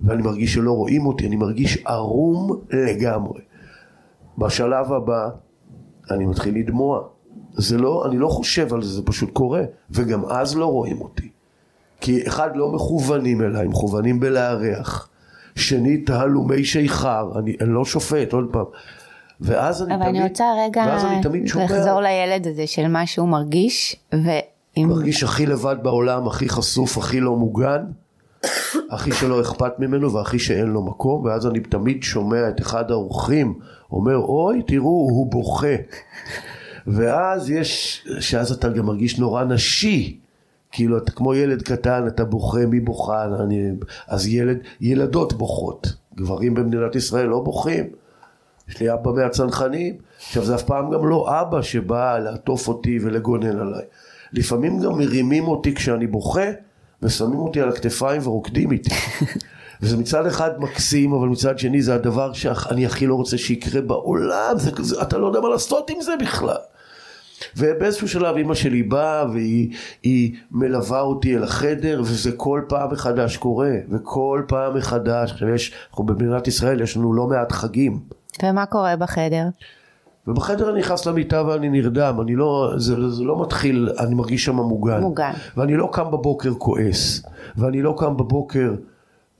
ואני 0.00 0.22
מרגיש 0.22 0.54
שלא 0.54 0.72
רואים 0.72 1.06
אותי, 1.06 1.26
אני 1.26 1.36
מרגיש 1.36 1.78
ערום 1.86 2.60
לגמרי. 2.70 3.40
בשלב 4.38 4.92
הבא, 4.92 5.28
אני 6.10 6.26
מתחיל 6.26 6.58
לדמוע. 6.58 7.02
זה 7.52 7.78
לא, 7.78 8.06
אני 8.06 8.18
לא 8.18 8.28
חושב 8.28 8.74
על 8.74 8.82
זה, 8.82 8.88
זה 8.88 9.02
פשוט 9.02 9.30
קורה. 9.32 9.62
וגם 9.90 10.24
אז 10.24 10.56
לא 10.56 10.66
רואים 10.66 11.00
אותי. 11.00 11.28
כי 12.00 12.26
אחד 12.26 12.56
לא 12.56 12.72
מכוונים 12.72 13.42
אליי, 13.42 13.68
מכוונים 13.68 14.20
בלארח. 14.20 15.08
שנית 15.56 16.10
הלומי 16.10 16.64
שיכר, 16.64 17.30
אני, 17.38 17.56
אני 17.60 17.74
לא 17.74 17.84
שופט, 17.84 18.32
עוד 18.32 18.48
פעם. 18.52 18.64
ואז 19.40 19.82
אני 19.82 19.94
אבל 19.94 20.04
תמיד, 20.04 20.16
אני 20.16 20.28
רוצה 20.28 20.44
רגע 20.66 20.96
לחזור 21.64 22.00
לילד 22.00 22.46
הזה 22.46 22.66
של 22.66 22.88
מה 22.88 23.06
שהוא 23.06 23.28
מרגיש, 23.28 23.96
ואם... 24.12 24.88
מרגיש 24.88 25.22
הכי 25.22 25.46
לבד 25.46 25.76
בעולם, 25.82 26.26
הכי 26.26 26.48
חשוף, 26.48 26.98
הכי 26.98 27.20
לא 27.20 27.36
מוגן, 27.36 27.84
הכי 28.90 29.12
שלא 29.12 29.40
אכפת 29.40 29.78
ממנו 29.78 30.12
והכי 30.12 30.38
שאין 30.38 30.66
לו 30.66 30.82
מקום, 30.82 31.24
ואז 31.24 31.46
אני 31.46 31.60
תמיד 31.60 32.02
שומע 32.02 32.48
את 32.48 32.60
אחד 32.60 32.90
האורחים 32.90 33.54
אומר, 33.92 34.16
אוי, 34.16 34.62
תראו, 34.66 34.84
הוא 34.84 35.30
בוכה. 35.30 35.76
ואז 36.86 37.50
יש, 37.50 38.04
שאז 38.20 38.52
אתה 38.52 38.68
גם 38.68 38.86
מרגיש 38.86 39.18
נורא 39.18 39.44
נשי. 39.44 40.20
כאילו 40.76 40.98
אתה 40.98 41.12
כמו 41.12 41.34
ילד 41.34 41.62
קטן, 41.62 42.06
אתה 42.06 42.24
בוכה, 42.24 42.66
מי 42.66 42.80
בוכה? 42.80 43.24
אני, 43.24 43.70
אז 44.08 44.26
ילד, 44.26 44.58
ילדות 44.80 45.32
בוכות. 45.32 45.92
גברים 46.16 46.54
במדינת 46.54 46.96
ישראל 46.96 47.26
לא 47.26 47.40
בוכים. 47.40 47.84
יש 48.68 48.80
לי 48.80 48.92
אבא 48.92 49.12
מהצנחנים. 49.12 49.94
עכשיו 50.26 50.44
זה 50.44 50.54
אף 50.54 50.62
פעם 50.62 50.90
גם 50.90 51.08
לא 51.08 51.40
אבא 51.40 51.62
שבא 51.62 52.18
לעטוף 52.18 52.68
אותי 52.68 52.98
ולגונן 53.02 53.58
עליי. 53.58 53.84
לפעמים 54.32 54.80
גם 54.80 54.98
מרימים 54.98 55.48
אותי 55.48 55.74
כשאני 55.74 56.06
בוכה, 56.06 56.46
ושמים 57.02 57.38
אותי 57.38 57.60
על 57.60 57.68
הכתפיים 57.68 58.20
ורוקדים 58.24 58.72
איתי. 58.72 58.90
וזה 59.82 59.96
מצד 59.96 60.26
אחד 60.26 60.60
מקסים, 60.60 61.12
אבל 61.12 61.28
מצד 61.28 61.58
שני 61.58 61.82
זה 61.82 61.94
הדבר 61.94 62.32
שאני 62.32 62.86
הכי 62.86 63.06
לא 63.06 63.14
רוצה 63.14 63.38
שיקרה 63.38 63.80
בעולם, 63.80 64.54
זה, 64.56 64.70
זה, 64.80 65.02
אתה 65.02 65.18
לא 65.18 65.26
יודע 65.26 65.40
מה 65.40 65.48
לעשות 65.48 65.90
עם 65.90 66.00
זה 66.00 66.12
בכלל. 66.20 66.56
ובאיזשהו 67.56 68.08
שלב 68.08 68.36
אימא 68.36 68.54
שלי 68.54 68.82
באה 68.82 69.24
והיא 69.32 70.36
מלווה 70.50 71.00
אותי 71.00 71.36
אל 71.36 71.42
החדר 71.42 72.00
וזה 72.04 72.32
כל 72.32 72.62
פעם 72.68 72.92
מחדש 72.92 73.36
קורה 73.36 73.72
וכל 73.90 74.42
פעם 74.48 74.76
מחדש 74.76 75.32
עכשיו 75.32 75.48
יש 75.48 75.72
אנחנו 75.90 76.04
במדינת 76.04 76.48
ישראל 76.48 76.80
יש 76.80 76.96
לנו 76.96 77.14
לא 77.14 77.26
מעט 77.26 77.52
חגים 77.52 78.00
ומה 78.42 78.66
קורה 78.66 78.96
בחדר? 78.96 79.48
ובחדר 80.26 80.70
אני 80.70 80.78
נכנס 80.78 81.06
למיטה 81.06 81.46
ואני 81.46 81.68
נרדם, 81.68 82.18
אני 82.22 82.36
לא, 82.36 82.72
זה, 82.76 83.10
זה 83.10 83.24
לא 83.24 83.42
מתחיל, 83.42 83.88
אני 83.98 84.14
מרגיש 84.14 84.44
שם 84.44 84.56
מוגן. 84.56 85.00
מוגן. 85.00 85.32
ואני 85.56 85.76
לא 85.76 85.88
קם 85.92 86.10
בבוקר 86.10 86.54
כועס, 86.54 87.22
ואני 87.56 87.82
לא 87.82 87.94
קם 87.98 88.16
בבוקר 88.16 88.74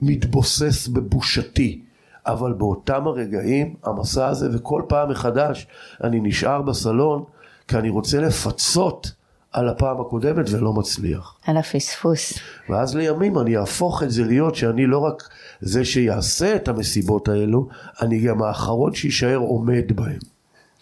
מתבוסס 0.01 0.87
בבושתי. 0.87 1.81
אבל 2.25 2.53
באותם 2.53 3.07
הרגעים, 3.07 3.75
המסע 3.83 4.27
הזה, 4.27 4.49
וכל 4.53 4.81
פעם 4.87 5.09
מחדש, 5.09 5.67
אני 6.03 6.19
נשאר 6.19 6.61
בסלון, 6.61 7.23
כי 7.67 7.77
אני 7.77 7.89
רוצה 7.89 8.19
לפצות 8.19 9.11
על 9.51 9.69
הפעם 9.69 10.01
הקודמת 10.01 10.45
ולא 10.49 10.73
מצליח. 10.73 11.35
על 11.45 11.57
הפספוס. 11.57 12.33
ואז 12.69 12.95
לימים 12.95 13.39
אני 13.39 13.57
אהפוך 13.57 14.03
את 14.03 14.11
זה 14.11 14.23
להיות 14.23 14.55
שאני 14.55 14.85
לא 14.85 14.99
רק 14.99 15.29
זה 15.61 15.85
שיעשה 15.85 16.55
את 16.55 16.67
המסיבות 16.67 17.27
האלו, 17.27 17.67
אני 18.01 18.19
גם 18.19 18.43
האחרון 18.43 18.93
שיישאר 18.93 19.37
עומד 19.37 19.91
בהם. 19.95 20.19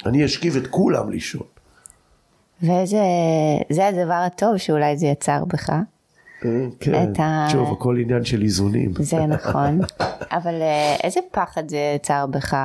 אני 0.06 0.26
אשכיב 0.26 0.56
את 0.56 0.68
כולם 0.68 1.10
לישון. 1.10 1.48
וזה 2.62 3.04
זה 3.70 3.88
הדבר 3.88 4.14
הטוב 4.14 4.58
שאולי 4.58 4.98
זה 4.98 5.06
יצר 5.06 5.46
בך. 5.46 5.70
אה, 5.70 6.68
כן, 6.80 7.22
ה... 7.22 7.48
שוב, 7.52 7.72
הכל 7.72 7.98
עניין 8.00 8.26
של 8.26 8.42
איזונים. 8.42 8.94
זה 9.00 9.26
נכון, 9.26 9.80
אבל 10.38 10.62
אה, 10.62 10.96
איזה 11.04 11.20
פחד 11.32 11.70
זה 11.70 11.78
יצר 11.96 12.26
בך? 12.26 12.56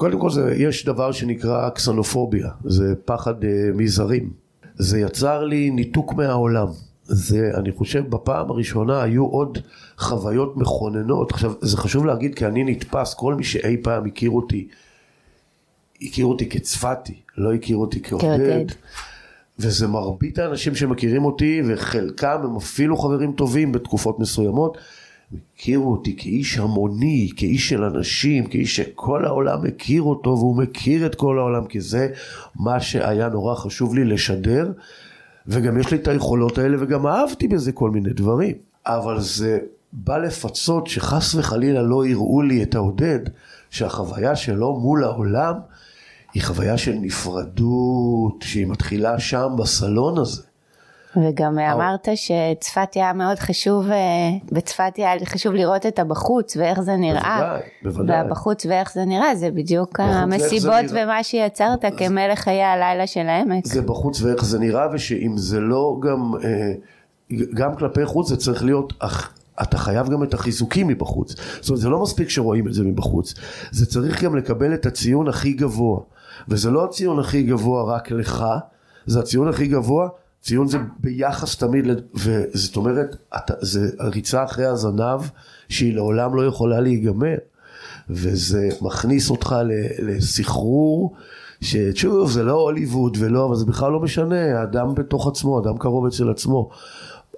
קודם 0.00 0.20
כל 0.20 0.30
זה, 0.30 0.54
יש 0.56 0.84
דבר 0.84 1.12
שנקרא 1.12 1.68
קסנופוביה, 1.70 2.48
זה 2.64 2.94
פחד 3.04 3.42
uh, 3.42 3.46
מזרים. 3.74 4.30
זה 4.74 5.00
יצר 5.00 5.44
לי 5.44 5.70
ניתוק 5.70 6.14
מהעולם. 6.14 6.66
זה, 7.04 7.50
אני 7.54 7.72
חושב, 7.72 8.10
בפעם 8.10 8.50
הראשונה 8.50 9.02
היו 9.02 9.26
עוד 9.26 9.58
חוויות 9.98 10.56
מכוננות. 10.56 11.32
עכשיו, 11.32 11.52
זה 11.60 11.76
חשוב 11.76 12.06
להגיד 12.06 12.34
כי 12.34 12.46
אני 12.46 12.64
נתפס, 12.64 13.14
כל 13.14 13.34
מי 13.34 13.44
שאי 13.44 13.76
פעם 13.82 14.06
הכיר 14.06 14.30
אותי 14.30 14.68
הכיר 16.02 16.26
אותי 16.26 16.48
כצפתי, 16.48 17.14
לא 17.38 17.54
הכיר 17.54 17.76
אותי 17.76 18.02
כעודד. 18.02 18.64
וזה 19.58 19.88
מרבית 19.88 20.38
האנשים 20.38 20.74
שמכירים 20.74 21.24
אותי, 21.24 21.62
וחלקם 21.68 22.40
הם 22.44 22.56
אפילו 22.56 22.96
חברים 22.96 23.32
טובים 23.32 23.72
בתקופות 23.72 24.18
מסוימות, 24.18 24.78
הכירו 25.34 25.92
אותי 25.92 26.16
כאיש 26.16 26.58
המוני, 26.58 27.30
כאיש 27.36 27.68
של 27.68 27.84
אנשים, 27.84 28.46
כאיש 28.46 28.76
שכל 28.76 29.24
העולם 29.24 29.64
מכיר 29.64 30.02
אותו, 30.02 30.30
והוא 30.30 30.56
מכיר 30.56 31.06
את 31.06 31.14
כל 31.14 31.38
העולם, 31.38 31.66
כי 31.66 31.80
זה 31.80 32.08
מה 32.56 32.80
שהיה 32.80 33.28
נורא 33.28 33.54
חשוב 33.54 33.94
לי 33.94 34.04
לשדר, 34.04 34.72
וגם 35.46 35.78
יש 35.78 35.90
לי 35.90 35.98
את 35.98 36.08
היכולות 36.08 36.58
האלה, 36.58 36.76
וגם 36.80 37.06
אהבתי 37.06 37.48
בזה 37.48 37.72
כל 37.72 37.90
מיני 37.90 38.12
דברים. 38.12 38.54
אבל 38.86 39.20
זה 39.20 39.58
בא 39.92 40.18
לפצות 40.18 40.86
שחס 40.86 41.34
וחלילה 41.34 41.82
לא 41.82 42.06
יראו 42.06 42.42
לי 42.42 42.62
את 42.62 42.74
העודד, 42.74 43.20
שהחוויה 43.70 44.36
שלו 44.36 44.80
מול 44.80 45.04
העולם 45.04 45.54
היא 46.34 46.42
חוויה 46.42 46.78
של 46.78 46.92
נפרדות, 46.92 48.42
שהיא 48.42 48.66
מתחילה 48.66 49.18
שם 49.18 49.48
בסלון 49.58 50.18
הזה. 50.18 50.42
וגם 51.16 51.58
אמרת 51.58 52.08
שצפת 52.14 52.94
היה 52.94 53.12
מאוד 53.12 53.38
חשוב, 53.38 53.90
אה, 53.90 53.96
בצפת 54.52 54.92
היה 54.96 55.12
חשוב 55.24 55.54
לראות 55.54 55.86
את 55.86 55.98
הבחוץ 55.98 56.56
ואיך 56.56 56.80
זה 56.80 56.96
נראה. 56.96 57.38
בוודאי, 57.38 57.68
בוודאי. 57.82 58.16
והבחוץ 58.16 58.66
ואיך 58.66 58.92
זה 58.92 59.04
נראה, 59.04 59.34
זה 59.34 59.50
בדיוק 59.50 60.00
המסיבות 60.00 60.84
ומה 60.90 61.22
שיצרת 61.22 61.84
כמלך 61.96 62.38
חיי 62.38 62.62
הלילה 62.62 63.06
של 63.06 63.28
העמק. 63.28 63.66
זה 63.66 63.82
בחוץ 63.82 64.22
ואיך 64.22 64.44
זה 64.44 64.58
נראה, 64.58 64.86
ושאם 64.92 65.32
זה 65.36 65.60
לא 65.60 65.96
גם, 66.00 66.32
אה, 66.44 66.72
גם 67.54 67.76
כלפי 67.76 68.06
חוץ 68.06 68.28
זה 68.28 68.36
צריך 68.36 68.64
להיות 68.64 68.92
אתה 69.62 69.78
חייב 69.78 70.08
גם 70.08 70.22
את 70.22 70.34
החיזוקים 70.34 70.86
מבחוץ. 70.86 71.34
זאת 71.60 71.68
אומרת, 71.68 71.80
זה 71.80 71.88
לא 71.88 72.02
מספיק 72.02 72.28
שרואים 72.28 72.68
את 72.68 72.74
זה 72.74 72.84
מבחוץ. 72.84 73.34
זה 73.70 73.86
צריך 73.86 74.24
גם 74.24 74.36
לקבל 74.36 74.74
את 74.74 74.86
הציון 74.86 75.28
הכי 75.28 75.52
גבוה. 75.52 76.00
וזה 76.48 76.70
לא 76.70 76.84
הציון 76.84 77.18
הכי 77.18 77.42
גבוה 77.42 77.96
רק 77.96 78.10
לך, 78.10 78.44
זה 79.06 79.20
הציון 79.20 79.48
הכי 79.48 79.66
גבוה, 79.66 80.08
ציון 80.42 80.68
זה 80.68 80.78
ביחס 81.00 81.56
תמיד, 81.56 81.86
וזאת 82.14 82.76
אומרת, 82.76 83.16
אתה, 83.36 83.54
זה 83.60 83.90
ריצה 84.00 84.44
אחרי 84.44 84.66
הזנב 84.66 85.20
שהיא 85.68 85.94
לעולם 85.94 86.34
לא 86.34 86.46
יכולה 86.46 86.80
להיגמר. 86.80 87.36
וזה 88.10 88.68
מכניס 88.82 89.30
אותך 89.30 89.56
לסחרור, 89.98 91.14
ששוב, 91.60 92.30
זה 92.30 92.42
לא 92.42 92.52
הוליווד 92.52 93.16
ולא, 93.20 93.46
אבל 93.46 93.56
זה 93.56 93.64
בכלל 93.64 93.92
לא 93.92 94.00
משנה, 94.00 94.60
האדם 94.60 94.94
בתוך 94.94 95.28
עצמו, 95.28 95.60
אדם 95.60 95.78
קרוב 95.78 96.06
אצל 96.06 96.30
עצמו. 96.30 96.70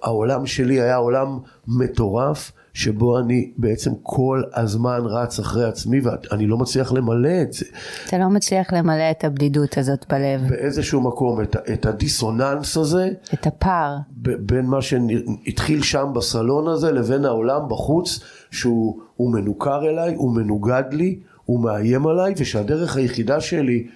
העולם 0.03 0.45
שלי 0.45 0.81
היה 0.81 0.95
עולם 0.95 1.39
מטורף, 1.67 2.51
שבו 2.73 3.19
אני 3.19 3.51
בעצם 3.57 3.91
כל 4.03 4.43
הזמן 4.53 4.99
רץ 5.05 5.39
אחרי 5.39 5.65
עצמי 5.65 5.99
ואני 5.99 6.47
לא 6.47 6.57
מצליח 6.57 6.91
למלא 6.91 7.41
את 7.41 7.53
זה. 7.53 7.65
אתה 8.07 8.17
לא 8.17 8.29
מצליח 8.29 8.73
למלא 8.73 9.11
את 9.11 9.23
הבדידות 9.23 9.77
הזאת 9.77 10.05
בלב. 10.09 10.49
באיזשהו 10.49 11.01
מקום, 11.01 11.41
את, 11.41 11.55
את 11.73 11.85
הדיסוננס 11.85 12.77
הזה. 12.77 13.09
את 13.33 13.47
הפער. 13.47 13.97
בין 14.15 14.65
מה 14.65 14.81
שהתחיל 14.81 15.83
שם 15.83 16.11
בסלון 16.15 16.67
הזה 16.67 16.91
לבין 16.91 17.25
העולם 17.25 17.61
בחוץ, 17.69 18.19
שהוא 18.51 19.33
מנוכר 19.33 19.89
אליי, 19.89 20.15
הוא 20.15 20.35
מנוגד 20.35 20.83
לי, 20.91 21.19
הוא 21.45 21.59
מאיים 21.59 22.07
עליי, 22.07 22.33
ושהדרך 22.37 22.95
היחידה 22.95 23.41
שלי 23.41 23.87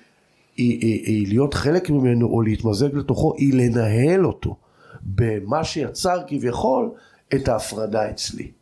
היא, 0.58 0.80
היא, 0.82 1.06
היא 1.06 1.28
להיות 1.28 1.54
חלק 1.54 1.90
ממנו 1.90 2.28
או 2.28 2.42
להתמזג 2.42 2.96
לתוכו, 2.96 3.34
היא 3.38 3.54
לנהל 3.54 4.26
אותו. 4.26 4.56
במה 5.04 5.64
שיצר 5.64 6.18
כביכול 6.28 6.90
את 7.36 7.48
ההפרדה 7.48 8.10
אצלי. 8.10 8.57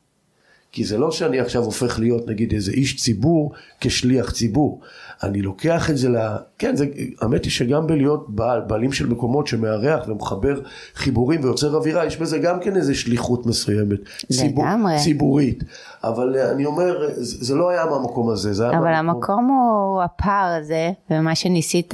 כי 0.76 0.86
זה 0.86 0.98
לא 0.98 1.12
שאני 1.12 1.40
עכשיו 1.40 1.64
הופך 1.64 2.00
להיות 2.00 2.28
נגיד 2.28 2.54
איזה 2.54 2.72
איש 2.72 3.02
ציבור 3.02 3.52
כשליח 3.82 4.32
ציבור. 4.32 4.82
אני 5.24 5.42
לוקח 5.42 5.90
את 5.90 5.98
זה 5.98 6.10
ל... 6.10 6.18
כן, 6.60 6.76
זה, 6.76 6.86
האמת 7.22 7.44
היא 7.44 7.52
שגם 7.52 7.88
בלהיות 7.88 8.26
בעל, 8.30 8.62
בעלים 8.62 8.92
של 8.92 9.08
מקומות 9.08 9.48
שמארח 9.48 10.08
ומחבר 10.08 10.60
חיבורים 10.96 11.44
ויוצר 11.44 11.76
אווירה, 11.76 12.06
יש 12.06 12.18
בזה 12.18 12.38
גם 12.38 12.60
כן 12.60 12.76
איזה 12.76 12.96
שליחות 12.96 13.46
מסוימת. 13.46 14.00
ציבור, 14.32 14.66
ציבורית. 15.04 15.64
אבל 16.04 16.36
אה, 16.36 16.52
אני 16.52 16.66
אומר, 16.66 17.10
זה, 17.14 17.46
זה 17.46 17.56
לא 17.56 17.70
היה 17.70 17.86
מהמקום 17.86 18.30
הזה, 18.30 18.54
זה 18.54 18.70
היה 18.70 18.78
אבל 18.78 18.92
מהמקום... 18.92 19.16
המקום 19.16 19.48
הוא 19.48 20.02
הפער 20.02 20.58
הזה, 20.62 20.92
ומה 21.12 21.36
שניסית 21.36 21.94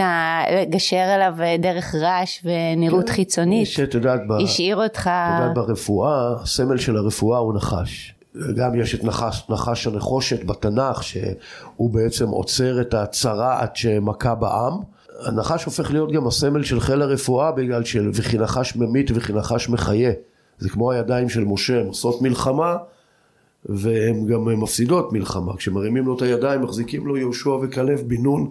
לגשר 0.62 1.16
אליו 1.16 1.34
דרך 1.60 1.96
רעש 1.96 2.46
ונראות 2.46 3.10
כן, 3.10 3.14
חיצונית, 3.14 3.68
שאת 3.68 3.94
יודעת, 3.94 4.22
השאיר 4.44 4.84
אותך... 4.84 5.10
את 5.14 5.40
יודעת, 5.40 5.56
ברפואה, 5.56 6.34
הסמל 6.42 6.78
של 6.78 6.98
הרפואה 6.98 7.38
הוא 7.38 7.54
נחש. 7.54 8.16
גם 8.36 8.76
יש 8.76 8.96
את 8.96 9.04
נחש, 9.04 9.44
נחש 9.50 9.88
הנחושת 9.88 10.44
בתנ"ך 10.46 11.04
שהוא 11.04 11.90
בעצם 11.90 12.28
עוצר 12.28 12.82
את 12.82 12.94
הצרעת 12.94 13.76
שמכה 13.76 14.36
בעם. 14.36 14.74
הנחש 15.26 15.64
הופך 15.64 15.92
להיות 15.92 16.12
גם 16.12 16.28
הסמל 16.28 16.64
של 16.64 16.80
חיל 16.80 17.02
הרפואה 17.02 17.52
בגלל 17.52 17.84
של 17.84 18.10
וכי 18.14 18.38
נחש 18.38 18.76
ממית 18.76 19.12
וכי 19.16 19.34
נחש 19.34 19.70
מחיה. 19.70 20.12
זה 20.60 20.70
כמו 20.70 20.92
הידיים 20.92 21.30
של 21.30 21.44
משה, 21.44 21.80
הן 21.80 21.88
עושות 21.88 22.22
מלחמה 22.22 22.76
והן 23.66 24.26
גם 24.26 24.46
מפסידות 24.62 25.14
מלחמה. 25.14 25.58
כשמרימים 25.58 26.06
לו 26.06 26.16
את 26.18 26.22
הידיים 26.22 26.62
מחזיקים 26.62 27.08
לו 27.08 27.18
יהושע 27.18 27.50
וכלב 27.50 28.04
בן 28.08 28.22
נון 28.22 28.50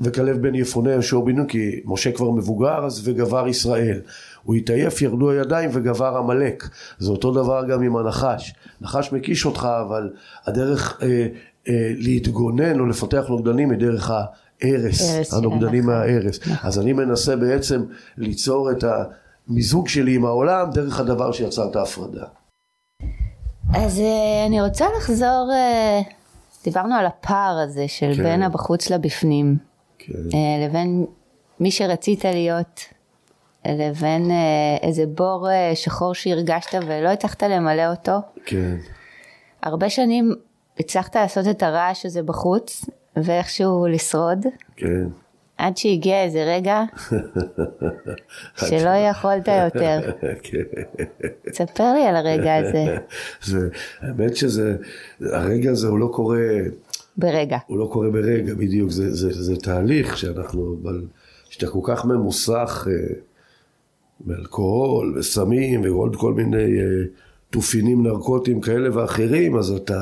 וכלב 0.00 0.42
בן 0.42 0.54
יפונה 0.54 0.90
יהושע 0.90 1.18
בן 1.18 1.36
נון 1.36 1.46
כי 1.46 1.80
משה 1.84 2.12
כבר 2.12 2.30
מבוגר 2.30 2.84
אז 2.84 3.08
וגבר 3.08 3.48
ישראל. 3.48 4.00
הוא 4.46 4.54
התעייף, 4.54 5.02
ירדו 5.02 5.30
הידיים 5.30 5.70
וגבר 5.72 6.16
עמלק. 6.16 6.68
זה 6.98 7.10
אותו 7.10 7.32
דבר 7.32 7.64
גם 7.68 7.82
עם 7.82 7.96
הנחש. 7.96 8.54
נחש 8.80 9.12
מקיש 9.12 9.46
אותך, 9.46 9.68
אבל 9.86 10.10
הדרך 10.46 11.02
אה, 11.02 11.26
אה, 11.68 11.92
להתגונן 11.96 12.80
או 12.80 12.86
לפתח 12.86 13.24
נוגדנים 13.28 13.70
היא 13.70 13.78
דרך 13.78 14.10
ההרס, 14.10 15.34
הנוגדנים 15.34 15.86
מההרס. 15.86 16.40
נכון. 16.40 16.56
אז 16.68 16.78
אני 16.78 16.92
מנסה 16.92 17.36
בעצם 17.36 17.82
ליצור 18.18 18.70
את 18.70 18.84
המיזוג 19.48 19.88
שלי 19.88 20.14
עם 20.14 20.24
העולם 20.24 20.70
דרך 20.70 21.00
הדבר 21.00 21.32
שיצר 21.32 21.70
את 21.70 21.76
ההפרדה. 21.76 22.24
אז 23.74 24.00
אה, 24.00 24.46
אני 24.46 24.62
רוצה 24.62 24.86
לחזור, 24.98 25.50
אה, 25.52 26.00
דיברנו 26.64 26.94
על 26.94 27.06
הפער 27.06 27.58
הזה 27.64 27.88
של 27.88 28.12
כן. 28.16 28.22
בין 28.22 28.42
הבחוץ 28.42 28.90
לבפנים, 28.90 29.56
כן. 29.98 30.12
אה, 30.12 30.66
לבין 30.66 31.06
מי 31.60 31.70
שרצית 31.70 32.24
להיות 32.24 32.80
לבין 33.78 34.30
אה, 34.30 34.36
איזה 34.82 35.06
בור 35.06 35.50
אה, 35.50 35.72
שחור 35.74 36.14
שהרגשת 36.14 36.74
ולא 36.86 37.08
הצלחת 37.08 37.42
למלא 37.42 37.90
אותו. 37.90 38.18
כן. 38.44 38.76
הרבה 39.62 39.90
שנים 39.90 40.34
הצלחת 40.80 41.16
לעשות 41.16 41.48
את 41.48 41.62
הרעש 41.62 42.06
הזה 42.06 42.22
בחוץ 42.22 42.84
ואיכשהו 43.16 43.86
לשרוד. 43.86 44.46
כן. 44.76 45.06
עד 45.58 45.76
שהגיע 45.76 46.24
איזה 46.24 46.44
רגע 46.44 46.82
שלא 48.68 48.90
יכולת 49.10 49.48
יותר. 49.48 50.12
כן. 50.42 50.62
תספר 51.50 51.92
לי 51.92 52.06
על 52.06 52.16
הרגע 52.16 52.56
הזה. 52.56 52.96
זה, 53.50 53.68
האמת 54.00 54.36
שזה, 54.36 54.76
הרגע 55.20 55.70
הזה 55.70 55.88
הוא 55.88 55.98
לא 55.98 56.10
קורה, 56.12 56.38
ברגע. 57.16 57.58
הוא 57.66 57.78
לא 57.78 57.88
קורה 57.92 58.10
ברגע, 58.10 58.54
בדיוק, 58.54 58.90
זה, 58.90 59.14
זה, 59.14 59.42
זה 59.42 59.56
תהליך 59.56 60.18
שאנחנו, 60.18 60.76
אבל 60.82 61.02
שאתה 61.50 61.66
כל 61.66 61.80
כך 61.82 62.04
ממוסך 62.04 62.88
אה, 62.90 63.14
מאלכוהול 64.24 65.18
וסמים 65.18 65.82
ועוד 65.82 66.16
כל 66.16 66.34
מיני 66.34 66.80
אה, 66.80 67.04
תופינים 67.50 68.02
נרקוטיים 68.02 68.60
כאלה 68.60 68.96
ואחרים, 68.96 69.56
אז 69.56 69.70
אתה, 69.70 70.00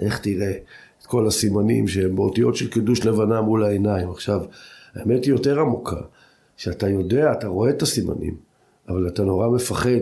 איך 0.00 0.18
תראה 0.18 0.52
את 1.00 1.06
כל 1.06 1.26
הסימנים 1.26 1.88
שהם 1.88 2.16
באותיות 2.16 2.56
של 2.56 2.70
קידוש 2.70 3.04
לבנה 3.04 3.40
מול 3.40 3.64
העיניים. 3.64 4.10
עכשיו, 4.10 4.40
האמת 4.94 5.24
היא 5.24 5.32
יותר 5.32 5.60
עמוקה, 5.60 6.00
שאתה 6.56 6.88
יודע, 6.88 7.32
אתה 7.32 7.46
רואה 7.46 7.70
את 7.70 7.82
הסימנים, 7.82 8.34
אבל 8.88 9.08
אתה 9.08 9.24
נורא 9.24 9.48
מפחד, 9.48 10.00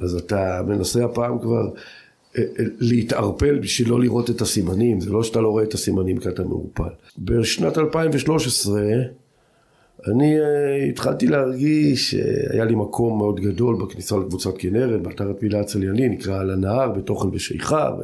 אז 0.00 0.14
אתה 0.14 0.60
מנסה 0.66 1.04
הפעם 1.04 1.38
כבר 1.38 1.70
אה, 2.38 2.42
אה, 2.58 2.64
להתערפל 2.78 3.58
בשביל 3.58 3.90
לא 3.90 4.00
לראות 4.00 4.30
את 4.30 4.40
הסימנים, 4.40 5.00
זה 5.00 5.10
לא 5.10 5.22
שאתה 5.22 5.40
לא 5.40 5.48
רואה 5.48 5.64
את 5.64 5.74
הסימנים 5.74 6.18
כי 6.18 6.28
אתה 6.28 6.44
מעורפל. 6.44 6.92
בשנת 7.18 7.78
2013 7.78 8.82
אני 10.06 10.38
uh, 10.38 10.42
התחלתי 10.88 11.26
להרגיש 11.26 12.10
שהיה 12.10 12.64
לי 12.64 12.74
מקום 12.74 13.18
מאוד 13.18 13.40
גדול 13.40 13.76
בכניסה 13.76 14.16
לקבוצת 14.16 14.58
כנרת, 14.58 15.02
באתר 15.02 15.30
התפילה 15.30 15.60
הצלייני, 15.60 16.08
נקרא 16.08 16.40
על 16.40 16.50
הנהר, 16.50 16.88
בתוכן 16.88 17.28
ושיכה. 17.32 17.90
ו... 17.98 18.02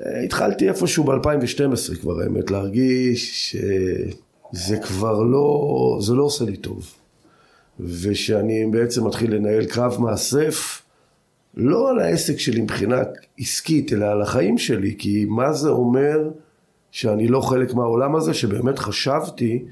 Uh, 0.00 0.08
התחלתי 0.24 0.68
איפשהו 0.68 1.04
ב-2012 1.04 2.00
כבר 2.00 2.20
האמת 2.20 2.50
להרגיש 2.50 3.50
שזה 3.50 4.76
כבר 4.82 5.22
לא, 5.22 5.98
זה 6.00 6.14
לא 6.14 6.22
עושה 6.22 6.44
לי 6.44 6.56
טוב. 6.56 6.92
ושאני 7.80 8.66
בעצם 8.66 9.06
מתחיל 9.06 9.34
לנהל 9.34 9.64
קרב 9.64 9.96
מאסף, 10.00 10.82
לא 11.56 11.90
על 11.90 11.98
העסק 11.98 12.38
שלי 12.38 12.60
מבחינה 12.60 13.02
עסקית, 13.38 13.92
אלא 13.92 14.04
על 14.04 14.22
החיים 14.22 14.58
שלי, 14.58 14.94
כי 14.98 15.24
מה 15.28 15.52
זה 15.52 15.68
אומר 15.68 16.30
שאני 16.90 17.28
לא 17.28 17.40
חלק 17.40 17.74
מהעולם 17.74 18.16
הזה, 18.16 18.34
שבאמת 18.34 18.78
חשבתי 18.78 19.64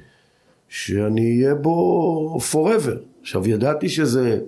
שאני 0.75 1.43
אהיה 1.43 1.55
בו 1.55 2.39
forever. 2.53 2.97
עכשיו 3.23 3.49
ידעתי 3.49 3.89
שזה 3.89 4.39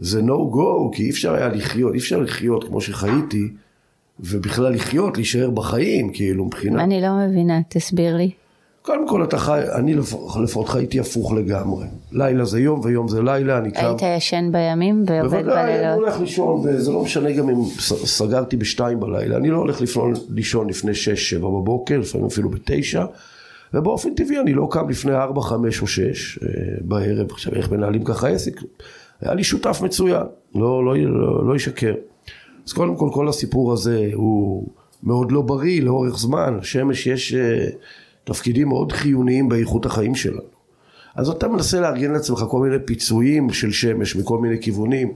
זה 0.00 0.20
no 0.20 0.54
go, 0.54 0.96
כי 0.96 1.02
אי 1.04 1.10
אפשר 1.10 1.34
היה 1.34 1.48
לחיות, 1.48 1.92
אי 1.94 1.98
אפשר 1.98 2.20
לחיות 2.20 2.64
כמו 2.64 2.80
שחייתי, 2.80 3.48
ובכלל 4.20 4.72
לחיות, 4.72 5.16
להישאר 5.16 5.50
בחיים, 5.50 6.12
כאילו 6.12 6.44
מבחינה... 6.44 6.84
אני 6.84 7.00
לא 7.00 7.08
מבינה, 7.26 7.60
תסביר 7.68 8.16
לי. 8.16 8.30
קודם 8.82 9.08
כל 9.08 9.24
אתה 9.24 9.38
חי, 9.38 9.60
אני 9.74 9.94
לפחות 10.42 10.68
חייתי 10.68 11.00
הפוך 11.00 11.32
לגמרי. 11.32 11.86
לילה 12.12 12.44
זה 12.44 12.60
יום 12.60 12.80
ויום 12.84 13.08
זה 13.08 13.22
לילה, 13.22 13.58
אני 13.58 13.70
קם... 13.70 13.86
היית 13.86 14.02
ישן 14.16 14.52
בימים 14.52 15.04
ועובד 15.06 15.30
בלילות? 15.30 15.44
בוודאי, 15.44 15.78
אני 15.78 15.94
הולך 15.94 16.20
לישון, 16.20 16.60
וזה 16.64 16.92
לא 16.92 17.02
משנה 17.02 17.32
גם 17.32 17.48
אם 17.48 17.64
סגרתי 18.04 18.56
בשתיים 18.56 19.00
בלילה, 19.00 19.36
אני 19.36 19.50
לא 19.50 19.56
הולך 19.56 19.80
לפלון, 19.80 20.12
לישון 20.30 20.70
לפני 20.70 20.94
שש, 20.94 21.30
שבע 21.30 21.48
בבוקר, 21.48 21.98
לפעמים 21.98 22.26
אפילו 22.26 22.48
בתשע. 22.48 23.04
ובאופן 23.74 24.14
טבעי 24.14 24.40
אני 24.40 24.54
לא 24.54 24.68
קם 24.70 24.88
לפני 24.88 25.12
ארבע, 25.12 25.40
חמש 25.40 25.82
או 25.82 25.86
שש 25.86 26.38
אה, 26.38 26.48
בערב, 26.80 27.30
עכשיו 27.30 27.54
איך 27.54 27.70
מנהלים 27.70 28.04
ככה 28.04 28.28
עסק? 28.28 28.60
היה 29.20 29.34
לי 29.34 29.44
שותף 29.44 29.80
מצוין, 29.84 30.22
לא, 30.54 30.84
לא, 30.84 30.96
לא, 30.96 31.46
לא 31.46 31.56
ישקר. 31.56 31.94
אז 32.66 32.72
קודם 32.72 32.96
כל 32.96 33.08
כל 33.12 33.28
הסיפור 33.28 33.72
הזה 33.72 34.10
הוא 34.14 34.68
מאוד 35.02 35.32
לא 35.32 35.42
בריא 35.42 35.82
לאורך 35.82 36.18
זמן, 36.18 36.58
לשמש 36.60 37.06
יש 37.06 37.34
אה, 37.34 37.66
תפקידים 38.24 38.68
מאוד 38.68 38.92
חיוניים 38.92 39.48
באיכות 39.48 39.86
החיים 39.86 40.14
שלנו. 40.14 40.60
אז 41.14 41.28
אתה 41.28 41.48
מנסה 41.48 41.80
לארגן 41.80 42.12
לעצמך 42.12 42.44
כל 42.48 42.60
מיני 42.60 42.76
פיצויים 42.84 43.50
של 43.50 43.72
שמש 43.72 44.16
מכל 44.16 44.38
מיני 44.38 44.62
כיוונים, 44.62 45.12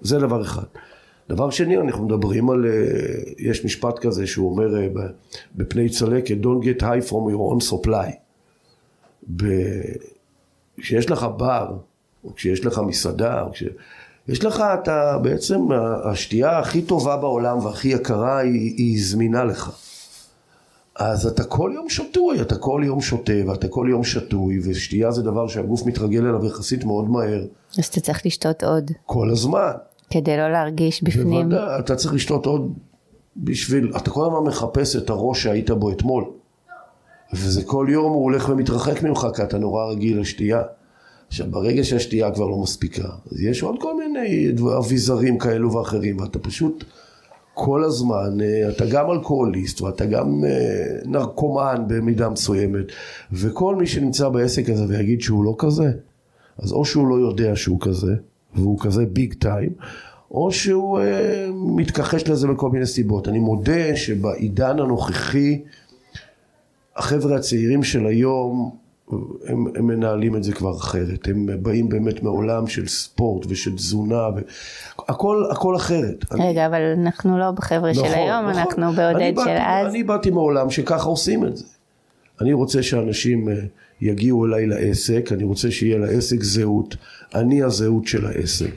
זה 0.00 0.18
דבר 0.18 0.42
אחד. 0.42 0.64
דבר 1.32 1.50
שני, 1.50 1.78
אנחנו 1.78 2.04
מדברים 2.06 2.50
על, 2.50 2.66
אה, 2.66 2.72
יש 3.38 3.64
משפט 3.64 3.98
כזה 3.98 4.26
שהוא 4.26 4.50
אומר 4.50 4.76
אה, 4.76 4.88
בפני 5.54 5.88
צלקת, 5.88 6.36
Don't 6.42 6.64
get 6.64 6.82
high 6.82 7.08
from 7.10 7.12
your 7.12 7.52
own 7.52 7.70
supply. 7.70 8.12
כשיש 10.76 11.10
לך 11.10 11.26
בר, 11.36 11.76
או 12.24 12.34
כשיש 12.34 12.66
לך 12.66 12.78
מסעדה, 12.78 13.42
או 13.42 13.52
כש... 13.52 13.64
יש 14.28 14.44
לך, 14.44 14.62
אתה 14.82 15.18
בעצם, 15.22 15.68
השתייה 16.04 16.58
הכי 16.58 16.82
טובה 16.82 17.16
בעולם 17.16 17.64
והכי 17.64 17.88
יקרה 17.88 18.38
היא, 18.38 18.74
היא 18.76 19.04
זמינה 19.04 19.44
לך. 19.44 19.70
אז 20.94 21.26
אתה 21.26 21.44
כל 21.44 21.70
יום 21.74 21.88
שתוי, 21.88 22.40
אתה 22.40 22.56
כל 22.56 22.82
יום 22.86 23.00
שותה 23.00 23.32
ואתה 23.46 23.68
כל 23.68 23.86
יום 23.90 24.04
שתוי, 24.04 24.60
ושתייה 24.64 25.10
זה 25.10 25.22
דבר 25.22 25.48
שהגוף 25.48 25.86
מתרגל 25.86 26.26
אליו 26.26 26.46
יחסית 26.46 26.84
מאוד 26.84 27.10
מהר. 27.10 27.44
אז 27.78 27.84
אתה 27.84 28.00
צריך 28.00 28.26
לשתות 28.26 28.64
עוד. 28.64 28.90
כל 29.06 29.30
הזמן. 29.30 29.72
כדי 30.12 30.36
לא 30.36 30.52
להרגיש 30.52 31.02
בפנים. 31.02 31.48
בוודאי, 31.48 31.78
אתה 31.78 31.96
צריך 31.96 32.14
לשתות 32.14 32.46
עוד 32.46 32.72
בשביל, 33.36 33.92
אתה 33.96 34.10
כל 34.10 34.26
הזמן 34.26 34.48
מחפש 34.48 34.96
את 34.96 35.10
הראש 35.10 35.42
שהיית 35.42 35.70
בו 35.70 35.92
אתמול. 35.92 36.24
וזה 37.32 37.64
כל 37.64 37.86
יום 37.90 38.12
הוא 38.12 38.22
הולך 38.22 38.48
ומתרחק 38.48 39.02
ממך 39.02 39.26
כי 39.36 39.42
אתה 39.42 39.58
נורא 39.58 39.84
רגיל 39.84 40.20
לשתייה. 40.20 40.62
עכשיו 41.28 41.46
ברגע 41.50 41.84
שהשתייה 41.84 42.30
כבר 42.30 42.46
לא 42.46 42.58
מספיקה, 42.58 43.08
אז 43.32 43.40
יש 43.40 43.62
עוד 43.62 43.76
כל 43.80 43.96
מיני 43.96 44.52
אביזרים 44.78 45.38
כאלו 45.38 45.72
ואחרים 45.72 46.20
ואתה 46.20 46.38
פשוט 46.38 46.84
כל 47.54 47.84
הזמן, 47.84 48.40
אה, 48.40 48.68
אתה 48.68 48.84
גם 48.86 49.10
אלכוהוליסט 49.10 49.80
ואתה 49.80 50.06
גם 50.06 50.44
אה, 50.44 50.50
נרקומן 51.04 51.84
במידה 51.86 52.28
מסוימת 52.28 52.84
וכל 53.32 53.76
מי 53.76 53.86
שנמצא 53.86 54.28
בעסק 54.28 54.70
הזה 54.70 54.84
ויגיד 54.88 55.20
שהוא 55.20 55.44
לא 55.44 55.54
כזה, 55.58 55.92
אז 56.58 56.72
או 56.72 56.84
שהוא 56.84 57.08
לא 57.08 57.14
יודע 57.14 57.56
שהוא 57.56 57.80
כזה 57.80 58.12
והוא 58.54 58.78
כזה 58.80 59.06
ביג 59.06 59.34
טיים, 59.34 59.70
או 60.30 60.52
שהוא 60.52 61.00
אה, 61.00 61.48
מתכחש 61.52 62.28
לזה 62.28 62.48
בכל 62.48 62.70
מיני 62.70 62.86
סיבות. 62.86 63.28
אני 63.28 63.38
מודה 63.38 63.96
שבעידן 63.96 64.78
הנוכחי, 64.78 65.62
החבר'ה 66.96 67.36
הצעירים 67.36 67.82
של 67.82 68.06
היום, 68.06 68.70
הם, 69.46 69.66
הם 69.76 69.86
מנהלים 69.86 70.36
את 70.36 70.44
זה 70.44 70.52
כבר 70.52 70.76
אחרת. 70.76 71.28
הם 71.28 71.48
באים 71.62 71.88
באמת 71.88 72.22
מעולם 72.22 72.66
של 72.66 72.88
ספורט 72.88 73.46
ושל 73.48 73.76
תזונה, 73.76 74.26
הכל, 75.08 75.44
הכל 75.50 75.76
אחרת. 75.76 76.24
רגע, 76.32 76.44
אני... 76.44 76.66
אבל 76.66 76.80
אנחנו 76.98 77.38
לא 77.38 77.50
בחבר'ה 77.50 77.90
נכון, 77.90 78.08
של 78.08 78.14
היום, 78.14 78.48
נכון. 78.48 78.58
אנחנו 78.58 78.92
בעודד 78.92 79.32
של 79.44 79.56
אז. 79.58 79.86
אני 79.94 80.02
באתי 80.02 80.30
מעולם 80.30 80.70
שככה 80.70 81.08
עושים 81.08 81.46
את 81.46 81.56
זה. 81.56 81.64
אני 82.40 82.52
רוצה 82.52 82.82
שאנשים 82.82 83.48
אה, 83.48 83.54
יגיעו 84.00 84.46
אליי 84.46 84.66
לעסק, 84.66 85.32
אני 85.32 85.44
רוצה 85.44 85.70
שיהיה 85.70 85.98
לעסק 85.98 86.42
זהות, 86.42 86.96
אני 87.34 87.62
הזהות 87.62 88.06
של 88.06 88.26
העסק. 88.26 88.74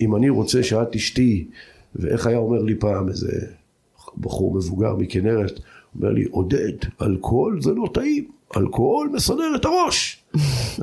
אם 0.00 0.16
אני 0.16 0.28
רוצה 0.28 0.62
שאת 0.62 0.88
תשתי, 0.90 1.48
ואיך 1.94 2.26
היה 2.26 2.38
אומר 2.38 2.62
לי 2.62 2.74
פעם 2.74 3.08
איזה 3.08 3.46
בחור 4.18 4.54
מבוגר 4.54 4.96
מכנרת, 4.96 5.60
אומר 5.96 6.10
לי, 6.10 6.24
עודד, 6.30 6.72
אלכוהול 7.02 7.62
זה 7.62 7.70
לא 7.70 7.88
טעים, 7.94 8.28
אלכוהול 8.56 9.10
מסדר 9.14 9.52
את 9.56 9.64
הראש. 9.64 10.24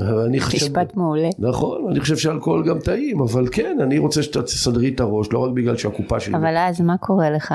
משפט 0.55 0.95
מעולה. 0.95 1.29
נכון, 1.39 1.91
אני 1.91 1.99
חושב 1.99 2.17
שאלכוהול 2.17 2.67
גם 2.67 2.79
טעים, 2.79 3.21
אבל 3.21 3.47
כן, 3.51 3.77
אני 3.81 3.97
רוצה 3.97 4.23
שאתה 4.23 4.41
תסדרי 4.41 4.89
את 4.89 4.99
הראש, 4.99 5.27
לא 5.31 5.39
רק 5.39 5.51
בגלל 5.51 5.77
שהקופה 5.77 6.19
שלי... 6.19 6.35
אבל 6.35 6.57
אז 6.57 6.81
מה 6.81 6.97
קורה 6.97 7.29
לך? 7.29 7.53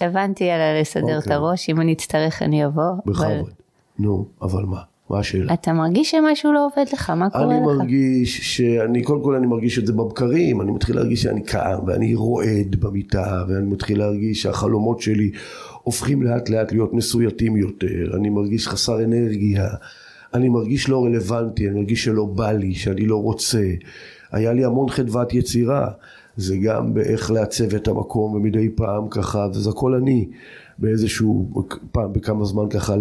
הבנתי 0.00 0.50
על 0.50 0.80
לסדר 0.80 1.18
את 1.18 1.22
אוקיי. 1.22 1.32
הראש, 1.32 1.70
אם 1.70 1.80
אני 1.80 1.92
אצטרך 1.92 2.42
אני 2.42 2.66
אבוא. 2.66 2.92
בכבוד. 3.06 3.63
נו, 3.98 4.26
אבל 4.42 4.64
מה? 4.64 4.80
מה 5.10 5.18
השאלה? 5.18 5.54
אתה 5.54 5.72
מרגיש 5.72 6.10
שמשהו 6.10 6.52
לא 6.52 6.66
עובד 6.66 6.84
לך, 6.92 7.10
מה 7.10 7.30
קורה 7.30 7.44
לך? 7.44 7.52
אני 7.52 7.60
מרגיש 7.60 8.56
שאני, 8.56 9.02
קודם 9.02 9.22
כל 9.22 9.34
אני 9.34 9.46
מרגיש 9.46 9.78
את 9.78 9.86
זה 9.86 9.92
בבקרים, 9.92 10.60
אני 10.60 10.70
מתחיל 10.70 10.96
להרגיש 10.96 11.22
שאני 11.22 11.42
קם 11.42 11.78
ואני 11.86 12.14
רועד 12.14 12.76
במיטה 12.80 13.44
ואני 13.48 13.66
מתחיל 13.66 13.98
להרגיש 13.98 14.42
שהחלומות 14.42 15.00
שלי 15.00 15.30
הופכים 15.82 16.22
לאט 16.22 16.48
לאט 16.48 16.72
להיות 16.72 16.94
מסויטים 16.94 17.56
יותר, 17.56 18.16
אני 18.16 18.30
מרגיש 18.30 18.68
חסר 18.68 19.04
אנרגיה, 19.04 19.68
אני 20.34 20.48
מרגיש 20.48 20.88
לא 20.88 21.04
רלוונטי, 21.04 21.68
אני 21.68 21.80
מרגיש 21.80 22.04
שלא 22.04 22.24
בא 22.24 22.52
לי, 22.52 22.74
שאני 22.74 23.06
לא 23.06 23.16
רוצה, 23.16 23.64
היה 24.32 24.52
לי 24.52 24.64
המון 24.64 24.88
חדוות 24.88 25.34
יצירה, 25.34 25.88
זה 26.36 26.56
גם 26.56 26.94
באיך 26.94 27.30
לעצב 27.30 27.74
את 27.74 27.88
המקום 27.88 28.34
ומדי 28.34 28.68
פעם 28.68 29.08
ככה, 29.10 29.46
וזה 29.50 29.70
הכל 29.70 29.94
אני. 29.94 30.28
באיזשהו, 30.78 31.64
פעם 31.92 32.12
בכמה 32.12 32.44
זמן 32.44 32.68
ככה 32.68 32.94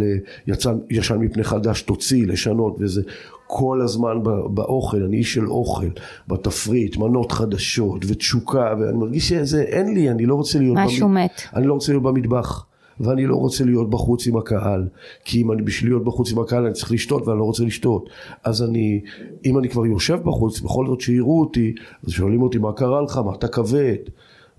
ליצן, 0.48 0.78
ישן 0.90 1.18
מפני 1.18 1.44
חדש 1.44 1.82
תוציא, 1.82 2.28
לשנות 2.28 2.76
וזה 2.80 3.02
כל 3.48 3.82
הזמן 3.82 4.24
באוכל, 4.50 5.04
אני 5.04 5.18
איש 5.18 5.34
של 5.34 5.48
אוכל, 5.48 5.88
בתפריט, 6.28 6.98
מנות 6.98 7.32
חדשות 7.32 8.06
ותשוקה 8.08 8.74
ואני 8.80 8.98
מרגיש 8.98 9.30
שזה, 9.30 9.62
אין 9.62 9.94
לי, 9.94 10.10
אני 10.10 10.26
לא 10.26 10.36
רוצה 10.36 10.60
להיות, 10.60 10.78
משהו 10.78 11.08
במ... 11.08 11.14
מת, 11.14 11.42
אני 11.56 11.68
לא 11.68 11.74
רוצה 11.74 11.92
להיות 11.92 12.04
במטבח 12.04 12.66
ואני 13.00 13.26
לא 13.26 13.36
רוצה 13.36 13.64
להיות 13.64 13.90
בחוץ 13.90 14.28
עם 14.28 14.38
הקהל 14.38 14.88
כי 15.26 15.42
אם 15.42 15.52
אני 15.52 15.62
בשביל 15.62 15.92
להיות 15.92 16.04
בחוץ 16.04 16.32
עם 16.32 16.40
הקהל 16.40 16.66
אני 16.66 16.74
צריך 16.74 16.92
לשתות 16.92 17.28
ואני 17.28 17.40
לא 17.40 17.44
רוצה 17.44 17.64
לשתות. 17.64 18.10
אז 18.44 18.64
אני, 18.64 19.02
אם 19.46 19.60
אני 19.60 19.70
כבר 19.70 19.86
יושב 19.86 20.20
בחוץ, 20.24 20.60
בכל 20.60 20.88
זאת 20.88 21.02
שיראו 21.02 21.40
אותי 21.40 21.74
אז 22.08 22.10
שואלים 22.10 22.42
אותי 22.42 22.58
מה 22.58 22.74
קרה 22.74 23.02
לך, 23.02 23.18
מה 23.18 23.34
אתה 23.36 23.48
כבד 23.48 23.96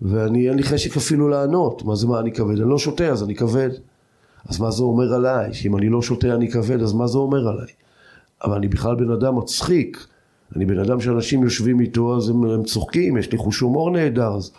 ואני 0.05 0.49
אין 0.49 0.57
לי 0.57 0.63
חשק 0.63 0.97
אפילו 0.97 1.29
לענות, 1.29 1.83
מה 1.83 1.95
זה 1.95 2.07
מה 2.07 2.21
אני 2.21 2.33
כבד? 2.33 2.61
אני 2.61 2.71
לא 2.71 2.79
שותה 2.79 3.07
אז 3.07 3.23
אני 3.23 3.35
כבד. 3.35 3.71
אז 4.49 4.61
מה 4.61 4.71
זה 4.71 4.83
אומר 4.83 5.15
עליי? 5.15 5.55
שאם 5.55 5.77
אני 5.77 5.89
לא 5.89 6.03
שותה 6.03 6.35
אני 6.35 6.51
כבד, 6.51 6.83
אז 6.83 6.93
מה 6.93 7.07
זה 7.07 7.19
אומר 7.19 7.49
עליי? 7.49 7.73
אבל 8.45 8.57
אני 8.57 8.69
בכלל 8.69 8.95
בן 8.95 9.11
אדם 9.11 9.37
מצחיק. 9.37 10.07
אני 10.57 10.67
בן 10.67 10.79
אדם 10.79 11.01
שאנשים 11.01 11.43
יושבים 11.43 11.81
איתו 11.81 12.17
אז 12.17 12.29
הם, 12.29 12.45
הם 12.45 12.63
צוחקים, 12.63 13.17
יש 13.17 13.33
לי 13.33 13.39
חוש 13.39 13.61
הומור 13.61 13.91
נהדר. 13.91 14.35
אז, 14.35 14.51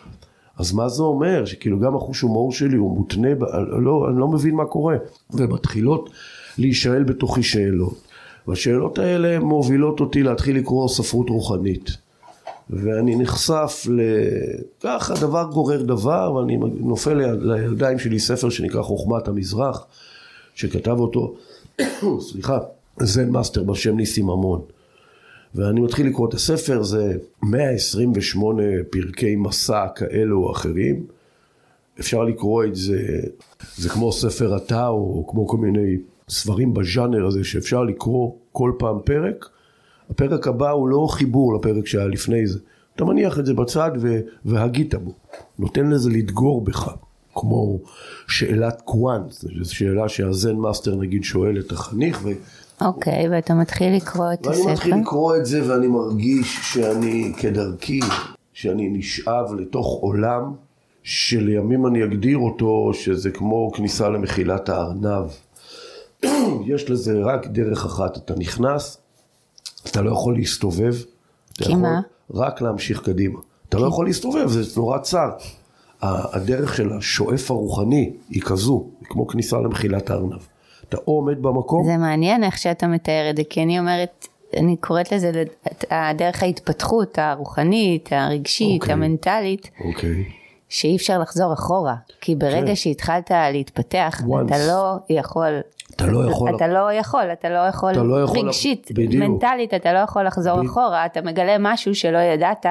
אז 0.57 0.73
מה 0.73 0.89
זה 0.89 1.03
אומר? 1.03 1.45
שכאילו 1.45 1.79
גם 1.79 1.95
החוש 1.95 2.21
הומור 2.21 2.51
שלי 2.51 2.77
הוא 2.77 2.97
מותנה, 2.97 3.35
ב, 3.35 3.43
לא, 3.83 4.07
אני 4.09 4.19
לא 4.19 4.27
מבין 4.27 4.55
מה 4.55 4.65
קורה. 4.65 4.97
ומתחילות 5.33 6.09
להישאל 6.57 7.03
בתוכי 7.03 7.43
שאלות. 7.43 8.01
והשאלות 8.47 8.99
האלה 8.99 9.39
מובילות 9.39 9.99
אותי 9.99 10.23
להתחיל 10.23 10.57
לקרוא 10.57 10.87
ספרות 10.87 11.29
רוחנית. 11.29 12.04
ואני 12.69 13.15
נחשף 13.15 13.87
לככה 13.87 15.13
דבר 15.21 15.49
גורר 15.53 15.81
דבר 15.81 16.33
ואני 16.33 16.57
נופל 16.79 17.13
לידיים 17.41 17.99
שלי 17.99 18.19
ספר 18.19 18.49
שנקרא 18.49 18.81
חוכמת 18.81 19.27
המזרח 19.27 19.85
שכתב 20.55 20.99
אותו 20.99 21.35
סליחה 22.31 22.59
Zen 22.99 23.29
master 23.29 23.63
בשם 23.63 23.97
ניסים 23.97 24.25
ממון. 24.25 24.61
ואני 25.55 25.81
מתחיל 25.81 26.07
לקרוא 26.07 26.29
את 26.29 26.33
הספר 26.33 26.83
זה 26.83 27.17
128 27.43 28.63
פרקי 28.89 29.35
מסע 29.35 29.87
כאלו 29.95 30.43
או 30.43 30.51
אחרים. 30.51 31.05
אפשר 31.99 32.23
לקרוא 32.23 32.63
את 32.63 32.75
זה 32.75 32.99
זה 33.77 33.89
כמו 33.89 34.11
ספר 34.11 34.55
הטאו 34.55 34.87
או 34.87 35.27
כמו 35.27 35.47
כל 35.47 35.57
מיני 35.57 35.97
ספרים 36.29 36.73
בז'אנר 36.73 37.25
הזה 37.25 37.43
שאפשר 37.43 37.83
לקרוא 37.83 38.31
כל 38.51 38.71
פעם 38.77 38.97
פרק 39.05 39.49
הפרק 40.09 40.47
הבא 40.47 40.69
הוא 40.69 40.89
לא 40.89 41.07
חיבור 41.09 41.55
לפרק 41.55 41.87
שהיה 41.87 42.07
לפני 42.07 42.47
זה. 42.47 42.59
אתה 42.95 43.05
מניח 43.05 43.39
את 43.39 43.45
זה 43.45 43.53
בצד 43.53 43.91
והגית 44.45 44.95
בו. 44.95 45.13
נותן 45.59 45.89
לזה 45.89 46.09
לדגור 46.09 46.61
בך. 46.61 46.89
כמו 47.35 47.79
שאלת 48.27 48.81
קואן, 48.81 49.31
זו 49.61 49.75
שאלה 49.75 50.09
שה 50.09 50.32
Zen 50.32 50.55
master 50.55 50.95
נגיד 50.95 51.23
שואל 51.23 51.59
את 51.59 51.71
החניך. 51.71 52.19
ו... 52.23 52.29
אוקיי, 52.81 53.29
ואתה 53.29 53.53
מתחיל 53.53 53.95
לקרוא 53.95 54.33
את 54.33 54.47
הספר? 54.47 54.61
ואני 54.61 54.73
מתחיל 54.73 54.95
לקרוא 54.95 55.35
את 55.35 55.45
זה 55.45 55.69
ואני 55.69 55.87
מרגיש 55.87 56.59
שאני 56.73 57.33
כדרכי, 57.37 57.99
שאני 58.53 58.89
נשאב 58.89 59.53
לתוך 59.57 59.87
עולם 60.01 60.53
שלימים 61.03 61.87
אני 61.87 62.03
אגדיר 62.03 62.37
אותו 62.37 62.91
שזה 62.93 63.31
כמו 63.31 63.71
כניסה 63.71 64.09
למחילת 64.09 64.69
הארנב. 64.69 65.29
יש 66.71 66.89
לזה 66.89 67.21
רק 67.23 67.47
דרך 67.47 67.85
אחת, 67.85 68.17
אתה 68.17 68.33
נכנס, 68.37 68.97
אתה 69.91 70.01
לא 70.01 70.11
יכול 70.11 70.35
להסתובב. 70.35 70.95
כי 71.53 71.75
מה? 71.75 72.01
רק 72.33 72.61
להמשיך 72.61 73.01
קדימה. 73.01 73.39
אתה 73.69 73.77
לא 73.77 73.87
יכול 73.87 74.05
להסתובב, 74.05 74.47
זה 74.47 74.79
נורא 74.79 74.97
צר. 74.97 75.29
הדרך 76.01 76.75
של 76.75 76.93
השואף 76.93 77.51
הרוחני 77.51 78.13
היא 78.29 78.41
כזו, 78.41 78.85
היא 78.99 79.07
כמו 79.09 79.27
כניסה 79.27 79.57
למחילת 79.57 80.09
הארנב. 80.09 80.41
אתה 80.89 80.97
או 80.97 81.13
עומד 81.13 81.41
במקום... 81.41 81.85
זה 81.85 81.97
מעניין 81.97 82.43
איך 82.43 82.57
שאתה 82.57 82.87
מתאר 82.87 83.29
את 83.29 83.37
זה, 83.37 83.43
כי 83.49 83.63
אני 83.63 83.79
אומרת, 83.79 84.27
אני 84.57 84.77
קוראת 84.77 85.11
לזה 85.11 85.43
דרך 86.15 86.43
ההתפתחות 86.43 87.19
הרוחנית, 87.19 88.09
הרגשית, 88.11 88.81
okay. 88.81 88.83
אוקיי. 88.83 88.93
המנטלית, 88.93 89.65
okay. 89.65 89.87
אוקיי. 89.87 90.23
שאי 90.69 90.95
אפשר 90.95 91.19
לחזור 91.19 91.53
אחורה, 91.53 91.95
כי 92.21 92.35
ברגע 92.35 92.71
okay. 92.71 92.75
שהתחלת 92.75 93.31
להתפתח, 93.53 94.21
Once. 94.21 94.45
אתה 94.45 94.67
לא 94.67 94.95
יכול 95.09 95.59
אתה 95.95 96.05
לא 96.05 96.29
יכול... 96.29 96.55
אתה 96.55 96.67
לא 96.67 96.93
יכול, 96.93 97.23
אתה 97.33 97.49
לא 97.49 97.57
יכול, 97.57 97.91
אתה 97.91 98.03
לא 98.03 98.23
יכול 98.23 98.39
רגשית, 98.39 98.89
בדיוק. 98.91 99.23
מנטלית, 99.23 99.73
אתה 99.73 99.93
לא 99.93 99.99
יכול 99.99 100.23
לחזור 100.25 100.57
בדיוק. 100.57 100.71
אחורה, 100.71 101.05
אתה 101.05 101.21
מגלה 101.21 101.55
משהו 101.59 101.95
שלא 101.95 102.17
ידעת, 102.17 102.65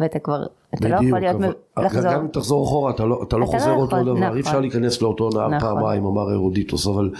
ואתה 0.00 0.18
כבר, 0.18 0.42
אתה 0.74 0.76
בדיוק, 0.80 1.00
לא 1.00 1.06
יכול 1.06 1.18
להיות, 1.18 1.36
אבל, 1.36 1.86
לחזור. 1.86 2.12
גם 2.12 2.20
אם 2.20 2.28
תחזור 2.28 2.64
אחורה, 2.64 2.90
אתה 2.90 3.04
לא, 3.04 3.22
אתה 3.28 3.36
לא 3.36 3.44
אתה 3.44 3.52
חוזר 3.52 3.74
לא 3.74 3.80
אותו 3.80 3.96
יכול, 3.96 4.06
דבר, 4.06 4.18
נכון. 4.20 4.36
אי 4.36 4.40
אפשר 4.40 4.60
להיכנס 4.60 5.02
לאותו 5.02 5.30
נהר 5.34 5.48
נכון. 5.48 5.60
פעמיים, 5.60 6.06
אמר 6.06 6.32
ארודיטוס, 6.32 6.86
אבל 6.86 7.10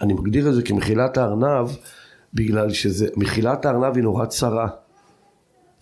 אני 0.00 0.12
מגדיר 0.12 0.48
את 0.48 0.54
זה 0.54 0.62
כמחילת 0.62 1.16
הארנב, 1.16 1.68
בגלל 2.34 2.70
שזה, 2.70 3.06
מחילת 3.16 3.66
הארנב 3.66 3.96
היא 3.96 4.02
נורא 4.02 4.26
צרה. 4.26 4.68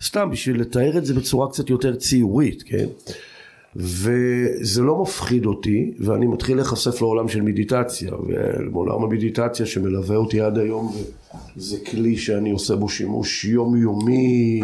סתם 0.01 0.29
בשביל 0.31 0.61
לתאר 0.61 0.97
את 0.97 1.05
זה 1.05 1.13
בצורה 1.13 1.49
קצת 1.49 1.69
יותר 1.69 1.95
ציורית, 1.95 2.63
כן? 2.63 2.85
וזה 3.75 4.81
לא 4.81 5.01
מפחיד 5.01 5.45
אותי, 5.45 5.93
ואני 5.99 6.27
מתחיל 6.27 6.55
להיחשף 6.55 7.01
לעולם 7.01 7.27
של 7.27 7.41
מדיטציה, 7.41 8.11
ולעולם 8.15 9.03
המדיטציה 9.03 9.65
שמלווה 9.65 10.15
אותי 10.15 10.41
עד 10.41 10.57
היום, 10.57 10.93
זה 11.55 11.77
כלי 11.91 12.17
שאני 12.17 12.51
עושה 12.51 12.75
בו 12.75 12.89
שימוש 12.89 13.45
יומיומי, 13.45 14.61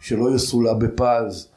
שלא 0.00 0.34
יסולא 0.34 0.72
בפז, 0.72 1.48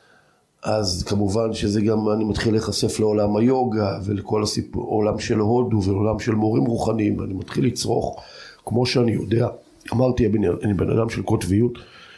אז 0.63 1.03
כמובן 1.03 1.53
שזה 1.53 1.81
גם, 1.81 2.09
אני 2.09 2.23
מתחיל 2.23 2.53
להיחשף 2.53 2.99
לעולם 2.99 3.35
היוגה, 3.35 3.99
ולכל 4.05 4.43
הסיפור, 4.43 4.85
עולם 4.85 5.19
של 5.19 5.39
הודו, 5.39 5.83
ועולם 5.83 6.19
של 6.19 6.35
מורים 6.35 6.63
רוחניים, 6.63 7.19
ואני 7.19 7.33
מתחיל 7.33 7.65
לצרוך, 7.65 8.21
כמו 8.65 8.85
שאני 8.85 9.11
יודע, 9.11 9.47
אמרתי, 9.93 10.25
אני 10.63 10.73
בן 10.73 10.89
אדם 10.89 11.09
של 11.09 11.21
קוטביות, 11.21 11.77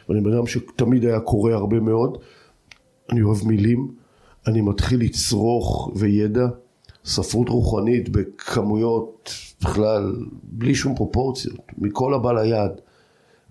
ואני 0.09 0.21
בן 0.21 0.33
אדם 0.33 0.47
שתמיד 0.47 1.05
היה 1.05 1.19
קורא 1.19 1.51
הרבה 1.51 1.79
מאוד, 1.79 2.17
אני 3.11 3.21
אוהב 3.21 3.47
מילים, 3.47 4.05
אני 4.47 4.62
מתחיל 4.62 4.99
לצרוך 4.99 5.91
וידע, 5.95 6.45
ספרות 7.05 7.49
רוחנית 7.49 8.10
בכמויות 8.10 9.34
בכלל 9.62 10.15
בלי 10.43 10.75
שום 10.75 10.95
פרופורציות, 10.95 11.60
מכל 11.77 12.13
הבא 12.13 12.31
ליד. 12.34 12.71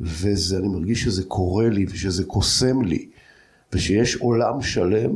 וזה, 0.00 0.59
אני 0.59 0.68
מרגיש 0.68 1.02
שזה 1.02 1.24
קורה 1.24 1.68
לי 1.68 1.87
ושזה 1.88 2.24
קוסם 2.24 2.83
לי, 2.83 3.09
ושיש 3.72 4.16
עולם 4.16 4.62
שלם 4.62 5.11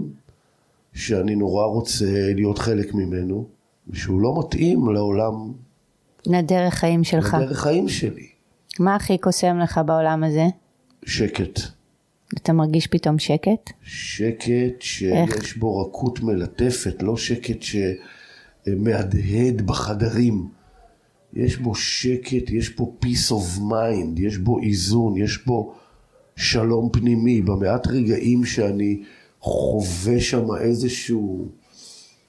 שאני 0.95 1.37
נורא 1.37 1.67
רוצה 1.67 2.33
להיות 2.35 2.59
חלק 2.59 2.95
ממנו, 2.95 3.47
ושהוא 3.89 4.21
לא 4.21 4.39
מתאים 4.39 4.93
לעולם... 4.93 5.53
לדרך 6.27 6.75
חיים 6.75 7.05
שלך. 7.05 7.37
לדרך 7.41 7.59
חיים 7.61 7.89
שלי. 7.89 8.27
מה 8.79 8.95
הכי 8.95 9.19
קוסם 9.19 9.59
לך 9.59 9.81
בעולם 9.87 10.25
הזה? 10.25 10.47
שקט. 11.05 11.78
אתה 12.37 12.53
מרגיש 12.53 12.87
פתאום 12.87 13.19
שקט? 13.19 13.71
שקט 13.83 14.81
שיש 14.81 15.13
איך? 15.13 15.57
בו 15.57 15.81
רכות 15.81 16.21
מלטפת, 16.21 17.03
לא 17.03 17.17
שקט 17.17 17.63
שמהדהד 18.67 19.63
בחדרים. 19.67 20.49
יש 21.33 21.57
בו 21.57 21.75
שקט, 21.75 22.51
יש 22.51 22.69
פה 22.69 22.93
peace 23.05 23.31
of 23.31 23.61
mind, 23.61 24.21
יש 24.21 24.37
בו 24.37 24.59
איזון, 24.63 25.17
יש 25.17 25.47
בו 25.47 25.75
שלום 26.37 26.89
פנימי. 26.93 27.43
במעט 27.43 27.87
רגעים 27.87 28.45
שאני 28.45 29.03
חווה 29.41 30.21
שם 30.21 30.45
איזשהו 30.61 31.49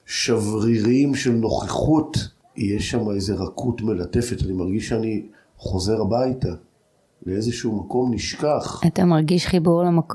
שברירים 0.06 1.14
של 1.14 1.32
נוכחות, 1.32 2.16
יש 2.56 2.90
שם 2.90 3.10
איזה 3.10 3.34
רכות 3.34 3.82
מלטפת, 3.82 4.42
אני 4.42 4.52
מרגיש 4.52 4.88
שאני 4.88 5.26
חוזר 5.56 6.00
הביתה. 6.00 6.54
לאיזשהו 7.26 7.84
מקום 7.84 8.14
נשכח. 8.14 8.80
אתה 8.86 9.04
מרגיש 9.04 9.46
חיבור 9.46 9.82
למק... 9.82 10.14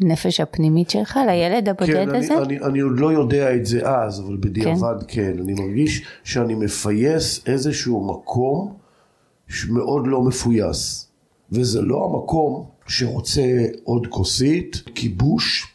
לנפש 0.00 0.40
הפנימית 0.40 0.90
שלך, 0.90 1.18
לילד 1.26 1.68
הבודד 1.68 2.08
כן, 2.10 2.14
הזה? 2.14 2.28
כן, 2.28 2.34
אני, 2.34 2.58
אני, 2.58 2.66
אני 2.66 2.80
עוד 2.80 2.98
לא 2.98 3.12
יודע 3.12 3.54
את 3.54 3.66
זה 3.66 3.88
אז, 3.88 4.20
אבל 4.20 4.36
בדיעבד 4.36 5.02
כן. 5.08 5.32
כן. 5.34 5.42
אני 5.42 5.54
מרגיש 5.54 6.06
שאני 6.24 6.54
מפייס 6.54 7.40
איזשהו 7.46 8.06
מקום 8.14 8.74
שמאוד 9.48 10.06
לא 10.06 10.22
מפויס. 10.22 11.08
וזה 11.52 11.82
לא 11.82 12.04
המקום 12.04 12.64
שרוצה 12.86 13.66
עוד 13.84 14.06
כוסית, 14.06 14.82
כיבוש. 14.94 15.74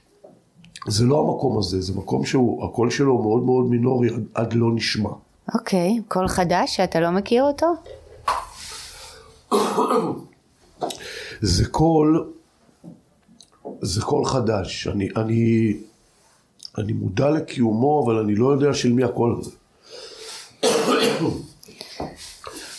זה 0.88 1.06
לא 1.06 1.20
המקום 1.20 1.58
הזה, 1.58 1.82
זה 1.82 1.94
מקום 1.96 2.26
שהוא, 2.26 2.66
הקול 2.66 2.90
שלו 2.90 3.22
מאוד 3.22 3.44
מאוד 3.44 3.66
מינורי 3.66 4.10
עד, 4.10 4.24
עד 4.34 4.54
לא 4.54 4.72
נשמע. 4.76 5.10
אוקיי, 5.54 6.00
קול 6.08 6.28
חדש 6.28 6.76
שאתה 6.76 7.00
לא 7.00 7.12
מכיר 7.12 7.44
אותו? 7.44 7.68
זה 11.42 11.66
קול, 11.66 12.34
זה 13.82 14.02
קול 14.02 14.26
חדש. 14.26 14.88
אני, 14.88 15.10
אני, 15.16 15.74
אני 16.78 16.94
מודע 16.94 17.30
לקיומו, 17.30 18.04
אבל 18.06 18.20
אני 18.20 18.36
לא 18.36 18.52
יודע 18.52 18.74
של 18.74 18.94
מי 18.94 19.04
הקול 19.04 19.40
הזה. 19.40 19.52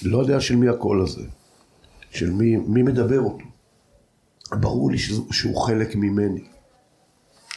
לא 0.02 0.18
יודע 0.18 0.40
של 0.40 0.56
מי 0.56 0.68
הקול 0.68 1.02
הזה. 1.02 1.22
של 2.10 2.30
מי, 2.30 2.56
מי 2.56 2.82
מדבר 2.82 3.20
אותו. 3.20 3.44
ברור 4.52 4.90
לי 4.90 4.98
שהוא, 4.98 5.32
שהוא 5.32 5.56
חלק 5.56 5.96
ממני. 5.96 6.44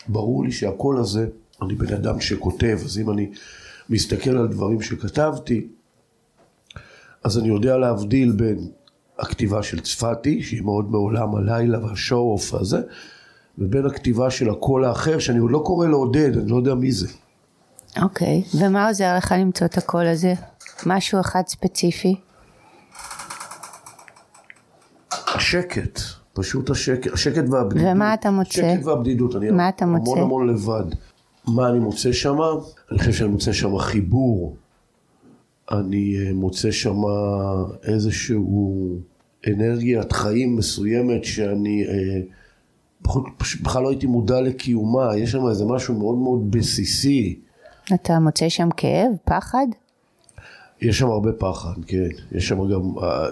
ברור 0.08 0.45
לי 0.45 0.51
שהקול 0.51 0.99
הזה, 0.99 1.27
אני 1.62 1.75
בן 1.75 1.93
אדם 1.93 2.21
שכותב, 2.21 2.80
אז 2.86 2.99
אם 2.99 3.10
אני 3.10 3.32
מסתכל 3.89 4.38
על 4.38 4.47
דברים 4.47 4.82
שכתבתי, 4.82 5.68
אז 7.24 7.38
אני 7.38 7.47
יודע 7.47 7.78
להבדיל 7.78 8.32
בין 8.32 8.70
הכתיבה 9.20 9.63
של 9.63 9.80
צפתי, 9.80 10.43
שהיא 10.43 10.61
מאוד 10.61 10.91
מעולם 10.91 11.36
הלילה 11.36 11.86
וה 11.86 11.99
show-off 11.99 12.53
הזה, 12.53 12.82
ובין 13.57 13.86
הכתיבה 13.86 14.30
של 14.30 14.49
הקול 14.49 14.86
האחר, 14.86 15.20
שאני 15.20 15.39
עוד 15.39 15.51
לא 15.51 15.61
קורא 15.65 15.88
לעודד, 15.88 16.38
אני 16.38 16.51
לא 16.51 16.55
יודע 16.55 16.76
מי 16.76 16.91
זה. 16.91 17.07
אוקיי, 18.01 18.43
okay. 18.45 18.57
ומה 18.57 18.88
עוזר 18.88 19.15
לך 19.18 19.36
למצוא 19.39 19.68
את 19.68 19.78
הקול 19.78 20.07
הזה? 20.07 20.34
משהו 20.86 21.20
אחד 21.20 21.41
ספציפי? 21.47 22.15
השקט, 25.36 25.99
פשוט 26.34 26.70
השקט, 26.70 27.13
השקט 27.13 27.43
והבדידות. 27.49 27.88
ומה 27.91 28.13
אתה 28.13 28.32
מוצא? 28.32 28.51
שקט 28.51 28.86
והבדידות, 28.86 29.36
אני 29.36 29.51
מה 29.51 29.70
אתה 29.70 29.86
המון 29.86 29.99
מוצא? 29.99 30.20
המון 30.22 30.49
לבד. 30.49 30.86
מה 31.47 31.70
אני 31.70 31.80
מוצא 31.80 32.11
שם? 32.11 32.38
אני 32.91 32.99
חושב 32.99 33.11
שאני 33.11 33.30
מוצא 33.30 33.53
שם 33.53 33.78
חיבור 33.78 34.57
אני 35.72 36.15
אה, 36.18 36.34
מוצא 36.34 36.72
שם 36.72 36.97
איזשהו 37.84 38.99
אנרגיית 39.47 40.11
חיים 40.11 40.55
מסוימת 40.55 41.24
שאני 41.24 41.84
אה, 41.88 42.22
פשוט 43.38 43.61
בכלל 43.61 43.84
לא 43.84 43.89
הייתי 43.89 44.07
מודע 44.07 44.41
לקיומה, 44.41 45.18
יש 45.18 45.32
שם 45.32 45.47
איזה 45.49 45.65
משהו 45.65 45.99
מאוד 45.99 46.18
מאוד 46.18 46.51
בסיסי. 46.51 47.39
אתה 47.93 48.20
מוצא 48.20 48.49
שם 48.49 48.70
כאב, 48.78 49.11
פחד? 49.24 49.68
יש 50.82 50.99
שם 50.99 51.07
הרבה 51.07 51.32
פחד, 51.34 51.86
כן. 51.88 52.09
יש 52.32 52.47
שם 52.47 52.68
גם, 52.68 52.97
אה, 53.03 53.28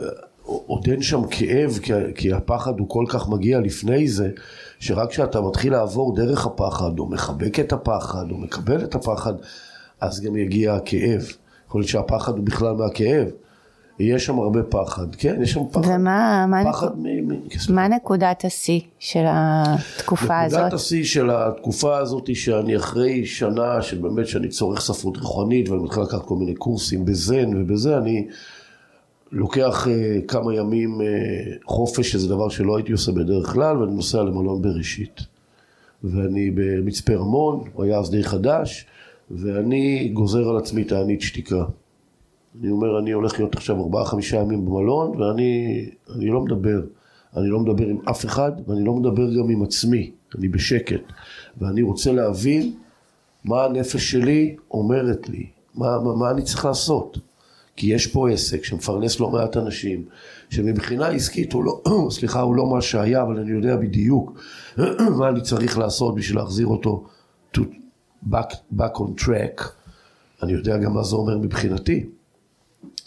עוד 0.45 0.87
אין 0.89 1.01
שם 1.01 1.21
כאב, 1.31 1.79
כי, 1.81 1.93
כי 2.15 2.33
הפחד 2.33 2.79
הוא 2.79 2.89
כל 2.89 3.05
כך 3.09 3.29
מגיע 3.29 3.59
לפני 3.59 4.07
זה, 4.07 4.29
שרק 4.79 5.09
כשאתה 5.09 5.41
מתחיל 5.41 5.71
לעבור 5.71 6.15
דרך 6.15 6.45
הפחד, 6.45 6.99
או 6.99 7.05
מחבק 7.05 7.59
את 7.59 7.73
הפחד, 7.73 8.31
או 8.31 8.37
מקבל 8.37 8.83
את 8.83 8.95
הפחד, 8.95 9.33
אז 10.01 10.21
גם 10.21 10.35
יגיע 10.35 10.73
הכאב. 10.73 11.21
יכול 11.75 11.81
להיות 11.81 11.89
שהפחד 11.89 12.37
הוא 12.37 12.45
בכלל 12.45 12.73
מהכאב. 12.73 13.27
יש 13.99 14.25
שם 14.25 14.39
הרבה 14.39 14.63
פחד, 14.63 15.15
כן, 15.15 15.41
יש 15.41 15.51
שם 15.51 15.61
פחד. 15.71 15.87
ומה 15.87 16.45
מה 16.49 16.63
פחד 16.71 16.87
נקוד... 16.87 16.99
מ... 16.99 17.31
מ... 17.31 17.75
מה 17.75 17.87
נקודת 17.87 18.45
השיא 18.45 18.79
של 18.99 19.23
התקופה 19.27 20.41
הזאת? 20.41 20.59
נקודת 20.59 20.73
השיא 20.73 21.03
של 21.03 21.29
התקופה 21.29 21.97
הזאת 21.97 22.27
היא 22.27 22.35
שאני 22.35 22.75
אחרי 22.75 23.25
שנה 23.25 23.81
שבאמת 23.81 24.27
שאני 24.27 24.47
צורך 24.47 24.81
ספרות 24.81 25.17
רוחנית 25.17 25.69
ואני 25.69 25.83
מתחיל 25.83 26.03
לקחת 26.03 26.25
כל 26.25 26.35
מיני 26.35 26.55
קורסים 26.55 27.05
בזן 27.05 27.61
ובזה, 27.61 27.97
אני 27.97 28.27
לוקח 29.31 29.87
uh, 29.87 30.25
כמה 30.27 30.55
ימים 30.55 31.01
uh, 31.01 31.03
חופש, 31.65 32.11
שזה 32.11 32.27
דבר 32.27 32.49
שלא 32.49 32.77
הייתי 32.77 32.91
עושה 32.91 33.11
בדרך 33.11 33.53
כלל, 33.53 33.77
ואני 33.77 33.95
נוסע 33.95 34.23
למלון 34.23 34.61
בראשית. 34.61 35.21
ואני 36.03 36.51
במצפה 36.55 37.13
רמון, 37.15 37.63
הוא 37.73 37.83
היה 37.83 37.99
אז 37.99 38.11
די 38.11 38.23
חדש, 38.23 38.85
ואני 39.31 40.09
גוזר 40.13 40.49
על 40.49 40.57
עצמי 40.57 40.83
תענית 40.83 41.21
שתיקה. 41.21 41.65
אני 42.61 42.71
אומר, 42.71 42.99
אני 42.99 43.11
הולך 43.11 43.39
להיות 43.39 43.55
עכשיו 43.55 43.81
ארבעה 43.81 44.05
חמישה 44.05 44.37
ימים 44.37 44.65
במלון, 44.65 45.21
ואני 45.21 45.85
אני 46.15 46.27
לא 46.27 46.41
מדבר. 46.41 46.81
אני 47.35 47.49
לא 47.49 47.59
מדבר 47.59 47.87
עם 47.87 47.97
אף 48.09 48.25
אחד, 48.25 48.51
ואני 48.67 48.85
לא 48.85 48.93
מדבר 48.93 49.33
גם 49.33 49.49
עם 49.49 49.63
עצמי. 49.63 50.11
אני 50.37 50.47
בשקט. 50.47 51.01
ואני 51.57 51.81
רוצה 51.81 52.11
להבין 52.11 52.73
מה 53.45 53.63
הנפש 53.63 54.11
שלי 54.11 54.55
אומרת 54.71 55.29
לי, 55.29 55.45
מה, 55.75 55.99
מה, 55.99 56.15
מה 56.15 56.31
אני 56.31 56.41
צריך 56.41 56.65
לעשות. 56.65 57.17
כי 57.75 57.93
יש 57.93 58.07
פה 58.07 58.29
עסק 58.29 58.63
שמפרנס 58.63 59.19
לא 59.19 59.29
מעט 59.29 59.57
אנשים, 59.57 60.05
שמבחינה 60.49 61.07
עסקית 61.07 61.53
הוא 61.53 61.63
לא, 61.63 61.81
סליחה, 62.15 62.41
הוא 62.41 62.55
לא 62.55 62.67
מה 62.67 62.81
שהיה, 62.81 63.21
אבל 63.21 63.39
אני 63.39 63.51
יודע 63.51 63.75
בדיוק 63.75 64.39
מה 65.17 65.29
אני 65.29 65.41
צריך 65.41 65.77
לעשות 65.77 66.15
בשביל 66.15 66.37
להחזיר 66.37 66.67
אותו 66.67 67.03
to 67.57 67.61
back, 68.31 68.53
back 68.77 68.97
on 68.97 69.23
track. 69.23 69.63
אני 70.43 70.53
יודע 70.53 70.77
גם 70.77 70.93
מה 70.93 71.03
זה 71.03 71.15
אומר 71.15 71.37
מבחינתי. 71.37 72.05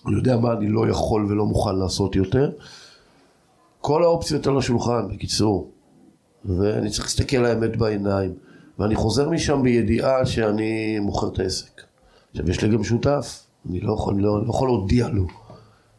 אני 0.07 0.17
יודע 0.17 0.37
מה 0.37 0.53
אני 0.53 0.69
לא 0.69 0.89
יכול 0.89 1.27
ולא 1.29 1.47
מוכן 1.47 1.77
לעשות 1.77 2.17
יותר. 2.17 2.51
כל 3.81 4.03
האופציות 4.03 4.47
על 4.47 4.59
השולחן, 4.59 5.09
בקיצור. 5.15 5.71
ואני 6.45 6.91
צריך 6.91 7.05
להסתכל 7.05 7.37
לאמת 7.37 7.77
בעיניים. 7.77 8.35
ואני 8.79 8.95
חוזר 8.95 9.29
משם 9.31 9.63
בידיעה 9.63 10.27
שאני 10.27 10.99
מוכר 10.99 11.29
את 11.29 11.39
העסק. 11.39 11.83
עכשיו, 12.31 12.51
יש 12.51 12.63
לי 12.63 12.69
גם 12.69 12.85
שותף, 12.85 13.47
אני 13.71 13.81
לא 13.81 13.93
יכול, 13.93 14.21
לא, 14.21 14.45
לא 14.45 14.51
יכול 14.51 14.69
להודיע 14.69 15.09
לו. 15.09 15.27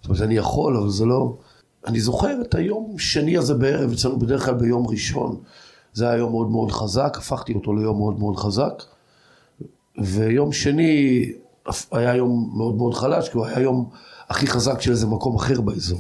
זאת 0.02 0.10
אומרת, 0.10 0.22
אני 0.22 0.38
יכול, 0.38 0.78
אבל 0.78 0.90
זה 0.90 1.06
לא... 1.06 1.38
אני 1.88 2.00
זוכר 2.00 2.42
את 2.42 2.56
היום 2.56 2.96
שני 2.98 3.38
הזה 3.38 3.54
בערב, 3.54 3.92
אצלנו 3.92 4.20
בדרך 4.20 4.46
כלל 4.46 4.54
ביום 4.54 4.88
ראשון. 4.88 5.36
זה 5.94 6.10
היה 6.10 6.18
יום 6.18 6.32
מאוד 6.32 6.50
מאוד 6.50 6.72
חזק, 6.72 7.18
הפכתי 7.18 7.54
אותו 7.54 7.74
ליום 7.74 7.98
מאוד 7.98 8.20
מאוד 8.20 8.38
חזק. 8.38 8.84
ויום 10.04 10.52
שני 10.52 11.26
היה 11.92 12.16
יום 12.16 12.52
מאוד 12.58 12.76
מאוד 12.76 12.94
חלש, 12.94 13.30
כי 13.30 13.38
הוא 13.38 13.46
היה 13.46 13.60
יום 13.60 13.90
הכי 14.30 14.48
חזק 14.48 14.82
של 14.82 14.92
איזה 14.92 15.08
מקום 15.08 15.36
אחר 15.36 15.62
באזור. 15.62 16.00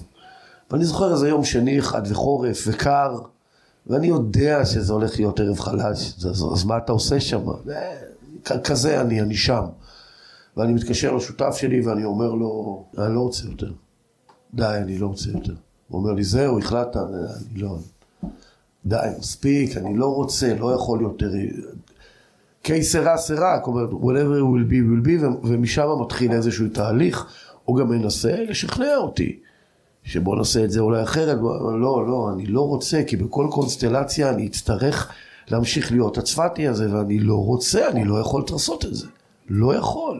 ואני 0.71 0.85
זוכר 0.85 1.11
איזה 1.11 1.29
יום 1.29 1.43
שני 1.43 1.79
אחד 1.79 2.01
וחורף 2.09 2.63
וקר, 2.67 3.19
ואני 3.87 4.07
יודע 4.07 4.65
שזה 4.65 4.93
הולך 4.93 5.19
להיות 5.19 5.39
ערב 5.39 5.59
חלש, 5.59 6.13
אז, 6.25 6.45
אז 6.53 6.63
מה 6.63 6.77
אתה 6.77 6.91
עושה 6.91 7.19
שם? 7.19 7.41
כזה 8.63 9.01
אני, 9.01 9.21
אני 9.21 9.35
שם. 9.35 9.65
ואני 10.57 10.73
מתקשר 10.73 11.15
לשותף 11.15 11.55
שלי 11.57 11.81
ואני 11.81 12.03
אומר 12.03 12.31
לו, 12.31 12.83
אני 12.97 13.15
לא 13.15 13.19
רוצה 13.19 13.45
יותר. 13.45 13.71
די, 14.53 14.77
אני 14.83 14.97
לא 14.97 15.07
רוצה 15.07 15.29
יותר. 15.29 15.53
הוא 15.87 16.01
אומר 16.01 16.11
לי, 16.13 16.23
זהו, 16.23 16.59
החלטת? 16.59 16.97
אני 16.97 17.61
לא... 17.61 17.77
די, 18.85 19.07
מספיק, 19.19 19.77
אני 19.77 19.97
לא 19.97 20.15
רוצה, 20.15 20.55
לא 20.59 20.73
יכול 20.73 21.01
יותר. 21.01 21.31
קי 22.61 22.83
סרה 22.83 23.59
כלומר, 23.59 23.89
whatever 23.89 24.41
will 24.41 24.71
be 24.71 24.75
will 24.75 25.07
be, 25.07 25.47
ומשם 25.47 25.87
מתחיל 26.01 26.31
איזשהו 26.31 26.67
תהליך, 26.73 27.25
הוא 27.65 27.77
גם 27.77 27.89
מנסה 27.89 28.43
לשכנע 28.47 28.95
אותי, 28.97 29.39
שבוא 30.03 30.35
נעשה 30.35 30.63
את 30.63 30.71
זה 30.71 30.79
אולי 30.79 31.03
אחרת, 31.03 31.37
לא, 31.81 32.07
לא, 32.07 32.29
אני 32.33 32.45
לא 32.45 32.61
רוצה, 32.61 33.03
כי 33.07 33.17
בכל 33.17 33.47
קונסטלציה 33.51 34.29
אני 34.29 34.47
אצטרך 34.47 35.11
להמשיך 35.51 35.91
להיות 35.91 36.17
הצפתי 36.17 36.67
הזה, 36.67 36.95
ואני 36.95 37.19
לא 37.19 37.35
רוצה, 37.35 37.89
אני 37.89 38.03
לא 38.03 38.19
יכול 38.19 38.43
לעשות 38.51 38.85
את 38.85 38.95
זה, 38.95 39.07
לא 39.49 39.75
יכול. 39.75 40.19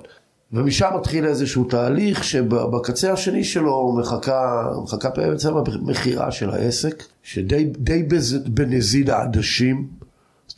ומשם 0.54 0.90
מתחיל 1.00 1.26
איזשהו 1.26 1.64
תהליך 1.64 2.24
שבקצה 2.24 3.14
השני 3.14 3.44
שלו 3.44 3.96
מחכה, 4.00 4.72
מחכה 4.84 5.10
בעצם 5.10 5.54
המכירה 5.58 6.32
של 6.32 6.50
העסק, 6.50 7.04
שדי 7.24 7.74
בנזיד 8.46 9.10
העדשים, 9.10 9.88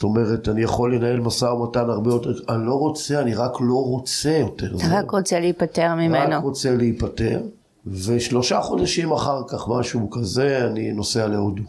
זאת 0.01 0.03
אומרת, 0.03 0.49
אני 0.49 0.61
יכול 0.61 0.95
לנהל 0.95 1.19
משא 1.19 1.45
ומתן 1.45 1.89
הרבה 1.89 2.11
יותר, 2.11 2.33
אני 2.49 2.65
לא 2.65 2.73
רוצה, 2.73 3.19
אני 3.19 3.33
רק 3.35 3.51
לא 3.59 3.85
רוצה 3.85 4.29
יותר. 4.29 4.75
אתה 4.75 4.85
רק 4.91 5.11
רוצה 5.11 5.39
להיפטר 5.39 5.95
ממנו. 5.95 6.37
רק 6.37 6.43
רוצה 6.43 6.75
להיפטר, 6.75 7.41
ושלושה 7.87 8.61
חודשים 8.61 9.11
אחר 9.11 9.41
כך, 9.47 9.67
משהו 9.69 10.09
כזה, 10.09 10.67
אני 10.67 10.91
נוסע 10.91 11.27
להודו. 11.27 11.63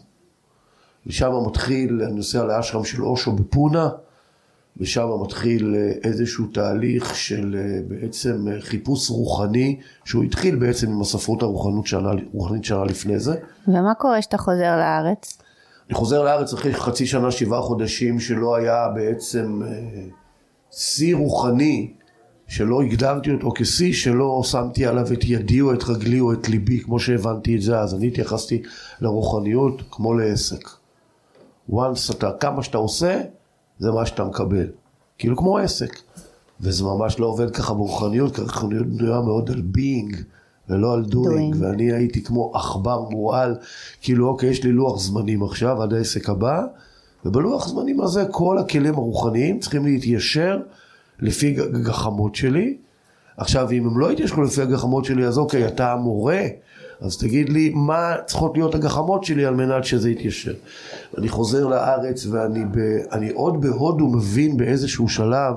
ושם 1.07 1.33
מתחיל, 1.47 2.03
אני 2.03 2.12
נוסע 2.12 2.45
לאשרם 2.45 2.85
של 2.85 3.05
אושו 3.05 3.33
בפונה, 3.33 3.89
ושם 4.76 5.09
מתחיל 5.22 5.76
איזשהו 6.05 6.47
תהליך 6.47 7.14
של 7.16 7.57
בעצם 7.89 8.47
חיפוש 8.61 9.11
רוחני, 9.11 9.80
שהוא 10.05 10.24
התחיל 10.24 10.57
בעצם 10.57 10.91
עם 10.91 11.01
הספרות 11.01 11.43
הרוחנית 11.43 11.87
שנה, 11.87 12.11
שנה 12.62 12.85
לפני 12.85 13.18
זה. 13.18 13.35
ומה 13.68 13.95
קורה 13.95 14.20
כשאתה 14.20 14.39
חוזר 14.39 14.76
לארץ? 14.76 15.41
אני 15.87 15.95
חוזר 15.95 16.22
לארץ 16.22 16.53
אחרי 16.53 16.74
חצי 16.74 17.07
שנה, 17.07 17.30
שבעה 17.30 17.62
חודשים, 17.62 18.20
שלא 18.20 18.57
היה 18.57 18.89
בעצם 18.89 19.62
אה, 19.62 19.68
שיא 20.70 21.16
רוחני, 21.16 21.93
שלא 22.49 22.83
הגדרתי 22.83 23.30
אותו 23.30 23.53
כשיא, 23.55 23.93
שלא 23.93 24.43
שמתי 24.45 24.87
עליו 24.87 25.12
את 25.12 25.24
ידי 25.24 25.61
או 25.61 25.72
את 25.72 25.85
רגלי 25.85 26.20
או 26.20 26.33
את 26.33 26.49
ליבי, 26.49 26.80
כמו 26.80 27.01
שהבנתי 27.01 27.57
את 27.57 27.62
זה 27.62 27.78
אז. 27.78 27.95
אני 27.95 28.07
התייחסתי 28.07 28.62
לרוחניות 29.01 29.83
כמו 29.91 30.14
לעסק. 30.14 30.68
once 31.70 32.12
אתה, 32.16 32.30
כמה 32.41 32.62
שאתה 32.62 32.78
עושה, 32.78 33.20
זה 33.78 33.91
מה 33.91 34.07
שאתה 34.07 34.24
מקבל. 34.24 34.66
כאילו 35.18 35.37
כמו 35.37 35.59
עסק. 35.59 35.99
וזה 36.61 36.85
ממש 36.85 37.18
לא 37.18 37.26
עובד 37.26 37.51
ככה 37.51 37.74
ברוחניות, 37.74 38.35
כי 38.35 38.41
הרוחניות 38.41 38.87
בנויה 38.87 39.20
מאוד 39.20 39.51
על 39.51 39.62
being. 39.76 40.16
ולא 40.69 40.95
על 40.95 41.05
דוינג, 41.05 41.57
ואני 41.61 41.93
הייתי 41.93 42.23
כמו 42.23 42.53
עכבר 42.55 43.01
מורעל, 43.01 43.57
כאילו 44.01 44.29
אוקיי, 44.29 44.51
יש 44.51 44.65
לי 44.65 44.73
לוח 44.73 45.01
זמנים 45.01 45.43
עכשיו 45.43 45.83
עד 45.83 45.95
העסק 45.95 46.29
הבא, 46.29 46.63
ובלוח 47.25 47.69
זמנים 47.69 48.01
הזה 48.01 48.25
כל 48.31 48.59
הכלים 48.59 48.95
הרוחניים 48.95 49.59
צריכים 49.59 49.85
להתיישר 49.85 50.61
לפי 51.21 51.57
גחמות 51.83 52.35
שלי. 52.35 52.77
עכשיו, 53.37 53.71
אם 53.71 53.87
הם 53.87 53.99
לא 53.99 54.13
יתיישרו 54.13 54.43
לפי 54.43 54.63
הגחמות 54.63 55.05
שלי, 55.05 55.27
אז 55.27 55.39
אוקיי, 55.39 55.67
אתה 55.67 55.93
המורה, 55.93 56.43
אז 57.01 57.19
תגיד 57.19 57.49
לי 57.49 57.73
מה 57.75 58.15
צריכות 58.27 58.57
להיות 58.57 58.75
הגחמות 58.75 59.25
שלי 59.25 59.45
על 59.45 59.55
מנת 59.55 59.85
שזה 59.85 60.11
יתיישר. 60.11 60.55
אני 61.19 61.29
חוזר 61.29 61.67
לארץ 61.67 62.27
ואני 62.27 62.65
ב, 62.65 62.79
עוד 63.35 63.61
בהודו 63.61 64.09
מבין 64.09 64.57
באיזשהו 64.57 65.09
שלב 65.09 65.55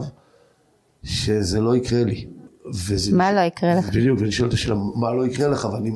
שזה 1.03 1.61
לא 1.61 1.75
יקרה 1.75 2.03
לי. 2.03 2.25
וזה, 2.73 3.15
מה 3.15 3.33
לא 3.33 3.39
יקרה 3.39 3.75
לך? 3.75 3.89
בדיוק, 3.89 4.19
ואני 4.19 4.31
שואל 4.31 4.49
את 4.49 4.53
השאלה, 4.53 4.75
מה 4.95 5.13
לא 5.13 5.25
יקרה 5.25 5.47
לך, 5.47 5.67
ואני 5.73 5.91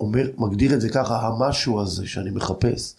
אומר, 0.00 0.28
מגדיר 0.38 0.74
את 0.74 0.80
זה 0.80 0.88
ככה, 0.88 1.26
המשהו 1.26 1.80
הזה 1.80 2.06
שאני 2.06 2.30
מחפש. 2.30 2.94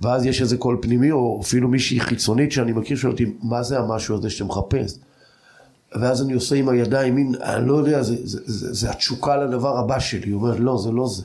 ואז 0.00 0.26
יש 0.26 0.42
איזה 0.42 0.56
קול 0.56 0.78
פנימי, 0.82 1.10
או 1.10 1.40
אפילו 1.42 1.68
מישהי 1.68 2.00
חיצונית 2.00 2.52
שאני 2.52 2.72
מכיר, 2.72 2.96
שואל 2.96 3.12
אותי, 3.12 3.32
מה 3.42 3.62
זה 3.62 3.78
המשהו 3.78 4.16
הזה 4.16 4.30
שאתה 4.30 4.44
מחפש? 4.44 4.98
ואז 6.00 6.22
אני 6.22 6.32
עושה 6.32 6.56
עם 6.56 6.68
הידיים, 6.68 7.14
מין, 7.14 7.34
אני 7.42 7.68
לא 7.68 7.74
יודע, 7.74 8.02
זה, 8.02 8.16
זה, 8.24 8.38
זה, 8.44 8.72
זה 8.72 8.90
התשוקה 8.90 9.36
לדבר 9.36 9.78
הבא 9.78 9.98
שלי. 9.98 10.26
היא 10.26 10.34
אומרת, 10.34 10.60
לא, 10.60 10.78
זה 10.78 10.90
לא 10.90 11.08
זה. 11.08 11.22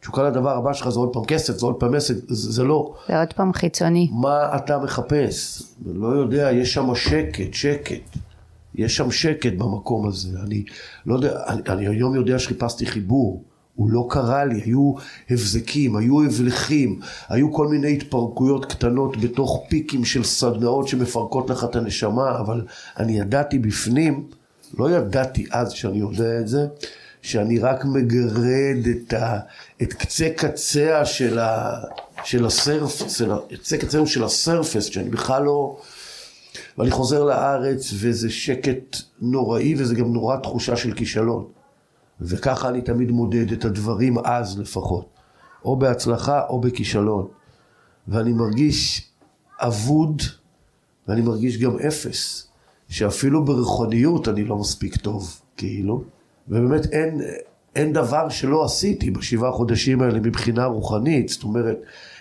תשוקה 0.00 0.22
לדבר 0.22 0.56
הבא 0.56 0.72
שלך 0.72 0.88
זה 0.88 0.98
עוד 0.98 1.12
פעם 1.12 1.24
כסף, 1.24 1.58
זה 1.58 1.66
עוד 1.66 1.74
פעם 1.74 1.94
עסק, 1.94 2.14
זה, 2.28 2.52
זה 2.52 2.64
לא. 2.64 2.94
זה 3.08 3.20
עוד 3.20 3.32
פעם 3.32 3.52
חיצוני. 3.52 4.08
מה 4.12 4.56
אתה 4.56 4.78
מחפש? 4.78 5.62
לא 5.86 6.08
יודע, 6.08 6.52
יש 6.52 6.74
שם 6.74 6.94
שקט, 6.94 7.54
שקט. 7.54 8.16
יש 8.76 8.96
שם 8.96 9.10
שקט 9.10 9.52
במקום 9.52 10.08
הזה. 10.08 10.38
אני 10.44 10.64
לא 11.06 11.14
יודע, 11.14 11.40
אני, 11.46 11.62
אני 11.68 11.88
היום 11.88 12.14
יודע 12.14 12.38
שחיפשתי 12.38 12.86
חיבור. 12.86 13.42
הוא 13.76 13.90
לא 13.90 14.06
קרה 14.10 14.44
לי, 14.44 14.60
היו 14.64 14.94
הבזקים, 15.30 15.96
היו 15.96 16.22
הבלכים, 16.22 17.00
היו 17.28 17.52
כל 17.52 17.68
מיני 17.68 17.92
התפרקויות 17.92 18.64
קטנות 18.64 19.16
בתוך 19.16 19.64
פיקים 19.68 20.04
של 20.04 20.24
סדנאות 20.24 20.88
שמפרקות 20.88 21.50
לך 21.50 21.64
את 21.64 21.76
הנשמה, 21.76 22.38
אבל 22.38 22.66
אני 22.98 23.18
ידעתי 23.18 23.58
בפנים, 23.58 24.26
לא 24.78 24.90
ידעתי 24.90 25.46
אז 25.50 25.72
שאני 25.72 25.98
יודע 25.98 26.40
את 26.40 26.48
זה, 26.48 26.66
שאני 27.22 27.58
רק 27.58 27.84
מגרד 27.84 28.86
את, 28.90 29.12
ה, 29.12 29.38
את 29.82 29.92
קצה 29.92 30.28
קציה 30.36 31.04
של, 31.04 31.38
של 32.24 32.46
הסרפס, 32.46 33.22
קצה 33.60 33.78
קצהו 33.78 34.06
של 34.06 34.24
הסרפס, 34.24 34.84
שאני 34.84 35.10
בכלל 35.10 35.42
לא... 35.42 35.76
ואני 36.78 36.90
חוזר 36.90 37.24
לארץ 37.24 37.90
וזה 37.94 38.30
שקט 38.30 38.96
נוראי 39.20 39.74
וזה 39.78 39.94
גם 39.94 40.12
נורא 40.12 40.36
תחושה 40.36 40.76
של 40.76 40.94
כישלון. 40.94 41.44
וככה 42.20 42.68
אני 42.68 42.82
תמיד 42.82 43.10
מודד 43.10 43.52
את 43.52 43.64
הדברים 43.64 44.18
אז 44.24 44.58
לפחות. 44.58 45.08
או 45.64 45.76
בהצלחה 45.76 46.46
או 46.48 46.60
בכישלון. 46.60 47.26
ואני 48.08 48.32
מרגיש 48.32 49.10
אבוד 49.60 50.22
ואני 51.08 51.20
מרגיש 51.20 51.58
גם 51.58 51.78
אפס. 51.78 52.46
שאפילו 52.88 53.44
ברוחניות 53.44 54.28
אני 54.28 54.44
לא 54.44 54.56
מספיק 54.56 54.96
טוב, 54.96 55.40
כאילו. 55.56 56.04
ובאמת 56.48 56.86
אין, 56.92 57.20
אין 57.76 57.92
דבר 57.92 58.28
שלא 58.28 58.64
עשיתי 58.64 59.10
בשבעה 59.10 59.52
חודשים 59.52 60.02
האלה 60.02 60.20
מבחינה 60.20 60.64
רוחנית. 60.64 61.28
זאת 61.28 61.42
אומרת, 61.42 61.78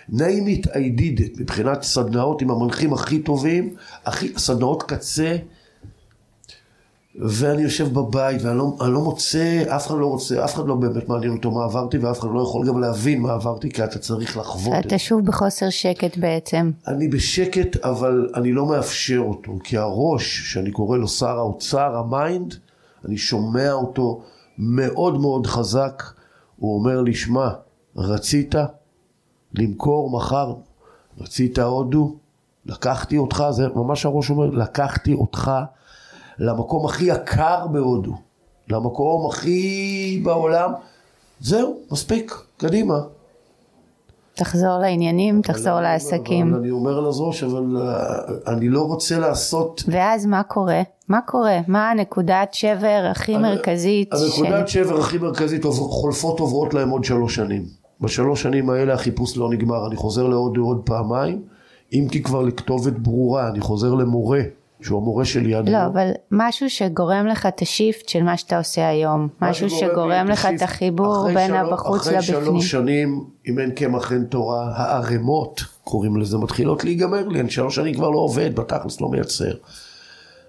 name 0.10 0.48
it 0.48 0.68
I 0.68 1.00
did 1.00 1.20
it, 1.20 1.42
מבחינת 1.42 1.84
סדנאות 1.84 2.42
עם 2.42 2.52
המנחים 2.52 2.94
הכי 2.94 3.20
טובים, 3.20 3.74
הכי, 4.06 4.34
סדנאות 4.38 4.84
קצה, 4.84 5.38
ואני 7.20 7.62
יושב 7.62 7.94
בבית 7.94 8.42
ואני 8.42 8.58
לא, 8.58 8.76
לא 8.82 9.02
מוצא, 9.02 9.64
אף 9.76 9.88
אחד 9.88 9.96
לא 9.98 10.06
רוצה, 10.06 10.46
אף 10.46 10.56
אחד 10.56 10.68
לא 10.68 10.76
באמת 10.76 11.10
מעניין 11.10 11.32
אותו 11.32 11.52
מה 11.52 11.64
עברתי, 11.64 11.98
ואף 11.98 12.20
אחד 12.20 12.28
לא 12.34 12.42
יכול 12.42 12.68
גם 12.68 12.82
להבין 12.82 13.22
מה 13.22 13.34
עברתי, 13.34 13.70
כי 13.70 13.84
אתה 13.84 14.00
צריך 14.00 14.38
לחוות 14.38 14.74
את 14.78 14.84
זה. 14.84 14.88
אתה 14.88 14.98
שוב 14.98 15.26
בחוסר 15.26 15.70
שקט 15.70 16.18
בעצם. 16.18 16.72
אני 16.88 17.08
בשקט, 17.08 17.78
אבל 17.78 18.30
אני 18.36 18.52
לא 18.52 18.66
מאפשר 18.66 19.20
אותו, 19.20 19.52
כי 19.64 19.78
הראש, 19.78 20.54
שאני 20.54 20.72
קורא 20.72 20.98
לו 20.98 21.08
שר 21.08 21.38
האוצר, 21.38 21.96
ה 21.96 22.06
mind, 22.06 22.56
אני 23.06 23.18
שומע 23.18 23.72
אותו 23.72 24.22
מאוד 24.58 25.22
מאוד 25.22 25.48
חזק, 25.48 26.04
הוא 26.58 26.80
אומר 26.80 27.02
לי, 27.02 27.14
שמע, 27.14 27.50
רצית 27.96 28.56
למכור 29.58 30.18
מחר, 30.18 30.54
רצית 31.22 31.60
הודו, 31.60 32.16
לקחתי 32.66 33.18
אותך, 33.18 33.44
זה 33.52 33.68
ממש 33.76 34.06
הראש 34.06 34.30
אומר, 34.30 34.46
לקחתי 34.46 35.14
אותך 35.14 35.52
למקום 36.40 36.86
הכי 36.86 37.06
יקר 37.06 37.68
בהודו, 37.68 38.14
למקום 38.70 39.30
הכי 39.30 40.22
בעולם, 40.24 40.72
זהו, 41.40 41.78
מספיק, 41.92 42.34
קדימה. 42.58 43.00
תחזור 44.34 44.78
לעניינים, 44.78 45.42
תחזור 45.42 45.82
לעסקים. 45.82 46.54
אבל 46.54 46.60
אני 46.60 46.72
אומר 46.72 47.00
לזרוש, 47.00 47.44
אבל 47.44 47.78
אה, 47.82 48.54
אני 48.54 48.70
לא 48.70 48.82
רוצה 48.82 49.20
לעשות... 49.20 49.84
ואז 49.88 50.26
מה 50.26 50.44
קורה? 50.44 50.82
מה 51.08 51.20
קורה? 51.22 51.60
מה 51.68 51.92
הנקודת 51.92 52.54
שבר 52.54 53.08
הכי 53.12 53.38
מרכזית? 53.38 54.14
הנקודת 54.14 54.68
של... 54.68 54.84
שבר 54.84 55.00
הכי 55.00 55.18
מרכזית, 55.18 55.64
חולפות 55.64 56.40
עוברות 56.40 56.74
להם 56.74 56.90
עוד 56.90 57.04
שלוש 57.04 57.36
שנים. 57.36 57.85
בשלוש 58.02 58.42
שנים 58.42 58.70
האלה 58.70 58.94
החיפוש 58.94 59.38
לא 59.38 59.50
נגמר, 59.50 59.88
אני 59.88 59.96
חוזר 59.96 60.28
לעוד 60.28 60.58
עוד 60.58 60.82
פעמיים, 60.86 61.42
אם 61.94 62.08
כי 62.12 62.24
כבר 62.24 62.42
לכתובת 62.42 62.94
ברורה, 62.94 63.50
אני 63.50 63.60
חוזר 63.60 63.94
למורה. 63.94 64.42
שהוא 64.82 65.02
המורה 65.02 65.26
שלי 65.26 65.56
עד 65.56 65.70
לא, 65.70 65.78
היום. 65.78 65.92
אבל 65.92 66.12
משהו 66.32 66.70
שגורם 66.70 67.28
לך 67.28 67.46
את 67.46 67.62
השיפט 67.62 68.10
של 68.10 68.24
מה 68.24 68.38
שאתה 68.38 68.58
עושה 68.58 68.90
היום, 68.90 69.28
משהו 69.42 69.70
שגורם 69.70 70.28
לך 70.28 70.48
את 70.56 70.62
החיבור 70.62 71.28
בין 71.34 71.48
שלוש, 71.48 71.60
הבחוץ 71.60 72.08
לבפנים. 72.08 72.20
אחרי 72.20 72.46
שלוש 72.46 72.72
שנים, 72.72 73.24
אם 73.48 73.60
אין 73.60 73.72
קמח 73.72 74.12
אין 74.12 74.24
תורה, 74.24 74.72
הערימות, 74.76 75.62
קוראים 75.84 76.18
לזה, 76.18 76.38
מתחילות 76.38 76.84
להיגמר 76.84 77.28
לי, 77.28 77.40
אני 77.40 77.50
שלוש 77.50 77.76
שנים 77.76 77.94
כבר 77.94 78.10
לא 78.10 78.18
עובד, 78.18 78.56
בתכלס 78.56 79.02
לא 79.02 79.10
מייצר. 79.10 79.54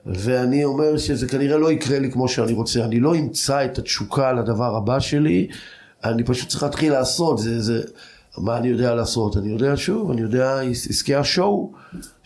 ואני 0.07 0.65
אומר 0.65 0.97
שזה 0.97 1.29
כנראה 1.29 1.57
לא 1.57 1.73
יקרה 1.73 1.99
לי 1.99 2.11
כמו 2.11 2.29
שאני 2.29 2.53
רוצה, 2.53 2.85
אני 2.85 3.01
לא 3.01 3.15
אמצא 3.15 3.65
את 3.65 3.79
התשוקה 3.79 4.33
לדבר 4.33 4.77
הבא 4.77 5.01
שלי, 5.01 5.49
אני 6.11 6.25
פשוט 6.25 6.49
צריך 6.49 6.63
להתחיל 6.63 6.93
לעשות, 6.93 7.39
זה, 7.39 7.61
זה, 7.61 7.83
מה 8.39 8.57
אני 8.57 8.69
יודע 8.69 8.95
לעשות? 8.95 9.37
אני 9.37 9.49
יודע 9.49 9.73
שוב, 9.77 10.11
אני 10.11 10.21
יודע 10.21 10.61
עסקי 10.61 11.15
השואו, 11.15 11.73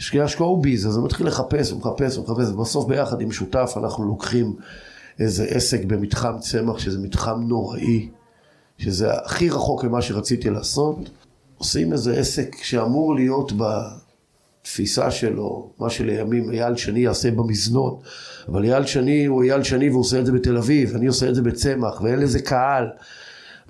עסקי 0.00 0.20
השואו 0.20 0.60
ביז, 0.60 0.86
אז 0.86 0.96
אני 0.96 1.04
מתחיל 1.04 1.26
לחפש 1.26 1.72
ומחפש 1.72 2.18
ומחפש, 2.18 2.48
ובסוף 2.48 2.86
ביחד 2.88 3.20
עם 3.20 3.32
שותף 3.32 3.74
אנחנו 3.76 4.04
לוקחים 4.04 4.56
איזה 5.18 5.44
עסק 5.44 5.84
במתחם 5.84 6.38
צמח, 6.40 6.78
שזה 6.78 6.98
מתחם 6.98 7.40
נוראי, 7.48 8.08
שזה 8.78 9.12
הכי 9.14 9.50
רחוק 9.50 9.84
ממה 9.84 10.02
שרציתי 10.02 10.50
לעשות, 10.50 11.10
עושים 11.58 11.92
איזה 11.92 12.12
עסק 12.16 12.56
שאמור 12.62 13.14
להיות 13.14 13.52
בתפיסה 14.62 15.10
שלו, 15.10 15.70
מה 15.78 15.90
שלימים 15.90 16.50
אייל 16.50 16.76
שני 16.76 17.00
יעשה 17.00 17.30
במזנון, 17.30 17.96
אבל 18.48 18.64
אייל 18.64 18.86
שני 18.86 19.24
הוא 19.24 19.42
אייל 19.42 19.62
שני 19.62 19.90
והוא 19.90 20.00
עושה 20.00 20.20
את 20.20 20.26
זה 20.26 20.32
בתל 20.32 20.56
אביב, 20.56 20.94
אני 20.96 21.06
עושה 21.06 21.28
את 21.28 21.34
זה 21.34 21.42
בצמח, 21.42 22.00
ואין 22.00 22.18
לזה 22.18 22.42
קהל. 22.42 22.84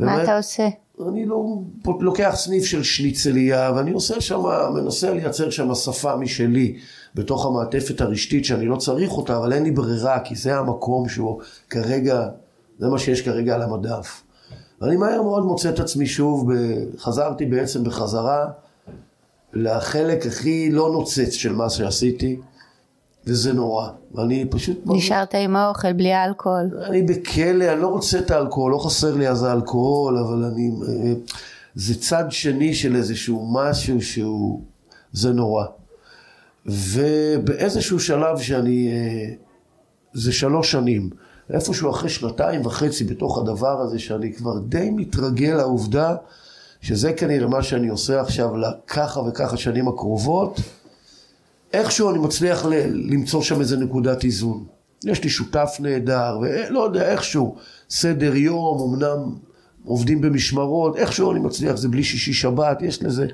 מה 0.07 0.22
אתה 0.22 0.36
עושה? 0.36 0.68
אני 1.09 1.26
לא 1.26 1.44
לוקח 2.01 2.32
סניף 2.34 2.64
של 2.64 2.82
שניצליה 2.82 3.72
ואני 3.76 3.90
עושה 3.90 4.20
שם, 4.20 4.42
מנסה 4.74 5.14
לייצר 5.14 5.51
שם 5.51 5.74
שפה 5.74 6.16
משלי 6.16 6.76
בתוך 7.14 7.46
המעטפת 7.46 8.01
הרשתית 8.01 8.44
שאני 8.44 8.66
לא 8.66 8.76
צריך 8.76 9.12
אותה, 9.12 9.36
אבל 9.36 9.53
אין 9.53 9.62
לי 9.62 9.70
ברירה, 9.70 10.20
כי 10.20 10.34
זה 10.34 10.59
המקום 10.59 11.09
שהוא 11.09 11.40
כרגע, 11.70 12.28
זה 12.78 12.88
מה 12.88 12.98
שיש 12.98 13.22
כרגע 13.22 13.55
על 13.55 13.62
המדף. 13.62 14.22
ואני 14.80 14.96
מהר 14.96 15.22
מאוד 15.22 15.44
מוצא 15.44 15.68
את 15.68 15.80
עצמי 15.80 16.07
שוב, 16.07 16.51
חזרתי 16.98 17.46
בעצם 17.46 17.84
בחזרה 17.84 18.46
לחלק 19.53 20.26
הכי 20.26 20.70
לא 20.70 20.90
נוצץ 20.92 21.32
של 21.32 21.53
מה 21.53 21.70
שעשיתי. 21.70 22.36
וזה 23.26 23.52
נורא. 23.52 23.88
ואני 24.14 24.44
פשוט... 24.50 24.80
נשארת 24.86 25.34
עם 25.34 25.56
האוכל 25.56 25.92
בלי 25.92 26.12
האלכוהול. 26.12 26.70
אני 26.82 27.02
בכלא, 27.02 27.72
אני 27.72 27.80
לא 27.80 27.86
רוצה 27.88 28.18
את 28.18 28.30
האלכוהול, 28.30 28.72
לא 28.72 28.78
חסר 28.78 29.14
לי 29.14 29.28
אז 29.28 29.42
האלכוהול, 29.42 30.18
אבל 30.18 30.44
אני... 30.44 30.70
זה 31.74 32.00
צד 32.00 32.24
שני 32.30 32.74
של 32.74 32.96
איזשהו 32.96 33.48
משהו 33.52 34.02
שהוא... 34.02 34.60
זה 35.12 35.32
נורא. 35.32 35.64
ובאיזשהו 36.66 38.00
שלב 38.00 38.38
שאני... 38.38 38.90
זה 40.12 40.32
שלוש 40.32 40.72
שנים. 40.72 41.10
איפשהו 41.50 41.90
אחרי 41.90 42.08
שנתיים 42.08 42.66
וחצי 42.66 43.04
בתוך 43.04 43.38
הדבר 43.38 43.80
הזה, 43.80 43.98
שאני 43.98 44.32
כבר 44.32 44.58
די 44.58 44.90
מתרגל 44.90 45.54
לעובדה 45.54 46.14
שזה 46.80 47.12
כנראה 47.12 47.46
מה 47.46 47.62
שאני 47.62 47.88
עושה 47.88 48.20
עכשיו 48.20 48.56
לככה 48.56 49.20
וככה 49.20 49.56
שנים 49.56 49.88
הקרובות. 49.88 50.60
איכשהו 51.72 52.10
אני 52.10 52.18
מצליח 52.18 52.66
ל- 52.66 53.12
למצוא 53.12 53.42
שם 53.42 53.60
איזה 53.60 53.76
נקודת 53.76 54.24
איזון. 54.24 54.64
יש 55.04 55.24
לי 55.24 55.30
שותף 55.30 55.76
נהדר, 55.80 56.38
ולא 56.42 56.80
יודע, 56.80 57.12
איכשהו, 57.12 57.56
סדר 57.90 58.36
יום, 58.36 58.94
אמנם 58.94 59.34
עובדים 59.84 60.20
במשמרות, 60.20 60.96
איכשהו 60.96 61.32
אני 61.32 61.40
מצליח, 61.40 61.76
זה 61.76 61.88
בלי 61.88 62.04
שישי 62.04 62.32
שבת, 62.32 62.82
יש 62.82 63.02
לזה 63.02 63.26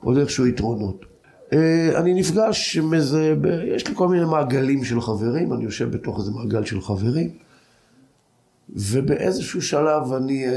עוד 0.00 0.18
איכשהו 0.18 0.46
יתרונות. 0.46 1.04
אה, 1.52 1.98
אני 1.98 2.14
נפגש 2.14 2.76
עם 2.76 2.94
איזה, 2.94 3.34
יש 3.76 3.88
לי 3.88 3.94
כל 3.94 4.08
מיני 4.08 4.24
מעגלים 4.24 4.84
של 4.84 5.00
חברים, 5.00 5.52
אני 5.52 5.64
יושב 5.64 5.90
בתוך 5.90 6.18
איזה 6.18 6.30
מעגל 6.30 6.64
של 6.64 6.80
חברים, 6.80 7.30
ובאיזשהו 8.70 9.62
שלב 9.62 10.12
אני, 10.12 10.48
אה, 10.48 10.52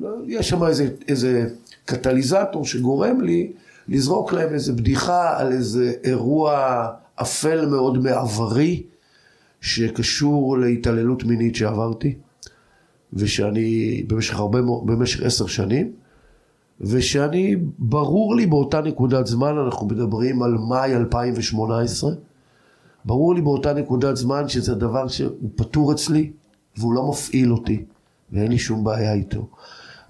לא, 0.00 0.08
יש 0.26 0.48
שם 0.48 0.64
איזה, 0.64 0.88
איזה 1.08 1.48
קטליזטור 1.84 2.64
שגורם 2.64 3.20
לי 3.20 3.52
לזרוק 3.88 4.32
להם 4.32 4.54
איזה 4.54 4.72
בדיחה 4.72 5.40
על 5.40 5.52
איזה 5.52 5.92
אירוע 6.04 6.86
אפל 7.14 7.66
מאוד 7.66 7.98
מעברי, 7.98 8.82
שקשור 9.60 10.58
להתעללות 10.58 11.24
מינית 11.24 11.56
שעברתי, 11.56 12.14
ושאני 13.12 14.02
במשך 14.06 14.38
הרבה, 14.38 14.58
במשך 14.62 15.22
עשר 15.22 15.46
שנים, 15.46 15.92
ושאני, 16.80 17.56
ברור 17.78 18.36
לי 18.36 18.46
באותה 18.46 18.80
נקודת 18.80 19.26
זמן, 19.26 19.58
אנחנו 19.58 19.86
מדברים 19.86 20.42
על 20.42 20.54
מאי 20.54 20.96
2018, 20.96 22.10
ברור 23.04 23.34
לי 23.34 23.40
באותה 23.40 23.72
נקודת 23.72 24.16
זמן 24.16 24.48
שזה 24.48 24.74
דבר 24.74 25.08
שהוא 25.08 25.50
פתור 25.56 25.92
אצלי, 25.92 26.30
והוא 26.76 26.94
לא 26.94 27.08
מפעיל 27.08 27.52
אותי, 27.52 27.84
ואין 28.32 28.52
לי 28.52 28.58
שום 28.58 28.84
בעיה 28.84 29.12
איתו. 29.12 29.48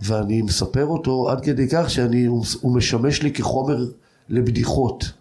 ואני 0.00 0.42
מספר 0.42 0.86
אותו 0.86 1.30
עד 1.30 1.40
כדי 1.40 1.68
כך 1.68 1.90
שהוא 1.90 2.76
משמש 2.76 3.22
לי 3.22 3.32
כחומר 3.32 3.84
לבדיחות. 4.28 5.12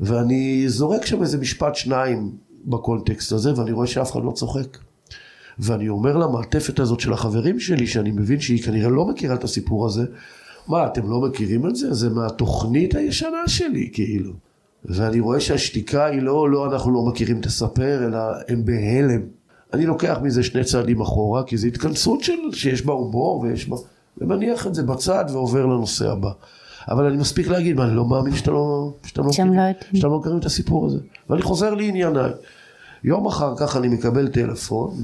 ואני 0.00 0.68
זורק 0.68 1.06
שם 1.06 1.22
איזה 1.22 1.38
משפט 1.38 1.74
שניים 1.74 2.32
בקונטקסט 2.64 3.32
הזה, 3.32 3.58
ואני 3.58 3.72
רואה 3.72 3.86
שאף 3.86 4.12
אחד 4.12 4.20
לא 4.24 4.30
צוחק. 4.30 4.78
ואני 5.58 5.88
אומר 5.88 6.16
למעטפת 6.16 6.78
הזאת 6.78 7.00
של 7.00 7.12
החברים 7.12 7.60
שלי, 7.60 7.86
שאני 7.86 8.10
מבין 8.10 8.40
שהיא 8.40 8.62
כנראה 8.62 8.88
לא 8.88 9.04
מכירה 9.04 9.34
את 9.34 9.44
הסיפור 9.44 9.86
הזה, 9.86 10.04
מה, 10.68 10.86
אתם 10.86 11.10
לא 11.10 11.20
מכירים 11.20 11.66
את 11.66 11.76
זה? 11.76 11.94
זה 11.94 12.10
מהתוכנית 12.10 12.94
הישנה 12.94 13.42
שלי, 13.46 13.90
כאילו. 13.92 14.32
ואני 14.84 15.20
רואה 15.20 15.40
שהשתיקה 15.40 16.06
היא 16.06 16.22
לא, 16.22 16.50
לא 16.50 16.72
אנחנו 16.72 16.94
לא 16.94 17.02
מכירים 17.02 17.40
תספר, 17.40 18.06
אלא 18.06 18.18
הם 18.48 18.64
בהלם. 18.64 19.20
אני 19.74 19.86
לוקח 19.86 20.18
מזה 20.22 20.42
שני 20.42 20.64
צעדים 20.64 21.00
אחורה, 21.00 21.42
כי 21.42 21.56
זו 21.56 21.66
התכנסות 21.66 22.20
של, 22.20 22.32
שיש 22.52 22.82
בה 22.82 22.92
הומור 22.92 23.40
ויש 23.40 23.68
בה... 23.68 23.76
ומניח 24.18 24.66
את 24.66 24.74
זה 24.74 24.82
בצד 24.82 25.24
ועובר 25.32 25.66
לנושא 25.66 26.10
הבא. 26.10 26.30
אבל 26.88 27.06
אני 27.06 27.16
מספיק 27.16 27.48
להגיד, 27.48 27.76
מה, 27.76 27.84
אני 27.84 27.96
לא 27.96 28.04
מאמין 28.04 28.34
שאתה 28.34 28.50
לא... 28.50 28.92
שאתה 29.06 29.22
לא, 29.22 29.32
שאתם 29.32 29.54
לא, 29.54 29.62
שאתה 29.94 30.06
לא 30.06 30.18
מכירים 30.18 30.38
את 30.38 30.44
הסיפור 30.44 30.86
הזה. 30.86 30.98
ואני 31.30 31.42
חוזר 31.42 31.74
לענייניי. 31.74 32.30
יום 33.04 33.26
אחר 33.26 33.54
כך 33.56 33.76
אני 33.76 33.88
מקבל 33.88 34.28
טלפון 34.28 34.94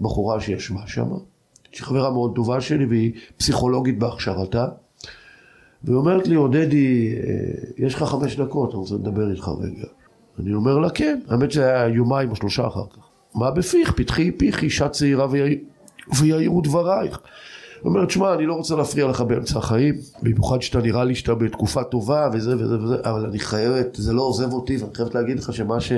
מבחורה 0.00 0.40
שישבה 0.40 0.80
שם, 0.86 1.08
שהיא 1.72 1.86
חברה 1.86 2.10
מאוד 2.10 2.32
טובה 2.34 2.60
שלי 2.60 2.86
והיא 2.86 3.12
פסיכולוגית 3.36 3.98
בהכשרתה. 3.98 4.66
והיא 5.84 5.96
אומרת 5.96 6.28
לי, 6.28 6.34
עודדי, 6.34 7.14
אה, 7.16 7.86
יש 7.86 7.94
לך 7.94 8.02
חמש 8.02 8.36
דקות, 8.36 8.70
אני 8.70 8.78
רוצה 8.78 8.94
לדבר 8.94 9.30
איתך 9.30 9.50
רגע. 9.60 9.86
אני 10.38 10.54
אומר 10.54 10.78
לה, 10.78 10.90
כן. 10.90 11.20
האמת 11.28 11.52
שזה 11.52 11.64
היה 11.64 11.88
יומיים 11.88 12.30
או 12.30 12.36
שלושה 12.36 12.66
אחר 12.66 12.84
כך. 12.90 13.07
מה 13.34 13.50
בפיך? 13.50 13.92
פתחי 13.96 14.30
פיך, 14.30 14.62
אישה 14.62 14.88
צעירה 14.88 15.26
ויעירו 16.20 16.60
דברייך. 16.60 17.20
היא 17.82 17.84
אומרת, 17.84 18.10
שמע, 18.10 18.34
אני 18.34 18.46
לא 18.46 18.54
רוצה 18.54 18.76
להפריע 18.76 19.06
לך 19.06 19.20
באמצע 19.20 19.58
החיים, 19.58 19.94
במיוחד 20.22 20.62
שאתה 20.62 20.78
נראה 20.78 21.04
לי 21.04 21.14
שאתה 21.14 21.34
בתקופה 21.34 21.84
טובה 21.84 22.28
וזה 22.32 22.56
וזה 22.56 22.82
וזה, 22.82 22.96
אבל 23.04 23.26
אני 23.26 23.38
חייבת, 23.38 23.94
זה 23.94 24.12
לא 24.12 24.22
עוזב 24.22 24.52
אותי, 24.52 24.76
ואני 24.76 24.94
חייבת 24.94 25.14
להגיד 25.14 25.38
לך 25.38 25.52
שמה 25.52 25.80
ש... 25.80 25.92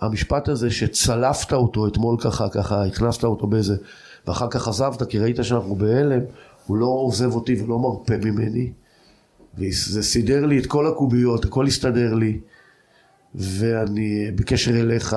המשפט 0.00 0.48
הזה 0.48 0.70
שצלפת 0.70 1.52
אותו 1.52 1.86
אתמול 1.86 2.16
ככה, 2.20 2.48
ככה, 2.48 2.84
הכנסת 2.84 3.24
אותו 3.24 3.46
באיזה, 3.46 3.76
ואחר 4.26 4.48
כך 4.50 4.68
עזבת 4.68 5.02
כי 5.02 5.18
ראית 5.18 5.36
שאנחנו 5.42 5.74
בהלם, 5.74 6.20
הוא 6.66 6.76
לא 6.76 6.86
עוזב 6.86 7.34
אותי 7.34 7.62
ולא 7.62 7.78
מרפה 7.78 8.16
ממני. 8.16 8.72
וזה 9.58 10.02
סידר 10.02 10.46
לי 10.46 10.58
את 10.58 10.66
כל 10.66 10.86
הקוביות, 10.86 11.44
הכל 11.44 11.66
הסתדר 11.66 12.14
לי, 12.14 12.40
ואני 13.34 14.30
בקשר 14.34 14.80
אליך, 14.80 15.16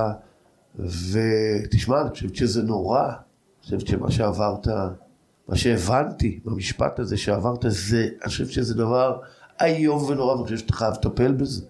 ותשמע, 0.79 2.01
אני 2.01 2.09
חושבת 2.09 2.35
שזה 2.35 2.63
נורא, 2.63 3.03
אני 3.07 3.15
חושבת 3.63 3.87
שמה 3.87 4.11
שעברת, 4.11 4.67
מה 5.47 5.55
שהבנתי 5.55 6.39
במשפט 6.45 6.99
הזה 6.99 7.17
שעברת, 7.17 7.65
זה, 7.67 8.07
אני 8.21 8.29
חושבת 8.29 8.51
שזה 8.51 8.73
דבר 8.73 9.17
איום 9.61 10.03
ונורא, 10.03 10.33
ואני 10.33 10.43
חושבת 10.43 10.59
שאתה 10.59 10.73
חייב 10.73 10.93
לטפל 10.93 11.31
בזה. 11.31 11.61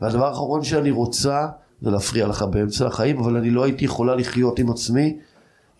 והדבר 0.00 0.26
האחרון 0.26 0.64
שאני 0.64 0.90
רוצה, 0.90 1.48
זה 1.82 1.90
להפריע 1.90 2.26
לך 2.26 2.42
באמצע 2.42 2.86
החיים, 2.86 3.18
אבל 3.18 3.36
אני 3.36 3.50
לא 3.50 3.64
הייתי 3.64 3.84
יכולה 3.84 4.14
לחיות 4.14 4.58
עם 4.58 4.70
עצמי 4.70 5.18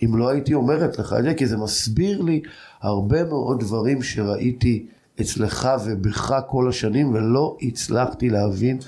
אם 0.02 0.16
לא 0.16 0.28
הייתי 0.28 0.54
אומרת 0.54 0.98
לך 0.98 1.14
את 1.18 1.24
זה, 1.24 1.34
כי 1.34 1.46
זה 1.46 1.56
מסביר 1.56 2.22
לי 2.22 2.42
הרבה 2.82 3.24
מאוד 3.24 3.60
דברים 3.60 4.02
שראיתי 4.02 4.86
אצלך 5.20 5.68
ובך 5.84 6.40
כל 6.48 6.68
השנים, 6.68 7.14
ולא 7.14 7.56
הצלחתי 7.62 8.30
להבין. 8.30 8.78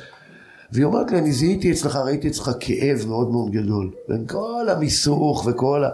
והיא 0.72 0.84
אומרת 0.84 1.10
לי, 1.10 1.18
אני 1.18 1.32
זיהיתי 1.32 1.72
אצלך, 1.72 1.96
ראיתי 1.96 2.28
אצלך 2.28 2.50
כאב 2.60 3.04
מאוד 3.08 3.30
מאוד 3.30 3.50
גדול. 3.50 3.90
בין 4.08 4.26
כל 4.26 4.66
המיסוך 4.68 5.46
וכל 5.46 5.84
ה... 5.84 5.88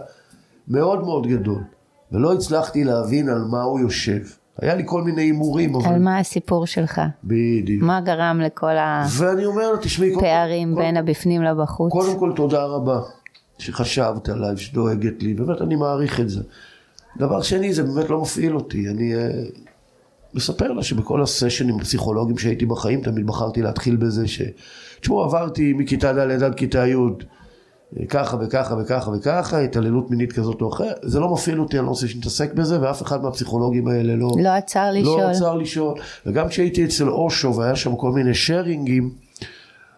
מאוד 0.67 1.03
מאוד 1.03 1.27
גדול. 1.27 1.63
ולא 2.11 2.33
הצלחתי 2.33 2.83
להבין 2.83 3.29
על 3.29 3.41
מה 3.51 3.61
הוא 3.61 3.79
יושב. 3.79 4.19
היה 4.61 4.75
לי 4.75 4.83
כל 4.85 5.01
מיני 5.01 5.21
הימורים. 5.21 5.75
על 5.75 5.81
אבל... 5.85 5.99
מה 5.99 6.19
הסיפור 6.19 6.65
שלך. 6.65 7.01
בדיוק. 7.23 7.83
מה 7.83 8.01
גרם 8.01 8.41
לכל 8.41 8.75
הפערים 10.17 10.75
בין 10.75 10.97
הבפנים 10.97 11.43
לבחוץ. 11.43 11.91
קודם 11.91 12.19
כל 12.19 12.31
תודה 12.35 12.63
רבה 12.63 12.99
שחשבת 13.57 14.29
עליי, 14.29 14.57
שדואגת 14.57 15.23
לי, 15.23 15.33
באמת 15.33 15.61
אני 15.61 15.75
מעריך 15.75 16.19
את 16.19 16.29
זה. 16.29 16.41
דבר 17.17 17.41
שני, 17.41 17.73
זה 17.73 17.83
באמת 17.83 18.09
לא 18.09 18.21
מפעיל 18.21 18.55
אותי. 18.55 18.89
אני 18.89 19.13
uh, 19.15 19.59
מספר 20.33 20.71
לה 20.71 20.83
שבכל 20.83 21.21
הסשנים 21.21 21.79
הפסיכולוגיים 21.79 22.37
שהייתי 22.37 22.65
בחיים, 22.65 23.01
תמיד 23.01 23.27
בחרתי 23.27 23.61
להתחיל 23.61 23.95
בזה 23.95 24.27
ש... 24.27 24.41
תשמעו, 25.01 25.23
עברתי 25.23 25.73
מכיתה 25.73 26.13
ד' 26.13 26.43
עד 26.43 26.55
כיתה 26.55 26.87
י'. 26.87 26.95
ככה 28.09 28.37
וככה 28.41 28.75
וככה 28.81 29.11
וככה, 29.11 29.59
התעללות 29.59 30.11
מינית 30.11 30.33
כזאת 30.33 30.61
או 30.61 30.73
אחרת, 30.73 30.95
זה 31.03 31.19
לא 31.19 31.33
מפעיל 31.33 31.59
אותי, 31.59 31.77
אני 31.77 31.85
לא 31.85 31.89
רוצה 31.89 32.07
שנתעסק 32.07 32.53
בזה, 32.53 32.81
ואף 32.81 33.01
אחד 33.01 33.23
מהפסיכולוגים 33.23 33.87
האלה 33.87 34.15
לא... 34.15 34.29
לא 34.43 34.49
עצר 34.49 34.91
לשאול. 34.91 35.21
לא 35.21 35.29
עצר 35.29 35.55
לשאול. 35.55 35.99
וגם 36.25 36.47
כשהייתי 36.47 36.85
אצל 36.85 37.09
אושו 37.09 37.55
והיה 37.55 37.75
שם 37.75 37.95
כל 37.95 38.11
מיני 38.11 38.33
שיירינגים, 38.33 39.11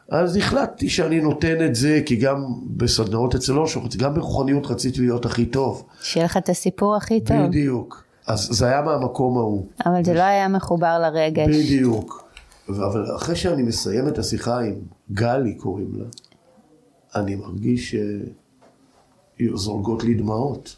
אז 0.10 0.38
החלטתי 0.38 0.90
שאני 0.90 1.22
נותן 1.22 1.66
את 1.66 1.76
זה, 1.76 2.02
כי 2.06 2.16
גם 2.16 2.46
בסדנאות 2.68 3.36
אצל 3.36 3.58
אושו, 3.58 3.82
גם 3.98 4.14
ברוחניות 4.14 4.68
רציתי 4.68 5.02
להיות 5.02 5.26
הכי 5.26 5.46
טוב. 5.46 5.86
שיהיה 6.02 6.26
לך 6.26 6.38
את 6.38 6.50
הסיפור 6.50 6.96
הכי 6.96 7.22
טוב. 7.22 7.38
בדיוק. 7.48 8.05
אז 8.28 8.48
זה 8.52 8.66
היה 8.66 8.82
מהמקום 8.82 9.38
ההוא. 9.38 9.66
אבל 9.86 10.04
זה 10.04 10.14
לא 10.14 10.22
היה 10.22 10.48
מחובר 10.48 11.00
לרגש. 11.00 11.56
בדיוק. 11.56 12.26
אבל 12.70 13.16
אחרי 13.16 13.36
שאני 13.36 13.64
מסיים 13.64 14.08
את 14.08 14.18
השיחה 14.18 14.60
עם 14.60 14.76
גלי, 15.12 15.56
קוראים 15.56 15.92
לה, 15.94 16.06
אני 17.16 17.36
מרגיש 17.36 17.96
שזולגות 19.40 20.04
לי 20.04 20.14
דמעות. 20.14 20.76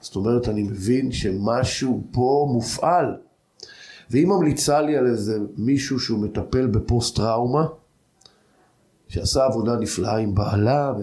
זאת 0.00 0.16
אומרת, 0.16 0.48
אני 0.48 0.62
מבין 0.62 1.12
שמשהו 1.12 2.02
פה 2.12 2.48
מופעל. 2.52 3.16
והיא 4.10 4.26
ממליצה 4.26 4.80
לי 4.80 4.96
על 4.96 5.06
איזה 5.06 5.38
מישהו 5.56 6.00
שהוא 6.00 6.18
מטפל 6.18 6.66
בפוסט 6.66 7.16
טראומה, 7.16 7.66
שעשה 9.08 9.44
עבודה 9.44 9.76
נפלאה 9.76 10.16
עם 10.16 10.34
בעלה, 10.34 10.92
ו... 10.98 11.02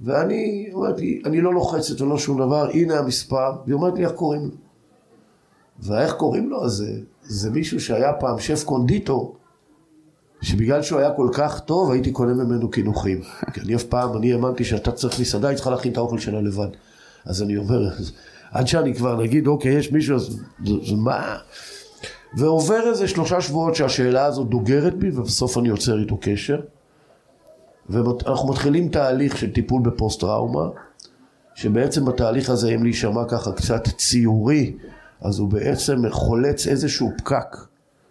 ואני 0.00 0.70
אמרתי, 0.74 1.22
אני 1.24 1.40
לא 1.40 1.54
לוחצת 1.54 2.00
ולא 2.00 2.18
שום 2.18 2.38
דבר, 2.38 2.68
הנה 2.70 2.98
המספר, 2.98 3.52
והיא 3.64 3.74
אומרת 3.74 3.94
לי 3.94 4.04
איך 4.04 4.12
קוראים 4.12 4.42
לו. 4.42 4.69
ואיך 5.82 6.12
קוראים 6.12 6.50
לו? 6.50 6.68
זה, 6.68 6.92
זה 7.22 7.50
מישהו 7.50 7.80
שהיה 7.80 8.12
פעם 8.12 8.38
שף 8.38 8.64
קונדיטור, 8.64 9.36
שבגלל 10.42 10.82
שהוא 10.82 11.00
היה 11.00 11.10
כל 11.10 11.28
כך 11.32 11.60
טוב, 11.60 11.90
הייתי 11.90 12.12
קונה 12.12 12.44
ממנו 12.44 12.70
קינוחים. 12.70 13.20
כי 13.52 13.60
אני 13.60 13.76
אף 13.76 13.84
פעם, 13.84 14.16
אני 14.16 14.32
האמנתי 14.32 14.64
שאתה 14.64 14.92
צריך 14.92 15.20
מסעדה, 15.20 15.48
היא 15.48 15.54
צריכה 15.54 15.70
להכין 15.70 15.92
את 15.92 15.96
האוכל 15.96 16.18
שלה 16.18 16.40
לבד. 16.40 16.68
אז 17.24 17.42
אני 17.42 17.56
אומר, 17.56 17.88
עד 18.50 18.66
שאני 18.66 18.94
כבר 18.94 19.16
נגיד, 19.22 19.46
אוקיי, 19.46 19.72
יש 19.72 19.92
מישהו, 19.92 20.16
אז 20.16 20.40
זה 20.64 20.96
מה? 20.96 21.36
ועובר 22.34 22.88
איזה 22.88 23.08
שלושה 23.08 23.40
שבועות 23.40 23.74
שהשאלה 23.74 24.24
הזאת 24.24 24.48
דוגרת 24.48 24.94
בי, 24.94 25.10
ובסוף 25.10 25.58
אני 25.58 25.68
יוצר 25.68 26.00
איתו 26.00 26.18
קשר. 26.20 26.60
ואנחנו 27.88 28.48
מתחילים 28.48 28.88
תהליך 28.88 29.36
של 29.36 29.52
טיפול 29.52 29.82
בפוסט 29.82 30.20
טראומה, 30.20 30.68
שבעצם 31.54 32.04
בתהליך 32.04 32.50
הזה, 32.50 32.68
אם 32.68 32.82
להישמע 32.82 33.24
ככה 33.28 33.52
קצת 33.52 33.88
ציורי, 33.96 34.76
אז 35.20 35.38
הוא 35.38 35.48
בעצם 35.48 35.96
חולץ 36.10 36.66
איזשהו 36.66 37.12
פקק 37.18 37.56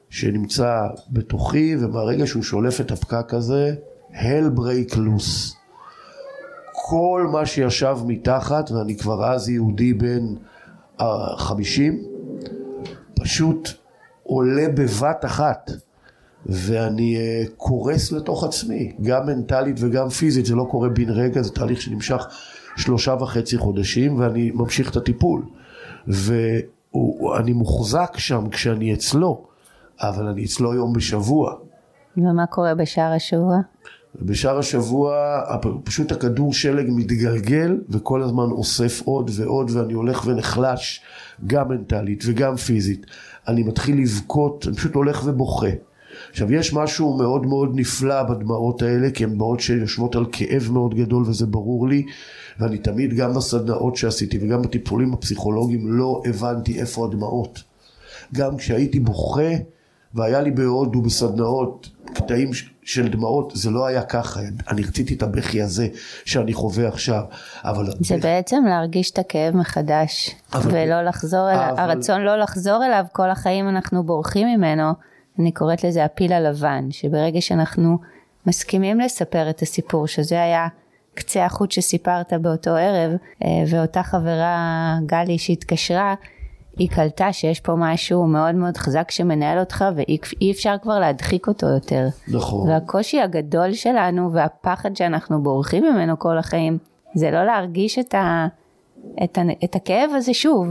שנמצא 0.09 0.87
בתוכי, 1.09 1.75
ומהרגע 1.79 2.27
שהוא 2.27 2.43
שולף 2.43 2.81
את 2.81 2.91
הפקק 2.91 3.33
הזה, 3.33 3.75
hell 4.11 4.57
break 4.57 4.93
loose. 4.93 5.55
כל 6.71 7.27
מה 7.31 7.45
שישב 7.45 7.97
מתחת, 8.07 8.71
ואני 8.71 8.97
כבר 8.97 9.33
אז 9.33 9.49
יהודי 9.49 9.93
בן 9.93 10.25
החמישים, 10.99 12.03
פשוט 13.15 13.69
עולה 14.23 14.67
בבת 14.69 15.25
אחת. 15.25 15.71
ואני 16.45 17.17
uh, 17.17 17.49
קורס 17.57 18.11
לתוך 18.11 18.43
עצמי, 18.43 18.93
גם 19.01 19.25
מנטלית 19.27 19.75
וגם 19.79 20.09
פיזית, 20.09 20.45
זה 20.45 20.55
לא 20.55 20.67
קורה 20.71 20.89
בן 20.89 21.09
רגע, 21.09 21.41
זה 21.41 21.51
תהליך 21.51 21.81
שנמשך 21.81 22.27
שלושה 22.77 23.13
וחצי 23.13 23.57
חודשים, 23.57 24.19
ואני 24.19 24.51
ממשיך 24.51 24.91
את 24.91 24.95
הטיפול. 24.95 25.41
ואני 26.93 27.53
מוחזק 27.53 28.13
שם 28.17 28.49
כשאני 28.49 28.93
אצלו. 28.93 29.45
אבל 30.01 30.27
אני 30.27 30.45
אצלו 30.45 30.73
יום 30.73 30.93
בשבוע. 30.93 31.55
ומה 32.17 32.45
קורה 32.45 32.75
בשאר 32.75 33.11
השבוע? 33.15 33.57
בשאר 34.21 34.57
השבוע 34.59 35.41
פשוט 35.83 36.11
הכדור 36.11 36.53
שלג 36.53 36.85
מתגלגל 36.89 37.77
וכל 37.89 38.21
הזמן 38.21 38.51
אוסף 38.51 39.01
עוד 39.05 39.31
ועוד 39.33 39.71
ואני 39.71 39.93
הולך 39.93 40.25
ונחלש 40.25 41.01
גם 41.47 41.69
מנטלית 41.69 42.23
וגם 42.27 42.55
פיזית. 42.55 43.05
אני 43.47 43.63
מתחיל 43.63 44.01
לבכות, 44.01 44.65
אני 44.67 44.75
פשוט 44.75 44.95
הולך 44.95 45.21
ובוכה. 45.25 45.69
עכשיו 46.29 46.53
יש 46.53 46.73
משהו 46.73 47.17
מאוד 47.17 47.45
מאוד 47.45 47.71
נפלא 47.73 48.23
בדמעות 48.23 48.81
האלה 48.81 49.11
כי 49.11 49.23
הן 49.23 49.33
דמעות 49.33 49.59
שיושבות 49.59 50.15
על 50.15 50.25
כאב 50.31 50.69
מאוד 50.71 50.95
גדול 50.95 51.23
וזה 51.27 51.45
ברור 51.45 51.87
לי 51.87 52.05
ואני 52.59 52.77
תמיד 52.77 53.13
גם 53.13 53.33
בסדנאות 53.33 53.95
שעשיתי 53.95 54.37
וגם 54.41 54.61
בטיפולים 54.61 55.13
הפסיכולוגיים 55.13 55.91
לא 55.91 56.21
הבנתי 56.25 56.79
איפה 56.79 57.05
הדמעות. 57.05 57.63
גם 58.33 58.57
כשהייתי 58.57 58.99
בוכה 58.99 59.51
והיה 60.13 60.41
לי 60.41 60.51
בהודו 60.51 61.01
בסדנאות 61.01 61.89
קטעים 62.13 62.49
של 62.83 63.07
דמעות, 63.07 63.53
זה 63.55 63.69
לא 63.69 63.85
היה 63.85 64.01
ככה, 64.01 64.39
אני 64.67 64.81
רציתי 64.83 65.13
את 65.13 65.23
הבכי 65.23 65.61
הזה 65.61 65.87
שאני 66.25 66.53
חווה 66.53 66.87
עכשיו, 66.87 67.23
אבל... 67.63 67.85
זה 67.99 68.15
הבכ... 68.15 68.23
בעצם 68.23 68.63
להרגיש 68.67 69.11
את 69.11 69.19
הכאב 69.19 69.55
מחדש, 69.55 70.35
אבל... 70.53 70.71
ולא 70.73 71.01
לחזור 71.01 71.51
אליו, 71.51 71.69
אבל... 71.71 71.79
הרצון 71.79 72.21
לא 72.21 72.39
לחזור 72.39 72.85
אליו, 72.85 73.05
כל 73.11 73.29
החיים 73.29 73.69
אנחנו 73.69 74.03
בורחים 74.03 74.47
ממנו, 74.47 74.93
אני 75.39 75.51
קוראת 75.51 75.83
לזה 75.83 76.05
הפיל 76.05 76.33
הלבן, 76.33 76.91
שברגע 76.91 77.41
שאנחנו 77.41 77.97
מסכימים 78.45 78.99
לספר 78.99 79.49
את 79.49 79.61
הסיפור, 79.61 80.07
שזה 80.07 80.43
היה 80.43 80.67
קצה 81.13 81.45
החוט 81.45 81.71
שסיפרת 81.71 82.33
באותו 82.41 82.69
ערב, 82.69 83.11
אה, 83.43 83.47
ואותה 83.67 84.03
חברה 84.03 84.97
גלי 85.05 85.37
שהתקשרה, 85.37 86.15
היא 86.77 86.89
קלטה 86.89 87.33
שיש 87.33 87.59
פה 87.59 87.73
משהו 87.77 88.27
מאוד 88.27 88.55
מאוד 88.55 88.77
חזק 88.77 89.11
שמנהל 89.11 89.59
אותך 89.59 89.85
ואי 89.95 90.51
אפשר 90.51 90.75
כבר 90.81 90.99
להדחיק 90.99 91.47
אותו 91.47 91.67
יותר. 91.67 92.07
נכון. 92.27 92.69
והקושי 92.69 93.21
הגדול 93.21 93.73
שלנו 93.73 94.33
והפחד 94.33 94.95
שאנחנו 94.95 95.43
בורחים 95.43 95.83
ממנו 95.83 96.19
כל 96.19 96.37
החיים 96.37 96.77
זה 97.15 97.31
לא 97.31 97.43
להרגיש 97.43 97.99
את, 97.99 98.13
ה, 98.13 98.47
את, 99.23 99.37
ה, 99.37 99.41
את 99.63 99.75
הכאב 99.75 100.09
הזה 100.15 100.33
שוב. 100.33 100.67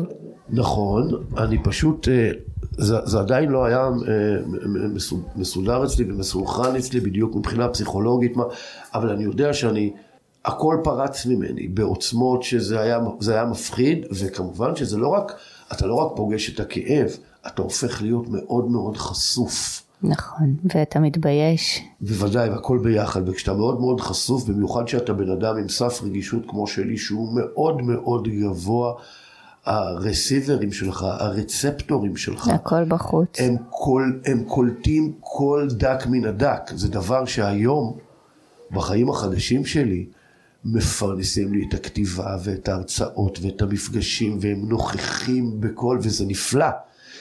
נכון, 0.50 1.08
אני 1.38 1.58
פשוט, 1.62 2.08
אה, 2.08 2.30
זה, 2.78 2.96
זה 3.04 3.18
עדיין 3.18 3.48
לא 3.48 3.64
היה 3.64 3.78
אה, 3.78 3.90
מסודר 5.36 5.84
אצלי 5.84 6.12
ומסונכרן 6.12 6.76
אצלי 6.76 7.00
בדיוק 7.00 7.36
מבחינה 7.36 7.68
פסיכולוגית, 7.68 8.32
אבל 8.94 9.10
אני 9.10 9.24
יודע 9.24 9.52
שאני 9.52 9.92
הכל 10.44 10.76
פרץ 10.84 11.26
ממני 11.26 11.68
בעוצמות 11.68 12.42
שזה 12.42 12.80
היה, 12.80 12.98
היה 13.28 13.44
מפחיד, 13.44 14.06
וכמובן 14.10 14.76
שזה 14.76 14.98
לא 14.98 15.08
רק, 15.08 15.32
אתה 15.72 15.86
לא 15.86 15.94
רק 15.94 16.16
פוגש 16.16 16.54
את 16.54 16.60
הכאב, 16.60 17.08
אתה 17.46 17.62
הופך 17.62 18.02
להיות 18.02 18.28
מאוד 18.28 18.70
מאוד 18.70 18.96
חשוף. 18.96 19.82
נכון, 20.02 20.54
ואתה 20.74 21.00
מתבייש. 21.00 21.82
בוודאי, 22.00 22.50
והכל 22.50 22.78
ביחד, 22.82 23.28
וכשאתה 23.28 23.54
מאוד 23.54 23.80
מאוד 23.80 24.00
חשוף, 24.00 24.44
במיוחד 24.44 24.88
שאתה 24.88 25.12
בן 25.12 25.30
אדם 25.30 25.56
עם 25.56 25.68
סף 25.68 26.02
רגישות 26.02 26.42
כמו 26.48 26.66
שלי, 26.66 26.96
שהוא 26.96 27.28
מאוד 27.34 27.82
מאוד 27.82 28.28
גבוה, 28.28 28.92
הרסיברים 29.68 30.72
שלך, 30.72 31.02
הרצפטורים 31.02 32.16
שלך, 32.16 32.48
הכל 32.48 32.84
בחוץ. 32.84 33.28
הם, 33.38 33.56
קול, 33.70 34.20
הם 34.24 34.44
קולטים 34.44 35.12
כל 35.20 35.68
דק 35.70 36.06
מן 36.06 36.24
הדק. 36.24 36.70
זה 36.74 36.88
דבר 36.88 37.24
שהיום, 37.24 37.98
בחיים 38.70 39.10
החדשים 39.10 39.64
שלי, 39.64 40.06
מפרנסים 40.64 41.54
לי 41.54 41.64
את 41.68 41.74
הכתיבה 41.74 42.36
ואת 42.44 42.68
ההרצאות 42.68 43.38
ואת 43.42 43.62
המפגשים, 43.62 44.38
והם 44.40 44.68
נוכחים 44.68 45.60
בכל, 45.60 45.98
וזה 46.02 46.26
נפלא. 46.26 46.70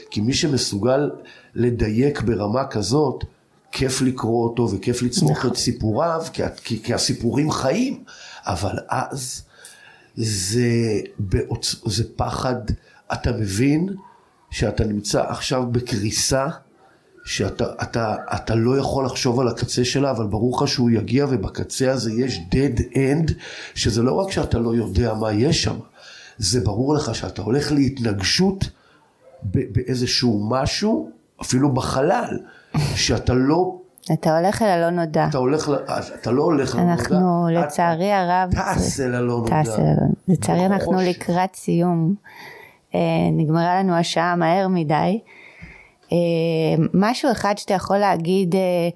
כי 0.10 0.22
מי 0.22 0.34
שמסוגל 0.34 1.12
לדייק 1.56 2.22
ברמה 2.22 2.68
כזאת, 2.68 3.24
כיף 3.72 4.02
לקרוא 4.02 4.44
אותו 4.44 4.72
וכיף 4.72 5.02
לצמוח 5.02 5.38
נכון. 5.38 5.52
את 5.52 5.58
סיפוריו, 5.58 6.24
כי, 6.34 6.44
כי, 6.64 6.84
כי 6.84 6.94
הסיפורים 6.94 7.52
חיים. 7.52 8.04
אבל 8.46 8.76
אז 8.90 9.47
זה, 10.18 11.00
בעוצ... 11.20 11.76
זה 11.86 12.04
פחד, 12.16 12.56
אתה 13.14 13.32
מבין 13.32 13.90
שאתה 14.50 14.84
נמצא 14.84 15.24
עכשיו 15.28 15.66
בקריסה, 15.72 16.48
שאתה 17.26 17.66
אתה, 17.82 18.16
אתה 18.36 18.56
לא 18.56 18.78
יכול 18.78 19.06
לחשוב 19.06 19.40
על 19.40 19.48
הקצה 19.48 19.86
שלה, 19.86 20.12
אבל 20.12 20.28
ברור 20.28 20.58
לך 20.58 20.68
שהוא 20.68 20.90
יגיע 20.90 21.26
ובקצה 21.30 21.92
הזה 21.92 22.12
יש 22.14 22.40
dead 22.52 22.80
end, 22.80 23.32
שזה 23.76 24.04
לא 24.04 24.14
רק 24.14 24.32
שאתה 24.32 24.60
לא 24.60 24.76
יודע 24.76 25.14
מה 25.14 25.34
יש 25.34 25.64
שם, 25.64 25.76
זה 26.38 26.60
ברור 26.60 26.94
לך 26.94 27.16
שאתה 27.16 27.42
הולך 27.42 27.72
להתנגשות 27.72 28.70
באיזשהו 29.44 30.50
משהו, 30.50 31.12
אפילו 31.42 31.74
בחלל, 31.74 32.40
שאתה 32.96 33.34
לא... 33.34 33.82
אתה 34.12 34.38
הולך 34.38 34.62
אל 34.62 34.68
הלא 34.68 34.90
נודע. 34.90 35.28
אתה 35.30 35.38
הולך, 35.38 35.72
אתה 36.22 36.32
לא 36.32 36.44
הולך 36.44 36.76
אל 36.76 36.80
הלא 36.80 36.90
נודע. 36.90 37.04
אנחנו 37.04 37.48
לצערי 37.52 38.12
הרב... 38.12 38.52
טס 38.52 39.00
אל 39.00 39.16
הלא 39.16 39.38
נודע. 39.38 39.64
טס 39.64 39.70
אל 39.70 39.84
הלא 39.84 39.94
נודע. 39.94 40.14
לצערי 40.28 40.66
אנחנו 40.66 40.94
לקראת 41.02 41.56
סיום. 41.56 42.16
אה, 42.96 43.00
נגמרה 43.32 43.80
לנו 43.80 43.94
השעה 43.94 44.36
מהר 44.36 44.68
מדי. 44.68 45.20
אה, 46.12 46.18
משהו 46.94 47.32
אחד 47.32 47.58
שאתה 47.58 47.74
יכול 47.74 47.98
להגיד 47.98 48.56
אה, 48.56 48.90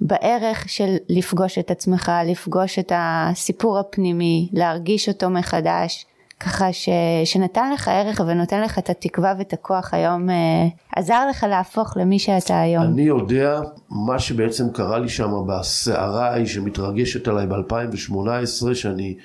בערך 0.00 0.68
של 0.68 0.96
לפגוש 1.08 1.58
את 1.58 1.70
עצמך, 1.70 2.12
לפגוש 2.26 2.78
את 2.78 2.92
הסיפור 2.94 3.78
הפנימי, 3.78 4.48
להרגיש 4.52 5.08
אותו 5.08 5.30
מחדש. 5.30 6.06
ככה 6.40 6.72
ש, 6.72 6.88
שנתן 7.24 7.72
לך 7.72 7.88
ערך 7.88 8.20
ונותן 8.26 8.60
לך 8.60 8.78
את 8.78 8.90
התקווה 8.90 9.34
ואת 9.38 9.52
הכוח 9.52 9.94
היום, 9.94 10.30
אה, 10.30 10.68
עזר 10.96 11.26
לך 11.30 11.46
להפוך 11.48 11.96
למי 11.96 12.18
שאתה 12.18 12.60
היום. 12.60 12.84
אני 12.84 13.02
יודע 13.02 13.60
מה 13.90 14.18
שבעצם 14.18 14.70
קרה 14.70 14.98
לי 14.98 15.08
שם 15.08 15.32
בסערה 15.46 16.30
ההיא 16.30 16.46
שמתרגשת 16.46 17.28
עליי 17.28 17.46
ב-2018, 17.46 18.74
שאני, 18.74 19.16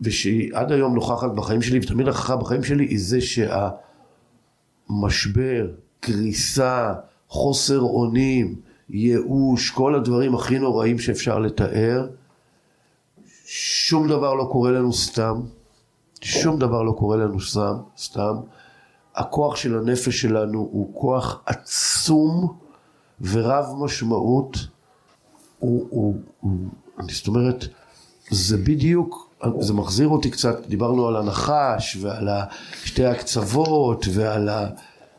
ושהיא 0.00 0.50
עד 0.54 0.72
היום 0.72 0.94
נוכחת 0.94 1.30
בחיים 1.30 1.62
שלי, 1.62 1.78
ותמיד 1.78 2.08
נכחה 2.08 2.36
בחיים 2.36 2.64
שלי, 2.64 2.84
היא 2.84 2.98
זה 3.00 3.18
שהמשבר, 4.90 5.66
קריסה, 6.00 6.92
חוסר 7.28 7.80
אונים, 7.80 8.54
ייאוש, 8.90 9.70
כל 9.70 9.94
הדברים 9.94 10.34
הכי 10.34 10.58
נוראים 10.58 10.98
שאפשר 10.98 11.38
לתאר, 11.38 12.06
שום 13.46 14.08
דבר 14.08 14.34
לא 14.34 14.48
קורה 14.52 14.70
לנו 14.70 14.92
סתם. 14.92 15.40
שום 16.24 16.58
דבר 16.58 16.82
לא 16.82 16.92
קורה 16.92 17.16
לנו 17.16 17.40
סתם, 17.40 17.74
סתם. 17.98 18.36
הכוח 19.14 19.56
של 19.56 19.78
הנפש 19.78 20.20
שלנו 20.20 20.68
הוא 20.72 20.90
כוח 20.94 21.42
עצום 21.46 22.52
ורב 23.20 23.66
משמעות. 23.78 24.56
הוא, 25.58 25.86
הוא, 25.90 26.16
הוא, 26.40 26.56
זאת 27.10 27.26
אומרת, 27.26 27.64
זה 28.30 28.56
בדיוק, 28.56 29.30
זה 29.60 29.72
מחזיר 29.72 30.08
אותי 30.08 30.30
קצת, 30.30 30.66
דיברנו 30.66 31.08
על 31.08 31.16
הנחש 31.16 31.98
ועל 32.00 32.28
שתי 32.84 33.04
הקצוות 33.04 34.06
ועל 34.14 34.48
ה... 34.48 34.66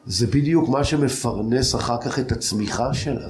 זה 0.06 0.28
בדיוק 0.28 0.70
מה 0.70 0.84
שמפרנס 0.84 1.76
אחר 1.76 1.97
כך 2.01 2.20
את 2.20 2.32
הצמיחה 2.32 2.93
שלה. 2.93 3.28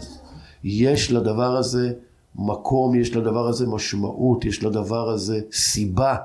יש 0.63 1.11
לדבר 1.11 1.57
הזה 1.57 1.93
מקום, 2.35 2.95
יש 2.95 3.15
לדבר 3.15 3.47
הזה 3.47 3.67
משמעות, 3.67 4.45
יש 4.45 4.63
לדבר 4.63 5.09
הזה 5.09 5.39
סיבה. 5.51 6.15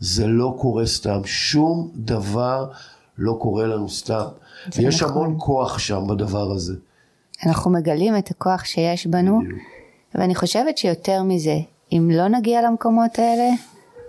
זה 0.00 0.26
לא 0.26 0.54
קורה 0.58 0.86
סתם, 0.86 1.20
שום 1.24 1.90
דבר 1.94 2.70
לא 3.18 3.36
קורה 3.40 3.66
לנו 3.66 3.88
סתם. 3.88 4.24
ויש 4.76 5.02
נכון. 5.02 5.16
המון 5.16 5.36
כוח 5.38 5.78
שם 5.78 6.06
בדבר 6.08 6.52
הזה. 6.52 6.74
אנחנו 7.46 7.70
מגלים 7.70 8.16
את 8.16 8.30
הכוח 8.30 8.64
שיש 8.64 9.06
בנו, 9.06 9.40
בדיוק. 9.40 9.58
ואני 10.14 10.34
חושבת 10.34 10.78
שיותר 10.78 11.22
מזה, 11.22 11.58
אם 11.92 12.10
לא 12.14 12.28
נגיע 12.28 12.62
למקומות 12.62 13.18
האלה, 13.18 13.50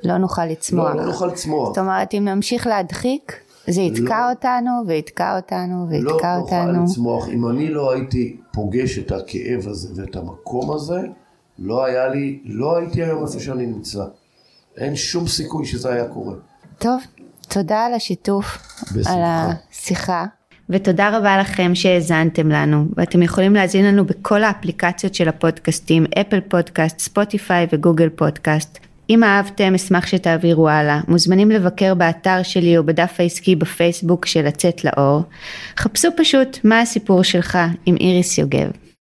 לא 0.03 0.17
נוכל 0.17 0.45
לצמוח. 0.45 0.89
לא, 0.89 0.95
לא 0.95 1.05
נוכל 1.05 1.27
לצמוח. 1.27 1.67
זאת 1.67 1.77
אומרת, 1.77 2.13
אם 2.13 2.27
נמשיך 2.27 2.67
להדחיק, 2.67 3.33
זה 3.67 3.81
יתקע 3.81 4.19
לא, 4.19 4.29
אותנו, 4.29 4.71
ויתקע 4.87 5.37
אותנו, 5.37 5.87
ויתקע 5.89 6.37
לא 6.37 6.41
אותנו. 6.41 6.67
לא 6.67 6.71
נוכל 6.73 6.91
לצמוח. 6.91 7.29
אם 7.29 7.47
אני 7.47 7.69
לא 7.69 7.91
הייתי 7.91 8.37
פוגש 8.53 8.99
את 8.99 9.11
הכאב 9.11 9.67
הזה 9.67 10.01
ואת 10.01 10.15
המקום 10.15 10.71
הזה, 10.71 11.01
לא 11.59 11.85
היה 11.85 12.07
לי, 12.07 12.39
לא 12.45 12.77
הייתי 12.77 13.03
היום 13.03 13.23
איפה 13.23 13.39
שאני 13.39 13.65
נמצא. 13.65 14.03
אין 14.77 14.95
שום 14.95 15.27
סיכוי 15.27 15.65
שזה 15.65 15.93
היה 15.93 16.07
קורה. 16.07 16.33
טוב, 16.77 17.01
תודה 17.49 17.85
על 17.85 17.93
השיתוף, 17.93 18.57
בשמחה. 18.95 19.13
על 19.13 19.19
השיחה. 19.23 20.25
ותודה 20.69 21.17
רבה 21.17 21.37
לכם 21.37 21.75
שהאזנתם 21.75 22.49
לנו, 22.49 22.85
ואתם 22.97 23.21
יכולים 23.21 23.53
להזין 23.53 23.85
לנו 23.85 24.05
בכל 24.05 24.43
האפליקציות 24.43 25.15
של 25.15 25.29
הפודקאסטים, 25.29 26.05
אפל 26.21 26.39
פודקאסט, 26.39 26.99
ספוטיפיי 26.99 27.67
וגוגל 27.71 28.09
פודקאסט. 28.09 28.79
אם 29.09 29.23
אהבתם, 29.23 29.75
אשמח 29.75 30.07
שתעבירו 30.07 30.69
הלאה. 30.69 31.01
מוזמנים 31.07 31.51
לבקר 31.51 31.93
באתר 31.93 32.43
שלי 32.43 32.77
או 32.77 32.83
בדף 32.83 33.15
העסקי 33.19 33.55
בפייסבוק 33.55 34.25
של 34.25 34.41
לצאת 34.41 34.85
לאור. 34.85 35.21
חפשו 35.77 36.09
פשוט 36.17 36.59
מה 36.63 36.81
הסיפור 36.81 37.23
שלך 37.23 37.57
עם 37.85 37.95
איריס 37.99 38.37
יוגב. 38.37 38.71